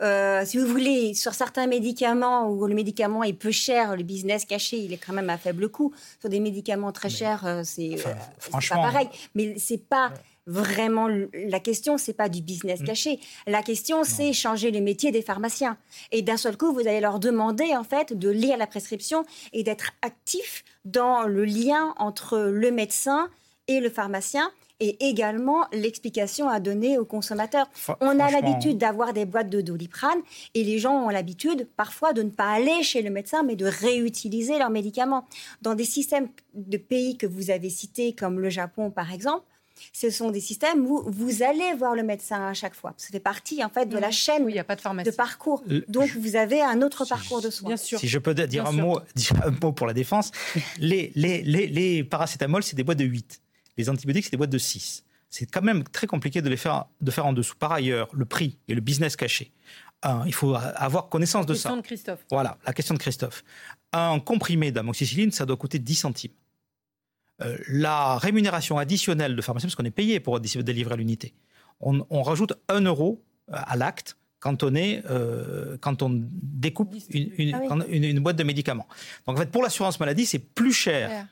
Euh, 0.00 0.44
si 0.44 0.58
vous 0.58 0.66
voulez, 0.66 1.14
sur 1.14 1.34
certains 1.34 1.66
médicaments 1.66 2.48
où 2.48 2.66
le 2.66 2.74
médicament 2.74 3.24
est 3.24 3.32
peu 3.32 3.50
cher, 3.50 3.96
le 3.96 4.02
business 4.02 4.44
caché, 4.44 4.78
il 4.78 4.92
est 4.92 4.96
quand 4.96 5.12
même 5.12 5.30
à 5.30 5.38
faible 5.38 5.68
coût. 5.68 5.92
Sur 6.20 6.28
des 6.28 6.40
médicaments 6.40 6.92
très 6.92 7.10
chers, 7.10 7.44
euh, 7.46 7.62
c'est 7.64 7.94
enfin, 7.94 8.14
franchement 8.38 8.82
pas 8.82 8.92
pareil. 8.92 9.08
Mais 9.34 9.54
c'est 9.58 9.78
pas 9.88 10.12
vraiment 10.46 11.08
la 11.08 11.60
question, 11.60 11.98
c'est 11.98 12.14
pas 12.14 12.28
du 12.28 12.40
business 12.40 12.82
caché. 12.82 13.20
La 13.46 13.62
question, 13.62 14.02
c'est 14.02 14.32
changer 14.32 14.70
le 14.70 14.80
métier 14.80 15.12
des 15.12 15.20
pharmaciens. 15.20 15.76
Et 16.10 16.22
d'un 16.22 16.38
seul 16.38 16.56
coup, 16.56 16.72
vous 16.72 16.80
allez 16.80 17.00
leur 17.00 17.18
demander 17.18 17.76
en 17.76 17.84
fait 17.84 18.18
de 18.18 18.30
lire 18.30 18.56
la 18.56 18.66
prescription 18.66 19.24
et 19.52 19.62
d'être 19.62 19.90
actif 20.00 20.64
dans 20.84 21.24
le 21.24 21.44
lien 21.44 21.94
entre 21.98 22.38
le 22.38 22.70
médecin 22.70 23.28
et 23.68 23.80
le 23.80 23.90
pharmacien 23.90 24.50
et 24.80 25.08
également 25.08 25.66
l'explication 25.72 26.48
à 26.48 26.60
donner 26.60 26.98
aux 26.98 27.04
consommateurs. 27.04 27.68
On 28.00 28.20
a 28.20 28.30
l'habitude 28.30 28.78
d'avoir 28.78 29.12
des 29.12 29.24
boîtes 29.24 29.50
de 29.50 29.60
doliprane 29.60 30.20
et 30.54 30.62
les 30.64 30.78
gens 30.78 31.04
ont 31.04 31.08
l'habitude 31.08 31.68
parfois 31.76 32.12
de 32.12 32.22
ne 32.22 32.30
pas 32.30 32.50
aller 32.50 32.82
chez 32.82 33.02
le 33.02 33.10
médecin 33.10 33.42
mais 33.42 33.56
de 33.56 33.66
réutiliser 33.66 34.58
leurs 34.58 34.70
médicaments. 34.70 35.26
Dans 35.62 35.74
des 35.74 35.84
systèmes 35.84 36.28
de 36.54 36.76
pays 36.76 37.16
que 37.16 37.26
vous 37.26 37.50
avez 37.50 37.70
cités 37.70 38.12
comme 38.12 38.40
le 38.40 38.50
Japon 38.50 38.90
par 38.90 39.12
exemple, 39.12 39.44
ce 39.92 40.10
sont 40.10 40.30
des 40.30 40.40
systèmes 40.40 40.84
où 40.86 41.04
vous 41.06 41.42
allez 41.42 41.72
voir 41.74 41.94
le 41.94 42.02
médecin 42.02 42.48
à 42.48 42.54
chaque 42.54 42.74
fois. 42.74 42.94
Ça 42.96 43.08
fait 43.10 43.20
partie 43.20 43.64
en 43.64 43.68
fait 43.68 43.86
de 43.86 43.98
la 43.98 44.10
chaîne 44.10 44.42
oui, 44.44 44.54
y 44.54 44.58
a 44.58 44.64
pas 44.64 44.76
de, 44.76 44.80
pharmacie. 44.80 45.10
de 45.10 45.14
parcours. 45.14 45.62
Donc 45.88 46.10
vous 46.16 46.36
avez 46.36 46.60
un 46.60 46.82
autre 46.82 47.04
parcours 47.04 47.40
de 47.40 47.50
soins. 47.50 47.68
Bien 47.68 47.76
sûr. 47.76 47.98
Si 47.98 48.08
je 48.08 48.18
peux 48.18 48.34
dire 48.34 48.66
un, 48.66 48.72
mot, 48.72 49.00
dire 49.14 49.34
un 49.44 49.52
mot 49.62 49.72
pour 49.72 49.86
la 49.86 49.94
défense, 49.94 50.32
les, 50.78 51.12
les, 51.14 51.42
les, 51.42 51.66
les 51.66 52.04
paracétamol, 52.04 52.62
c'est 52.62 52.76
des 52.76 52.84
boîtes 52.84 52.98
de 52.98 53.04
8. 53.04 53.40
Les 53.78 53.88
antibiotiques, 53.88 54.24
c'est 54.24 54.32
des 54.32 54.36
boîtes 54.36 54.50
de 54.50 54.58
6. 54.58 55.04
C'est 55.30 55.46
quand 55.46 55.62
même 55.62 55.84
très 55.84 56.06
compliqué 56.06 56.42
de 56.42 56.48
les 56.48 56.56
faire, 56.56 56.86
de 57.00 57.10
faire 57.10 57.26
en 57.26 57.32
dessous. 57.32 57.54
Par 57.56 57.72
ailleurs, 57.72 58.08
le 58.12 58.24
prix 58.24 58.58
et 58.66 58.74
le 58.74 58.80
business 58.80 59.16
caché. 59.16 59.52
Un, 60.02 60.24
il 60.26 60.34
faut 60.34 60.54
avoir 60.54 61.08
connaissance 61.08 61.46
de 61.46 61.52
question 61.52 61.70
ça. 61.70 61.76
de 61.76 61.82
Christophe. 61.82 62.24
Voilà, 62.30 62.58
la 62.66 62.72
question 62.72 62.94
de 62.94 62.98
Christophe. 62.98 63.44
Un 63.92 64.20
comprimé 64.20 64.70
d'amoxicilline, 64.72 65.32
ça 65.32 65.46
doit 65.46 65.56
coûter 65.56 65.78
10 65.78 65.94
centimes. 65.94 66.32
Euh, 67.42 67.56
la 67.68 68.18
rémunération 68.18 68.78
additionnelle 68.78 69.36
de 69.36 69.42
pharmacien, 69.42 69.68
parce 69.68 69.76
qu'on 69.76 69.84
est 69.84 69.90
payé 69.90 70.18
pour 70.18 70.40
délivrer 70.40 70.96
l'unité, 70.96 71.34
on, 71.80 72.04
on, 72.10 72.22
rajoute 72.22 72.54
1 72.68 72.80
euro 72.82 73.22
à 73.52 73.76
l'acte 73.76 74.16
quand 74.40 74.62
on, 74.62 74.74
est, 74.74 75.02
euh, 75.10 75.76
quand 75.80 76.02
on 76.02 76.10
découpe 76.12 76.94
une, 77.10 77.32
une, 77.38 77.54
ah 77.54 77.60
oui. 77.74 77.84
une, 77.88 78.04
une, 78.04 78.20
boîte 78.20 78.36
de 78.36 78.44
médicaments. 78.44 78.86
Donc 79.26 79.36
en 79.36 79.40
fait, 79.40 79.50
pour 79.50 79.62
l'assurance 79.62 80.00
maladie, 80.00 80.26
c'est 80.26 80.38
plus 80.38 80.72
cher 80.72 81.26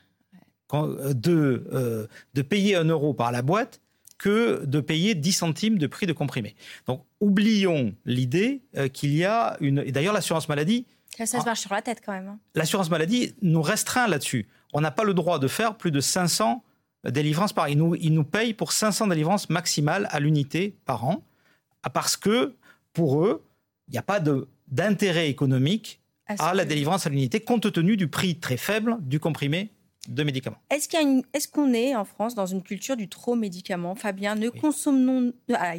de, 0.73 1.67
euh, 1.71 2.07
de 2.33 2.41
payer 2.41 2.75
un 2.75 2.85
euro 2.85 3.13
par 3.13 3.31
la 3.31 3.41
boîte 3.41 3.81
que 4.17 4.65
de 4.65 4.79
payer 4.79 5.15
10 5.15 5.31
centimes 5.31 5.77
de 5.77 5.87
prix 5.87 6.07
de 6.07 6.13
comprimé. 6.13 6.55
Donc, 6.87 7.03
oublions 7.19 7.93
l'idée 8.05 8.61
euh, 8.75 8.87
qu'il 8.87 9.15
y 9.15 9.23
a 9.23 9.57
une... 9.59 9.83
Et 9.85 9.91
d'ailleurs, 9.91 10.13
l'assurance 10.13 10.49
maladie... 10.49 10.85
Ça, 11.15 11.25
ça 11.25 11.39
se 11.39 11.45
marche 11.45 11.61
sur 11.61 11.73
la 11.73 11.81
tête 11.81 12.01
quand 12.05 12.11
même. 12.11 12.27
Hein. 12.27 12.39
L'assurance 12.55 12.89
maladie 12.89 13.33
nous 13.41 13.61
restreint 13.61 14.07
là-dessus. 14.07 14.47
On 14.73 14.81
n'a 14.81 14.91
pas 14.91 15.03
le 15.03 15.13
droit 15.13 15.39
de 15.39 15.47
faire 15.47 15.75
plus 15.75 15.91
de 15.91 15.99
500 15.99 16.63
délivrances 17.05 17.53
par 17.53 17.65
an. 17.65 17.67
Il 17.67 17.77
nous, 17.77 17.95
il 17.95 18.13
nous 18.13 18.23
paye 18.23 18.53
pour 18.53 18.71
500 18.71 19.07
délivrances 19.07 19.49
maximales 19.49 20.07
à 20.11 20.19
l'unité 20.19 20.75
par 20.85 21.05
an, 21.05 21.23
parce 21.93 22.17
que, 22.17 22.53
pour 22.93 23.23
eux, 23.23 23.43
il 23.87 23.93
n'y 23.93 23.97
a 23.97 24.03
pas 24.03 24.21
d'intérêt 24.67 25.29
économique 25.29 26.01
à, 26.27 26.49
à 26.49 26.53
la 26.53 26.65
délivrance 26.65 27.07
à 27.07 27.09
l'unité, 27.09 27.39
compte 27.39 27.71
tenu 27.71 27.97
du 27.97 28.07
prix 28.07 28.37
très 28.37 28.57
faible 28.57 28.97
du 29.01 29.19
comprimé 29.19 29.71
de 30.07 30.23
médicaments. 30.23 30.57
Est-ce 30.69 30.87
qu'on 30.89 31.19
est, 31.19 31.51
qu'on 31.51 31.73
est 31.73 31.95
en 31.95 32.05
France 32.05 32.33
dans 32.35 32.45
une 32.45 32.63
culture 32.63 32.95
du 32.95 33.07
trop 33.09 33.35
médicament 33.35 33.95
Fabien, 33.95 34.35
ne 34.35 34.49
oui. 34.49 34.59
consommons 34.59 35.33
ah. 35.53 35.73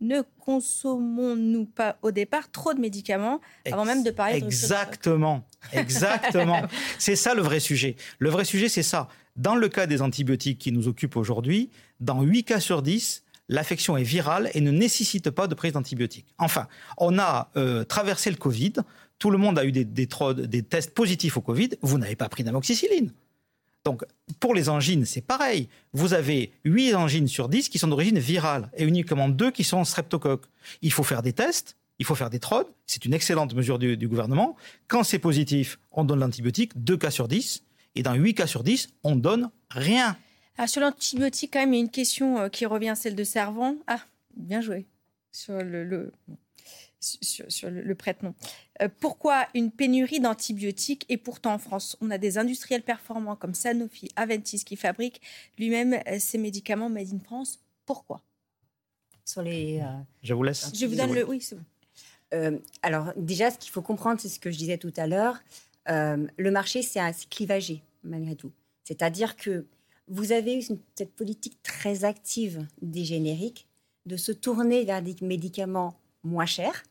Ne 0.00 0.22
consommons-nous 0.40 1.66
pas 1.66 1.98
au 2.02 2.10
départ 2.10 2.50
trop 2.50 2.74
de 2.74 2.80
médicaments 2.80 3.40
avant 3.70 3.84
Ex 3.84 3.94
même 3.94 4.04
de 4.04 4.10
parler 4.10 4.36
Exactement, 4.36 5.46
de 5.72 5.78
exactement. 5.78 6.62
c'est 6.98 7.16
ça 7.16 7.34
le 7.34 7.42
vrai 7.42 7.60
sujet. 7.60 7.96
Le 8.18 8.30
vrai 8.30 8.44
sujet, 8.44 8.68
c'est 8.68 8.82
ça. 8.82 9.08
Dans 9.36 9.54
le 9.54 9.68
cas 9.68 9.86
des 9.86 10.00
antibiotiques 10.00 10.58
qui 10.58 10.72
nous 10.72 10.88
occupent 10.88 11.16
aujourd'hui, 11.16 11.70
dans 12.00 12.22
8 12.22 12.44
cas 12.44 12.60
sur 12.60 12.82
10, 12.82 13.22
l'affection 13.48 13.96
est 13.96 14.02
virale 14.02 14.50
et 14.54 14.60
ne 14.60 14.70
nécessite 14.70 15.30
pas 15.30 15.46
de 15.46 15.54
prise 15.54 15.72
d'antibiotiques. 15.72 16.34
Enfin, 16.38 16.68
on 16.98 17.18
a 17.18 17.50
euh, 17.56 17.84
traversé 17.84 18.30
le 18.30 18.36
Covid, 18.36 18.74
tout 19.18 19.30
le 19.30 19.38
monde 19.38 19.58
a 19.58 19.64
eu 19.64 19.72
des, 19.72 19.84
des, 19.84 20.08
des 20.34 20.62
tests 20.62 20.92
positifs 20.92 21.36
au 21.36 21.40
Covid, 21.40 21.70
vous 21.82 21.98
n'avez 21.98 22.16
pas 22.16 22.28
pris 22.28 22.44
d'amoxicilline. 22.44 23.12
Donc, 23.86 24.02
pour 24.40 24.52
les 24.52 24.68
angines, 24.68 25.04
c'est 25.04 25.20
pareil. 25.20 25.68
Vous 25.92 26.12
avez 26.12 26.50
8 26.64 26.96
angines 26.96 27.28
sur 27.28 27.48
10 27.48 27.68
qui 27.68 27.78
sont 27.78 27.86
d'origine 27.86 28.18
virale 28.18 28.68
et 28.76 28.82
uniquement 28.82 29.28
2 29.28 29.52
qui 29.52 29.62
sont 29.62 29.84
streptocoques. 29.84 30.46
Il 30.82 30.90
faut 30.90 31.04
faire 31.04 31.22
des 31.22 31.32
tests, 31.32 31.76
il 32.00 32.04
faut 32.04 32.16
faire 32.16 32.28
des 32.28 32.40
trodes. 32.40 32.66
C'est 32.86 33.04
une 33.04 33.14
excellente 33.14 33.54
mesure 33.54 33.78
du, 33.78 34.08
gouvernement. 34.08 34.56
Quand 34.88 35.04
c'est 35.04 35.20
positif, 35.20 35.78
on 35.92 36.02
donne 36.02 36.18
l'antibiotique, 36.18 36.72
2 36.82 36.96
cas 36.96 37.12
sur 37.12 37.28
10. 37.28 37.62
Et 37.94 38.02
dans 38.02 38.14
8 38.14 38.34
cas 38.34 38.48
sur 38.48 38.64
10, 38.64 38.88
on 39.04 39.14
donne 39.14 39.50
rien. 39.70 40.16
Ah, 40.58 40.66
sur 40.66 40.80
l'antibiotique, 40.80 41.52
quand 41.52 41.60
même, 41.60 41.72
il 41.72 41.76
y 41.76 41.80
a 41.80 41.84
une 41.84 41.90
question 41.90 42.40
euh, 42.40 42.48
qui 42.48 42.66
revient, 42.66 42.94
celle 42.96 43.14
de 43.14 43.22
Servant. 43.22 43.76
Ah, 43.86 44.00
bien 44.36 44.62
joué. 44.62 44.86
Sur 45.30 45.62
le 45.62 46.10
sur, 47.00 47.50
sur, 47.50 47.70
le, 47.70 47.82
le 47.82 47.94
prête-nom. 47.94 48.34
Euh, 48.82 48.88
pourquoi 49.00 49.46
une 49.54 49.70
pénurie 49.70 50.20
d'antibiotiques 50.20 51.04
et 51.08 51.16
pourtant 51.16 51.54
en 51.54 51.58
France, 51.58 51.96
on 52.00 52.10
a 52.10 52.18
des 52.18 52.38
industriels 52.38 52.82
performants 52.82 53.36
comme 53.36 53.54
Sanofi, 53.54 54.08
Aventis 54.16 54.64
qui 54.64 54.76
fabriquent 54.76 55.20
lui-même 55.58 55.94
euh, 56.08 56.18
ces 56.18 56.38
médicaments 56.38 56.88
made 56.88 57.12
in 57.12 57.20
France 57.20 57.60
Pourquoi? 57.84 58.22
Sur 59.24 59.42
les. 59.42 59.80
Euh, 59.80 59.86
je 60.22 60.34
vous 60.34 60.42
laisse. 60.42 60.70
Je 60.74 60.86
vous 60.86 60.94
donne 60.94 61.12
le. 61.12 61.26
Oui, 61.26 61.40
c'est 61.40 61.56
bon. 61.56 61.64
Euh, 62.34 62.58
alors, 62.82 63.12
déjà, 63.16 63.50
ce 63.50 63.58
qu'il 63.58 63.70
faut 63.70 63.82
comprendre, 63.82 64.20
c'est 64.20 64.28
ce 64.28 64.40
que 64.40 64.50
je 64.50 64.58
disais 64.58 64.78
tout 64.78 64.92
à 64.96 65.06
l'heure. 65.06 65.40
le 65.86 66.50
marché, 66.50 66.82
c'est 66.82 67.00
clivagé, 67.28 67.82
malgré 68.02 68.34
tout. 68.34 68.52
C'est-à-dire 68.84 69.36
que 69.36 69.66
vous 70.08 70.32
avez 70.32 70.54
eu 70.54 70.64
une, 70.64 70.78
cette 70.94 71.12
politique 71.12 71.60
très 71.62 72.04
active 72.04 72.64
des 72.82 73.04
génériques 73.04 73.66
de 74.06 74.16
se 74.16 74.32
tourner 74.32 74.84
vers 74.84 75.02
des 75.02 75.16
médicaments 75.20 75.98
moins 76.26 76.46
chers, 76.46 76.82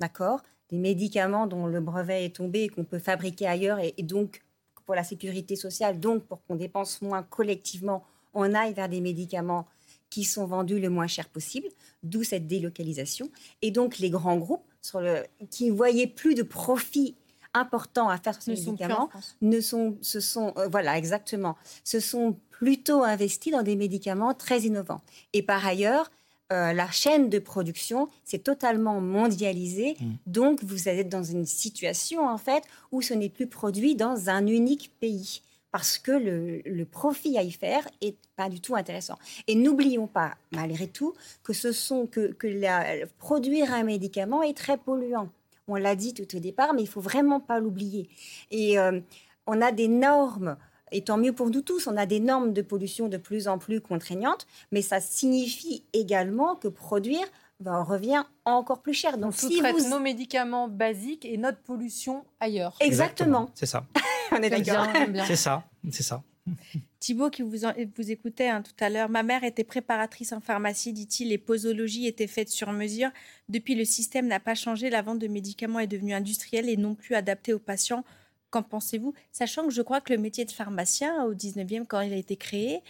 d'accord? 0.00 0.42
Des 0.70 0.78
médicaments 0.78 1.46
dont 1.46 1.66
le 1.66 1.80
brevet 1.80 2.24
est 2.24 2.36
tombé 2.36 2.64
et 2.64 2.68
qu'on 2.68 2.84
peut 2.84 2.98
fabriquer 2.98 3.46
ailleurs 3.46 3.78
et, 3.78 3.94
et, 3.96 4.02
donc 4.02 4.42
pour 4.84 4.94
la 4.94 5.04
sécurité 5.04 5.56
sociale, 5.56 5.98
donc 5.98 6.24
pour 6.24 6.44
qu'on 6.44 6.56
dépense 6.56 7.02
moins 7.02 7.22
collectivement, 7.22 8.04
on 8.34 8.54
aille 8.54 8.74
vers 8.74 8.88
des 8.88 9.00
médicaments 9.00 9.66
qui 10.10 10.24
sont 10.24 10.46
vendus 10.46 10.78
le 10.78 10.88
moins 10.88 11.06
cher 11.06 11.28
possible, 11.28 11.68
d'où 12.02 12.22
cette 12.22 12.46
délocalisation. 12.46 13.28
Et 13.62 13.70
donc 13.70 13.98
les 13.98 14.10
grands 14.10 14.36
groupes 14.36 14.66
sur 14.82 15.00
le, 15.00 15.24
qui 15.50 15.70
ne 15.70 15.76
voyaient 15.76 16.06
plus 16.06 16.34
de 16.34 16.42
profit 16.42 17.16
important 17.54 18.08
à 18.08 18.18
faire 18.18 18.34
sur 18.34 18.42
ces 18.42 18.60
ne 18.60 18.66
médicaments 18.66 19.08
ne 19.40 19.60
sont, 19.60 19.96
ce 20.02 20.20
sont, 20.20 20.52
euh, 20.58 20.68
voilà, 20.68 20.96
exactement, 20.98 21.56
se 21.84 22.00
sont 22.00 22.38
plutôt 22.50 23.02
investis 23.02 23.52
dans 23.52 23.62
des 23.62 23.76
médicaments 23.76 24.34
très 24.34 24.60
innovants. 24.60 25.00
Et 25.32 25.42
par 25.42 25.66
ailleurs, 25.66 26.10
euh, 26.52 26.72
la 26.72 26.90
chaîne 26.90 27.28
de 27.28 27.38
production 27.38 28.08
s'est 28.24 28.38
totalement 28.38 29.00
mondialisée. 29.00 29.96
Mmh. 30.00 30.12
Donc, 30.26 30.62
vous 30.62 30.88
êtes 30.88 31.08
dans 31.08 31.24
une 31.24 31.44
situation, 31.44 32.28
en 32.28 32.38
fait, 32.38 32.62
où 32.92 33.02
ce 33.02 33.14
n'est 33.14 33.28
plus 33.28 33.48
produit 33.48 33.96
dans 33.96 34.30
un 34.30 34.46
unique 34.46 34.92
pays. 35.00 35.42
Parce 35.72 35.98
que 35.98 36.12
le, 36.12 36.62
le, 36.64 36.84
profit 36.84 37.36
à 37.36 37.42
y 37.42 37.50
faire 37.50 37.86
est 38.00 38.16
pas 38.36 38.48
du 38.48 38.60
tout 38.60 38.76
intéressant. 38.76 39.18
Et 39.46 39.56
n'oublions 39.56 40.06
pas, 40.06 40.36
malgré 40.52 40.86
tout, 40.86 41.14
que 41.42 41.52
ce 41.52 41.72
sont 41.72 42.06
que, 42.06 42.32
que 42.32 42.46
la, 42.46 43.06
produire 43.18 43.74
un 43.74 43.82
médicament 43.82 44.42
est 44.42 44.56
très 44.56 44.78
polluant. 44.78 45.28
On 45.68 45.74
l'a 45.74 45.96
dit 45.96 46.14
tout 46.14 46.36
au 46.36 46.40
départ, 46.40 46.74
mais 46.74 46.82
il 46.82 46.88
faut 46.88 47.00
vraiment 47.00 47.40
pas 47.40 47.58
l'oublier. 47.58 48.08
Et 48.50 48.78
euh, 48.78 49.00
on 49.46 49.60
a 49.60 49.72
des 49.72 49.88
normes 49.88 50.56
et 50.96 51.02
tant 51.02 51.18
mieux 51.18 51.34
pour 51.34 51.50
nous 51.50 51.60
tous, 51.60 51.86
on 51.88 51.96
a 51.98 52.06
des 52.06 52.20
normes 52.20 52.54
de 52.54 52.62
pollution 52.62 53.08
de 53.08 53.18
plus 53.18 53.48
en 53.48 53.58
plus 53.58 53.82
contraignantes, 53.82 54.46
mais 54.72 54.80
ça 54.80 54.98
signifie 54.98 55.84
également 55.92 56.56
que 56.56 56.68
produire 56.68 57.26
ben, 57.60 57.82
revient 57.82 58.24
encore 58.46 58.80
plus 58.80 58.94
cher. 58.94 59.18
Donc, 59.18 59.34
si 59.34 59.60
vous... 59.60 59.90
nos 59.90 60.00
médicaments 60.00 60.68
basiques 60.68 61.26
et 61.26 61.36
notre 61.36 61.58
pollution 61.58 62.24
ailleurs. 62.40 62.74
Exactement. 62.80 63.50
C'est 63.54 63.66
ça. 63.66 63.84
on 64.32 64.36
est 64.36 64.48
d'accord. 64.48 64.86
C'est 65.26 65.36
ça, 65.36 65.64
c'est 65.92 66.02
ça. 66.02 66.22
Thibaut, 66.98 67.28
qui 67.28 67.42
vous, 67.42 67.58
vous 67.96 68.10
écoutait 68.10 68.48
hein, 68.48 68.62
tout 68.62 68.82
à 68.82 68.88
l'heure, 68.88 69.10
ma 69.10 69.22
mère 69.22 69.44
était 69.44 69.64
préparatrice 69.64 70.32
en 70.32 70.40
pharmacie, 70.40 70.94
dit-il, 70.94 71.28
les 71.28 71.38
posologies 71.38 72.06
étaient 72.06 72.26
faites 72.26 72.48
sur 72.48 72.72
mesure. 72.72 73.10
Depuis, 73.50 73.74
le 73.74 73.84
système 73.84 74.28
n'a 74.28 74.40
pas 74.40 74.54
changé, 74.54 74.88
la 74.88 75.02
vente 75.02 75.18
de 75.18 75.28
médicaments 75.28 75.78
est 75.78 75.86
devenue 75.86 76.14
industrielle 76.14 76.70
et 76.70 76.78
non 76.78 76.94
plus 76.94 77.14
adaptée 77.14 77.52
aux 77.52 77.58
patients. 77.58 78.02
Qu'en 78.50 78.62
pensez-vous? 78.62 79.14
Sachant 79.32 79.66
que 79.66 79.72
je 79.72 79.82
crois 79.82 80.00
que 80.00 80.12
le 80.12 80.18
métier 80.18 80.44
de 80.44 80.52
pharmacien, 80.52 81.24
au 81.24 81.34
19e, 81.34 81.84
quand 81.86 82.00
il 82.00 82.12
a 82.12 82.16
été 82.16 82.36
créé, 82.36 82.82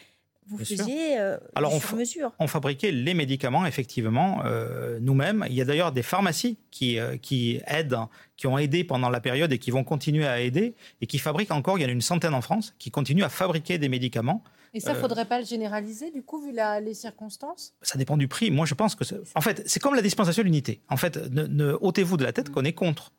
vous 0.48 0.58
faisiez 0.58 1.18
euh, 1.18 1.38
Alors 1.54 1.72
sur 1.72 1.96
mesure. 1.96 2.32
On 2.38 2.46
fabriquait 2.46 2.92
les 2.92 3.14
médicaments, 3.14 3.66
effectivement, 3.66 4.42
euh, 4.44 4.98
nous-mêmes. 5.00 5.44
Il 5.48 5.54
y 5.54 5.60
a 5.60 5.64
d'ailleurs 5.64 5.90
des 5.90 6.04
pharmacies 6.04 6.56
qui, 6.70 6.98
euh, 6.98 7.16
qui 7.16 7.60
aident, 7.66 7.98
qui 8.36 8.46
ont 8.46 8.56
aidé 8.56 8.84
pendant 8.84 9.10
la 9.10 9.20
période 9.20 9.52
et 9.52 9.58
qui 9.58 9.72
vont 9.72 9.82
continuer 9.82 10.26
à 10.26 10.40
aider 10.40 10.74
et 11.00 11.06
qui 11.06 11.18
fabriquent 11.18 11.50
encore, 11.50 11.78
il 11.78 11.82
y 11.82 11.84
en 11.84 11.88
a 11.88 11.92
une 11.92 12.00
centaine 12.00 12.34
en 12.34 12.42
France, 12.42 12.74
qui 12.78 12.90
continuent 12.90 13.24
à 13.24 13.28
fabriquer 13.28 13.78
des 13.78 13.88
médicaments. 13.88 14.44
Et 14.72 14.80
ça, 14.80 14.92
ne 14.92 14.98
faudrait 14.98 15.24
pas 15.24 15.40
le 15.40 15.46
généraliser, 15.46 16.10
du 16.10 16.22
coup, 16.22 16.40
vu 16.40 16.52
les 16.52 16.94
circonstances? 16.94 17.72
Ça 17.80 17.98
dépend 17.98 18.16
du 18.16 18.28
prix. 18.28 18.50
Moi, 18.50 18.66
je 18.66 18.74
pense 18.74 18.94
que... 18.94 19.04
En 19.34 19.40
fait, 19.40 19.62
c'est 19.66 19.80
comme 19.80 19.94
la 19.94 20.02
dispensation 20.02 20.42
d'unité. 20.42 20.80
En 20.90 20.98
fait, 20.98 21.16
ne, 21.32 21.72
ôtez-vous 21.80 22.18
de 22.18 22.24
la 22.24 22.32
tête 22.32 22.50
qu'on 22.50 22.64
est 22.64 22.74
contre. 22.74 23.12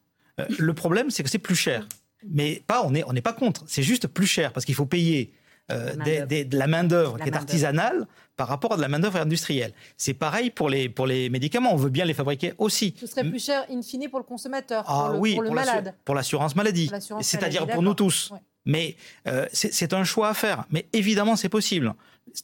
le 0.59 0.73
problème, 0.73 1.09
c'est 1.09 1.23
que 1.23 1.29
c'est 1.29 1.39
plus 1.39 1.55
cher. 1.55 1.87
Mais 2.25 2.63
pas, 2.65 2.83
on 2.83 2.91
n'est 2.91 3.03
on 3.03 3.13
pas 3.13 3.33
contre. 3.33 3.63
C'est 3.67 3.83
juste 3.83 4.07
plus 4.07 4.27
cher 4.27 4.53
parce 4.53 4.65
qu'il 4.65 4.75
faut 4.75 4.85
payer 4.85 5.31
euh, 5.71 5.93
de 6.25 6.57
la 6.57 6.67
main-d'œuvre 6.67 7.17
qui 7.19 7.27
est 7.27 7.35
artisanale 7.35 8.07
par 8.37 8.47
rapport 8.47 8.73
à 8.73 8.77
de 8.77 8.81
la 8.81 8.87
main-d'œuvre 8.87 9.19
industrielle. 9.19 9.73
C'est 9.97 10.13
pareil 10.13 10.49
pour 10.49 10.69
les, 10.69 10.87
pour 10.87 11.07
les 11.07 11.29
médicaments. 11.29 11.73
On 11.73 11.77
veut 11.77 11.89
bien 11.89 12.05
les 12.05 12.13
fabriquer 12.13 12.53
aussi. 12.57 12.95
Ce 12.99 13.07
serait 13.07 13.27
plus 13.27 13.43
cher, 13.43 13.65
in 13.69 13.81
fine, 13.81 14.07
pour 14.09 14.19
le 14.19 14.23
consommateur, 14.23 14.85
ah, 14.87 15.07
pour 15.07 15.13
le, 15.13 15.19
oui, 15.19 15.33
pour 15.33 15.43
le 15.43 15.49
malade. 15.51 15.93
Pour 16.05 16.15
l'assurance 16.15 16.55
maladie. 16.55 16.89
C'est-à-dire 17.21 17.67
pour 17.67 17.81
nous 17.81 17.95
tous. 17.95 18.31
Mais 18.65 18.95
euh, 19.27 19.45
c'est 19.51 19.93
un 19.93 20.03
choix 20.03 20.29
à 20.29 20.33
faire. 20.33 20.65
Mais 20.71 20.87
évidemment, 20.93 21.35
c'est 21.35 21.49
possible. 21.49 21.93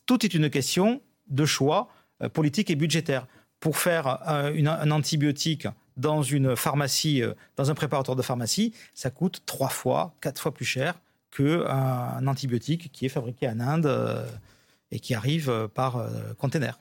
Tout 0.05 0.25
est 0.25 0.33
une 0.33 0.49
question 0.49 1.01
de 1.27 1.45
choix 1.45 1.89
euh, 2.21 2.29
politique 2.29 2.69
et 2.69 2.75
budgétaire. 2.75 3.27
Pour 3.59 3.77
faire 3.77 4.27
un 4.27 4.91
antibiotique 4.91 5.67
dans 5.97 6.21
une 6.21 6.55
pharmacie, 6.55 7.21
dans 7.55 7.69
un 7.71 7.75
préparateur 7.75 8.15
de 8.15 8.21
pharmacie, 8.21 8.73
ça 8.93 9.09
coûte 9.09 9.41
trois 9.45 9.69
fois, 9.69 10.13
quatre 10.21 10.41
fois 10.41 10.53
plus 10.53 10.65
cher 10.65 10.95
qu'un 11.35 12.27
antibiotique 12.27 12.91
qui 12.91 13.05
est 13.05 13.09
fabriqué 13.09 13.47
en 13.47 13.59
Inde 13.59 13.85
euh, 13.85 14.25
et 14.91 14.99
qui 14.99 15.13
arrive 15.13 15.49
euh, 15.49 15.67
par 15.67 15.97
euh, 15.97 16.33
container. 16.37 16.79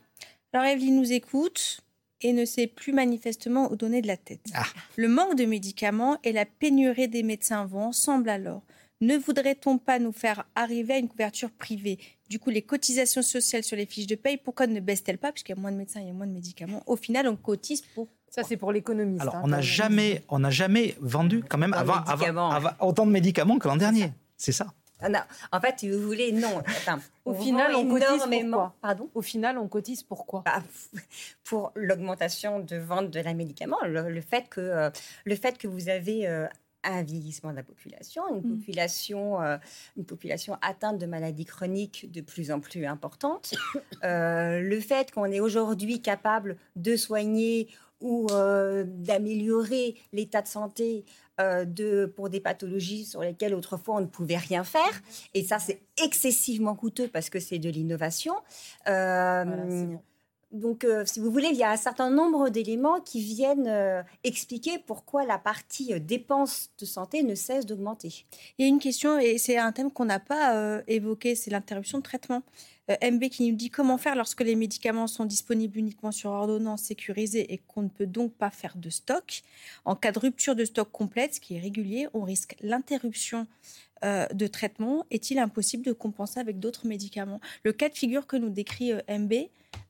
Alors 0.52 0.66
Evelyne 0.66 0.96
nous 0.96 1.12
écoute 1.12 1.80
et 2.20 2.32
ne 2.32 2.44
sait 2.44 2.66
plus 2.66 2.92
manifestement 2.92 3.72
où 3.72 3.76
donner 3.76 4.02
de 4.02 4.06
la 4.06 4.16
tête. 4.16 4.44
Ah. 4.54 4.66
Le 4.96 5.08
manque 5.08 5.36
de 5.36 5.44
médicaments 5.44 6.18
et 6.22 6.32
la 6.32 6.44
pénurie 6.44 7.08
des 7.08 7.22
médecins 7.22 7.64
vont 7.64 7.86
ensemble 7.86 8.28
alors. 8.28 8.62
Ne 9.00 9.16
voudrait-on 9.16 9.78
pas 9.78 9.98
nous 9.98 10.12
faire 10.12 10.44
arriver 10.54 10.94
à 10.94 10.98
une 10.98 11.08
couverture 11.08 11.50
privée? 11.50 11.98
Du 12.30 12.38
coup, 12.38 12.50
les 12.50 12.62
cotisations 12.62 13.22
sociales 13.22 13.64
sur 13.64 13.76
les 13.76 13.86
fiches 13.86 14.06
de 14.06 14.14
paye, 14.14 14.36
pourquoi 14.36 14.68
ne 14.68 14.78
baissent-elles 14.78 15.18
pas? 15.18 15.32
Puisqu'il 15.32 15.56
y 15.56 15.58
a 15.58 15.60
moins 15.60 15.72
de 15.72 15.76
médecins, 15.76 16.00
il 16.00 16.06
y 16.06 16.10
a 16.10 16.12
moins 16.12 16.28
de 16.28 16.32
médicaments. 16.32 16.84
Au 16.86 16.94
final, 16.94 17.26
on 17.26 17.34
cotise 17.34 17.82
pour 17.96 18.06
ça, 18.33 18.43
c'est 18.43 18.57
pour 18.57 18.72
l'économiste. 18.72 19.20
Alors, 19.20 19.37
hein, 19.37 19.43
on 19.45 19.49
n'a 19.49 19.61
jamais, 19.61 20.24
on 20.30 20.49
jamais 20.49 20.97
vendu 21.01 21.45
quand 21.47 21.59
même 21.59 21.74
avant, 21.74 22.03
autant 22.80 23.05
de 23.05 23.11
médicaments 23.11 23.59
que 23.59 23.68
l'an 23.68 23.76
dernier. 23.76 24.11
C'est 24.39 24.53
ça. 24.53 24.68
Ah, 25.03 25.26
en 25.51 25.61
fait, 25.61 25.80
si 25.80 25.91
vous 25.91 26.01
voulez, 26.01 26.33
non. 26.33 26.62
Au 27.26 27.35
final, 27.35 27.74
on 27.74 27.87
cotise 27.89 28.22
pourquoi 28.22 28.74
Pardon 28.80 29.11
Au 29.14 29.20
final, 29.20 29.59
on 29.59 29.68
cotise 29.68 30.03
pourquoi 30.03 30.43
bah, 30.47 30.62
Pour 31.45 31.72
l'augmentation 31.74 32.61
de 32.61 32.76
vente 32.76 33.11
de 33.11 33.20
la 33.20 33.35
médicament, 33.35 33.76
le, 33.85 34.20
fait, 34.22 34.49
que, 34.49 34.61
euh, 34.61 34.91
le 35.26 35.37
fait 35.37 35.59
que 35.59 35.68
vous 35.68 35.91
avez 35.91 36.26
euh, 36.26 36.47
un 36.85 37.03
vieillissement 37.03 37.51
de 37.51 37.57
la 37.57 37.62
population, 37.62 38.22
une, 38.35 38.41
mm. 38.41 38.59
population, 38.59 39.43
euh, 39.43 39.59
une 39.99 40.07
population 40.07 40.57
atteinte 40.62 40.97
de 40.97 41.07
maladies 41.07 41.45
chroniques 41.45 42.11
de 42.11 42.22
plus 42.22 42.51
en 42.51 42.61
plus 42.61 42.87
importante, 42.87 43.55
le 44.03 44.80
fait 44.80 45.11
qu'on 45.11 45.26
est 45.26 45.41
aujourd'hui 45.41 46.01
capable 46.01 46.57
de 46.76 46.97
soigner 46.97 47.68
ou 48.03 48.26
d'améliorer 48.28 49.96
l'état 50.12 50.42
de 50.42 50.48
santé 50.48 51.05
euh, 51.40 51.64
de, 51.64 52.05
pour 52.05 52.28
des 52.28 52.40
pathologies 52.40 53.07
sur 53.07 53.22
lesquelles 53.22 53.55
autrefois 53.55 53.96
on 53.96 54.00
ne 54.00 54.07
pouvait 54.07 54.36
rien 54.36 54.64
faire. 54.64 55.03
Et 55.32 55.42
ça, 55.42 55.59
c'est 55.59 55.80
excessivement 55.96 56.74
coûteux 56.74 57.09
parce 57.09 57.30
que 57.30 57.40
c'est 57.40 57.59
de 57.59 57.70
l'innovation. 57.70 58.34
Euh, 58.86 59.86
donc, 60.50 60.84
euh, 60.84 61.05
si 61.07 61.20
vous 61.20 61.30
voulez, 61.30 61.48
il 61.50 61.57
y 61.57 61.62
a 61.62 61.70
un 61.70 61.78
certain 61.78 62.11
nombre 62.11 62.50
d'éléments 62.50 63.00
qui 63.00 63.22
viennent 63.22 64.05
expliquer 64.24 64.78
pourquoi 64.78 65.24
la 65.24 65.38
partie 65.38 65.98
dépenses 66.00 66.68
de 66.78 66.84
santé 66.84 67.22
ne 67.22 67.34
cesse 67.34 67.64
d'augmenter. 67.64 68.26
Il 68.59 68.66
y 68.66 68.66
a 68.66 68.68
une 68.68 68.78
question, 68.78 69.18
et 69.18 69.38
c'est 69.38 69.57
un 69.57 69.72
thème 69.72 69.90
qu'on 69.90 70.05
n'a 70.05 70.20
pas 70.20 70.82
évoqué, 70.86 71.34
c'est 71.34 71.50
l'interruption 71.50 71.96
de 71.96 72.03
traitement. 72.03 72.42
Euh, 72.91 73.11
MB 73.11 73.28
qui 73.28 73.49
nous 73.49 73.57
dit 73.57 73.70
comment 73.70 73.99
faire 73.99 74.16
lorsque 74.16 74.41
les 74.41 74.57
médicaments 74.57 75.07
sont 75.07 75.24
disponibles 75.24 75.78
uniquement 75.78 76.11
sur 76.11 76.30
ordonnance 76.30 76.83
sécurisée 76.83 77.53
et 77.53 77.59
qu'on 77.59 77.83
ne 77.83 77.89
peut 77.89 78.07
donc 78.07 78.33
pas 78.35 78.51
faire 78.51 78.76
de 78.76 78.91
stock. 78.91 79.43
En 79.85 79.95
cas 79.95 80.12
de 80.12 80.18
rupture 80.18 80.57
de 80.57 80.64
stock 80.64 80.91
complète, 80.91 81.35
ce 81.35 81.41
qui 81.41 81.55
est 81.55 81.61
régulier, 81.61 82.09
on 82.12 82.22
risque 82.22 82.57
l'interruption 82.61 83.47
euh, 84.05 84.26
de 84.28 84.47
traitement. 84.49 85.07
Est-il 85.11 85.39
impossible 85.39 85.85
de 85.85 85.93
compenser 85.93 86.41
avec 86.41 86.59
d'autres 86.59 86.87
médicaments? 86.87 87.41
Le 87.62 87.72
cas 87.72 87.89
de 87.89 87.95
figure 87.95 88.26
que 88.26 88.37
nous 88.37 88.51
décrit 88.51 88.93
euh, 88.93 89.01
MB, 89.09 89.33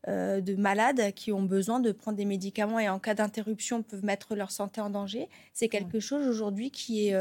de 0.07 0.55
malades 0.57 1.13
qui 1.15 1.33
ont 1.33 1.43
besoin 1.43 1.79
de 1.79 1.93
prendre 1.93 2.17
des 2.17 2.25
médicaments 2.25 2.81
et 2.81 2.89
en 2.89 2.99
cas 2.99 3.15
d'interruption 3.15 3.83
peuvent 3.83 4.05
mettre 4.05 4.35
leur 4.35 4.51
santé 4.51 4.81
en 4.81 4.91
danger, 4.91 5.29
c'est 5.53 5.69
quelque 5.69 6.01
chose 6.01 6.27
aujourd'hui 6.27 6.73
qui 6.73 7.09
est 7.09 7.15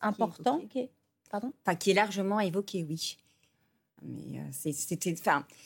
important. 0.00 0.60
Qui 0.70 0.88
Pardon? 1.30 1.52
Enfin, 1.64 1.76
qui 1.76 1.90
est 1.90 1.94
largement 1.94 2.40
évoqué, 2.40 2.84
oui. 2.88 3.16
Mais 4.04 4.38
euh, 4.38 4.70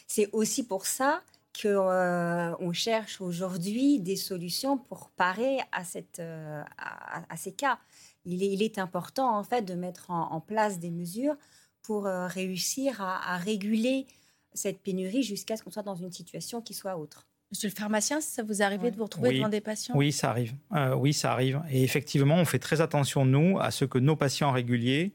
c'est 0.06 0.28
aussi 0.32 0.66
pour 0.66 0.86
ça 0.86 1.22
qu'on 1.60 1.68
euh, 1.68 2.72
cherche 2.72 3.20
aujourd'hui 3.20 3.98
des 4.00 4.16
solutions 4.16 4.76
pour 4.76 5.10
parer 5.10 5.58
à, 5.72 5.84
cette, 5.84 6.18
euh, 6.18 6.62
à, 6.78 7.36
ces 7.36 7.52
cas. 7.52 7.78
Il 8.24 8.42
est, 8.42 8.52
il 8.52 8.62
est, 8.62 8.78
important 8.78 9.36
en 9.36 9.42
fait 9.42 9.62
de 9.62 9.74
mettre 9.74 10.10
en, 10.10 10.40
place 10.40 10.78
des 10.78 10.90
mesures 10.90 11.36
pour 11.82 12.04
réussir 12.04 13.00
à, 13.00 13.36
réguler 13.36 14.06
cette 14.52 14.80
pénurie 14.80 15.22
jusqu'à 15.22 15.56
ce 15.56 15.62
qu'on 15.62 15.70
soit 15.70 15.84
dans 15.84 15.94
une 15.94 16.10
situation 16.10 16.60
qui 16.60 16.74
soit 16.74 16.98
autre. 16.98 17.28
Monsieur 17.52 17.68
le 17.68 17.74
pharmacien, 17.74 18.20
ça 18.20 18.42
vous 18.42 18.62
arrive 18.62 18.82
de 18.82 18.96
vous 18.96 19.04
retrouver 19.04 19.36
devant 19.36 19.48
des 19.48 19.60
patients? 19.60 19.94
Oui, 19.96 20.10
ça 20.10 20.30
arrive. 20.30 20.54
oui, 20.96 21.12
ça 21.12 21.30
arrive. 21.30 21.62
Et 21.70 21.84
effectivement, 21.84 22.34
on 22.34 22.44
fait 22.44 22.58
très 22.58 22.80
attention, 22.80 23.24
nous, 23.24 23.60
à 23.60 23.70
ce 23.70 23.84
que 23.84 23.98
nos 23.98 24.16
patients 24.16 24.50
réguliers 24.50 25.14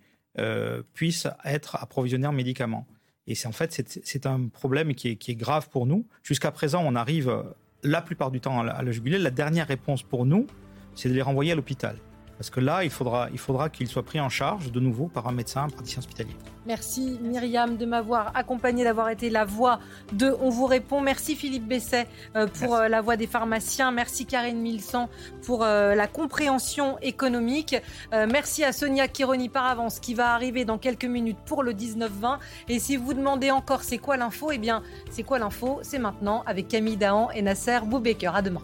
puissent 0.93 1.27
être 1.43 1.75
approvisionnés 1.75 2.27
en 2.27 2.31
médicaments. 2.31 2.87
Et 3.27 3.35
c'est 3.35 3.47
en 3.47 3.51
fait, 3.51 4.01
c'est 4.03 4.25
un 4.25 4.47
problème 4.47 4.93
qui 4.95 5.09
est, 5.09 5.35
grave 5.35 5.69
pour 5.69 5.85
nous. 5.85 6.05
Jusqu'à 6.23 6.51
présent, 6.51 6.83
on 6.85 6.95
arrive 6.95 7.29
euh, 7.29 7.43
la 7.83 8.01
plupart 8.01 8.31
du 8.31 8.41
temps 8.41 8.61
à 8.61 8.81
le 8.81 8.91
juguler. 8.91 9.17
La 9.17 9.31
dernière 9.31 9.67
réponse 9.67 10.03
pour 10.03 10.25
nous, 10.25 10.47
c'est 10.95 11.09
de 11.09 11.13
les 11.13 11.21
renvoyer 11.21 11.51
à 11.51 11.55
l'hôpital. 11.55 11.95
Parce 12.41 12.49
que 12.49 12.59
là, 12.59 12.83
il 12.83 12.89
faudra, 12.89 13.29
il 13.31 13.37
faudra 13.37 13.69
qu'il 13.69 13.87
soit 13.87 14.01
pris 14.01 14.19
en 14.19 14.27
charge 14.27 14.71
de 14.71 14.79
nouveau 14.79 15.05
par 15.05 15.27
un 15.27 15.31
médecin, 15.31 15.65
un 15.65 15.69
praticien 15.69 15.99
hospitalier. 15.99 16.35
Merci 16.65 17.19
Myriam 17.21 17.77
de 17.77 17.85
m'avoir 17.85 18.35
accompagné, 18.35 18.83
d'avoir 18.83 19.09
été 19.09 19.29
la 19.29 19.45
voix 19.45 19.77
de 20.11 20.35
On 20.41 20.49
vous 20.49 20.65
répond. 20.65 21.01
Merci 21.01 21.35
Philippe 21.35 21.67
Besset 21.67 22.07
euh, 22.35 22.47
pour 22.47 22.73
euh, 22.73 22.87
la 22.87 23.01
voix 23.01 23.15
des 23.15 23.27
pharmaciens. 23.27 23.91
Merci 23.91 24.25
Karine 24.25 24.59
Milsan 24.59 25.07
pour 25.43 25.63
euh, 25.63 25.93
la 25.93 26.07
compréhension 26.07 26.97
économique. 27.03 27.75
merci 28.11 28.63
à 28.63 28.71
Sonia 28.71 29.07
Kironi 29.07 29.47
par 29.47 29.67
avance 29.67 29.99
qui 29.99 30.15
va 30.15 30.33
arriver 30.33 30.65
dans 30.65 30.79
quelques 30.79 31.05
minutes 31.05 31.37
pour 31.45 31.61
le 31.61 31.73
19-20. 31.73 32.39
Et 32.69 32.79
si 32.79 32.97
vous 32.97 33.13
demandez 33.13 33.51
encore 33.51 33.83
c'est 33.83 33.99
quoi 33.99 34.17
l'info, 34.17 34.49
eh 34.51 34.57
bien 34.57 34.81
c'est 35.11 35.21
quoi 35.21 35.37
l'info 35.37 35.81
C'est 35.83 35.99
maintenant 35.99 36.41
avec 36.47 36.67
Camille 36.67 36.97
Dahan 36.97 37.29
et 37.29 37.43
Nasser 37.43 37.81
Boubaker. 37.85 38.35
À 38.35 38.41
demain. 38.41 38.63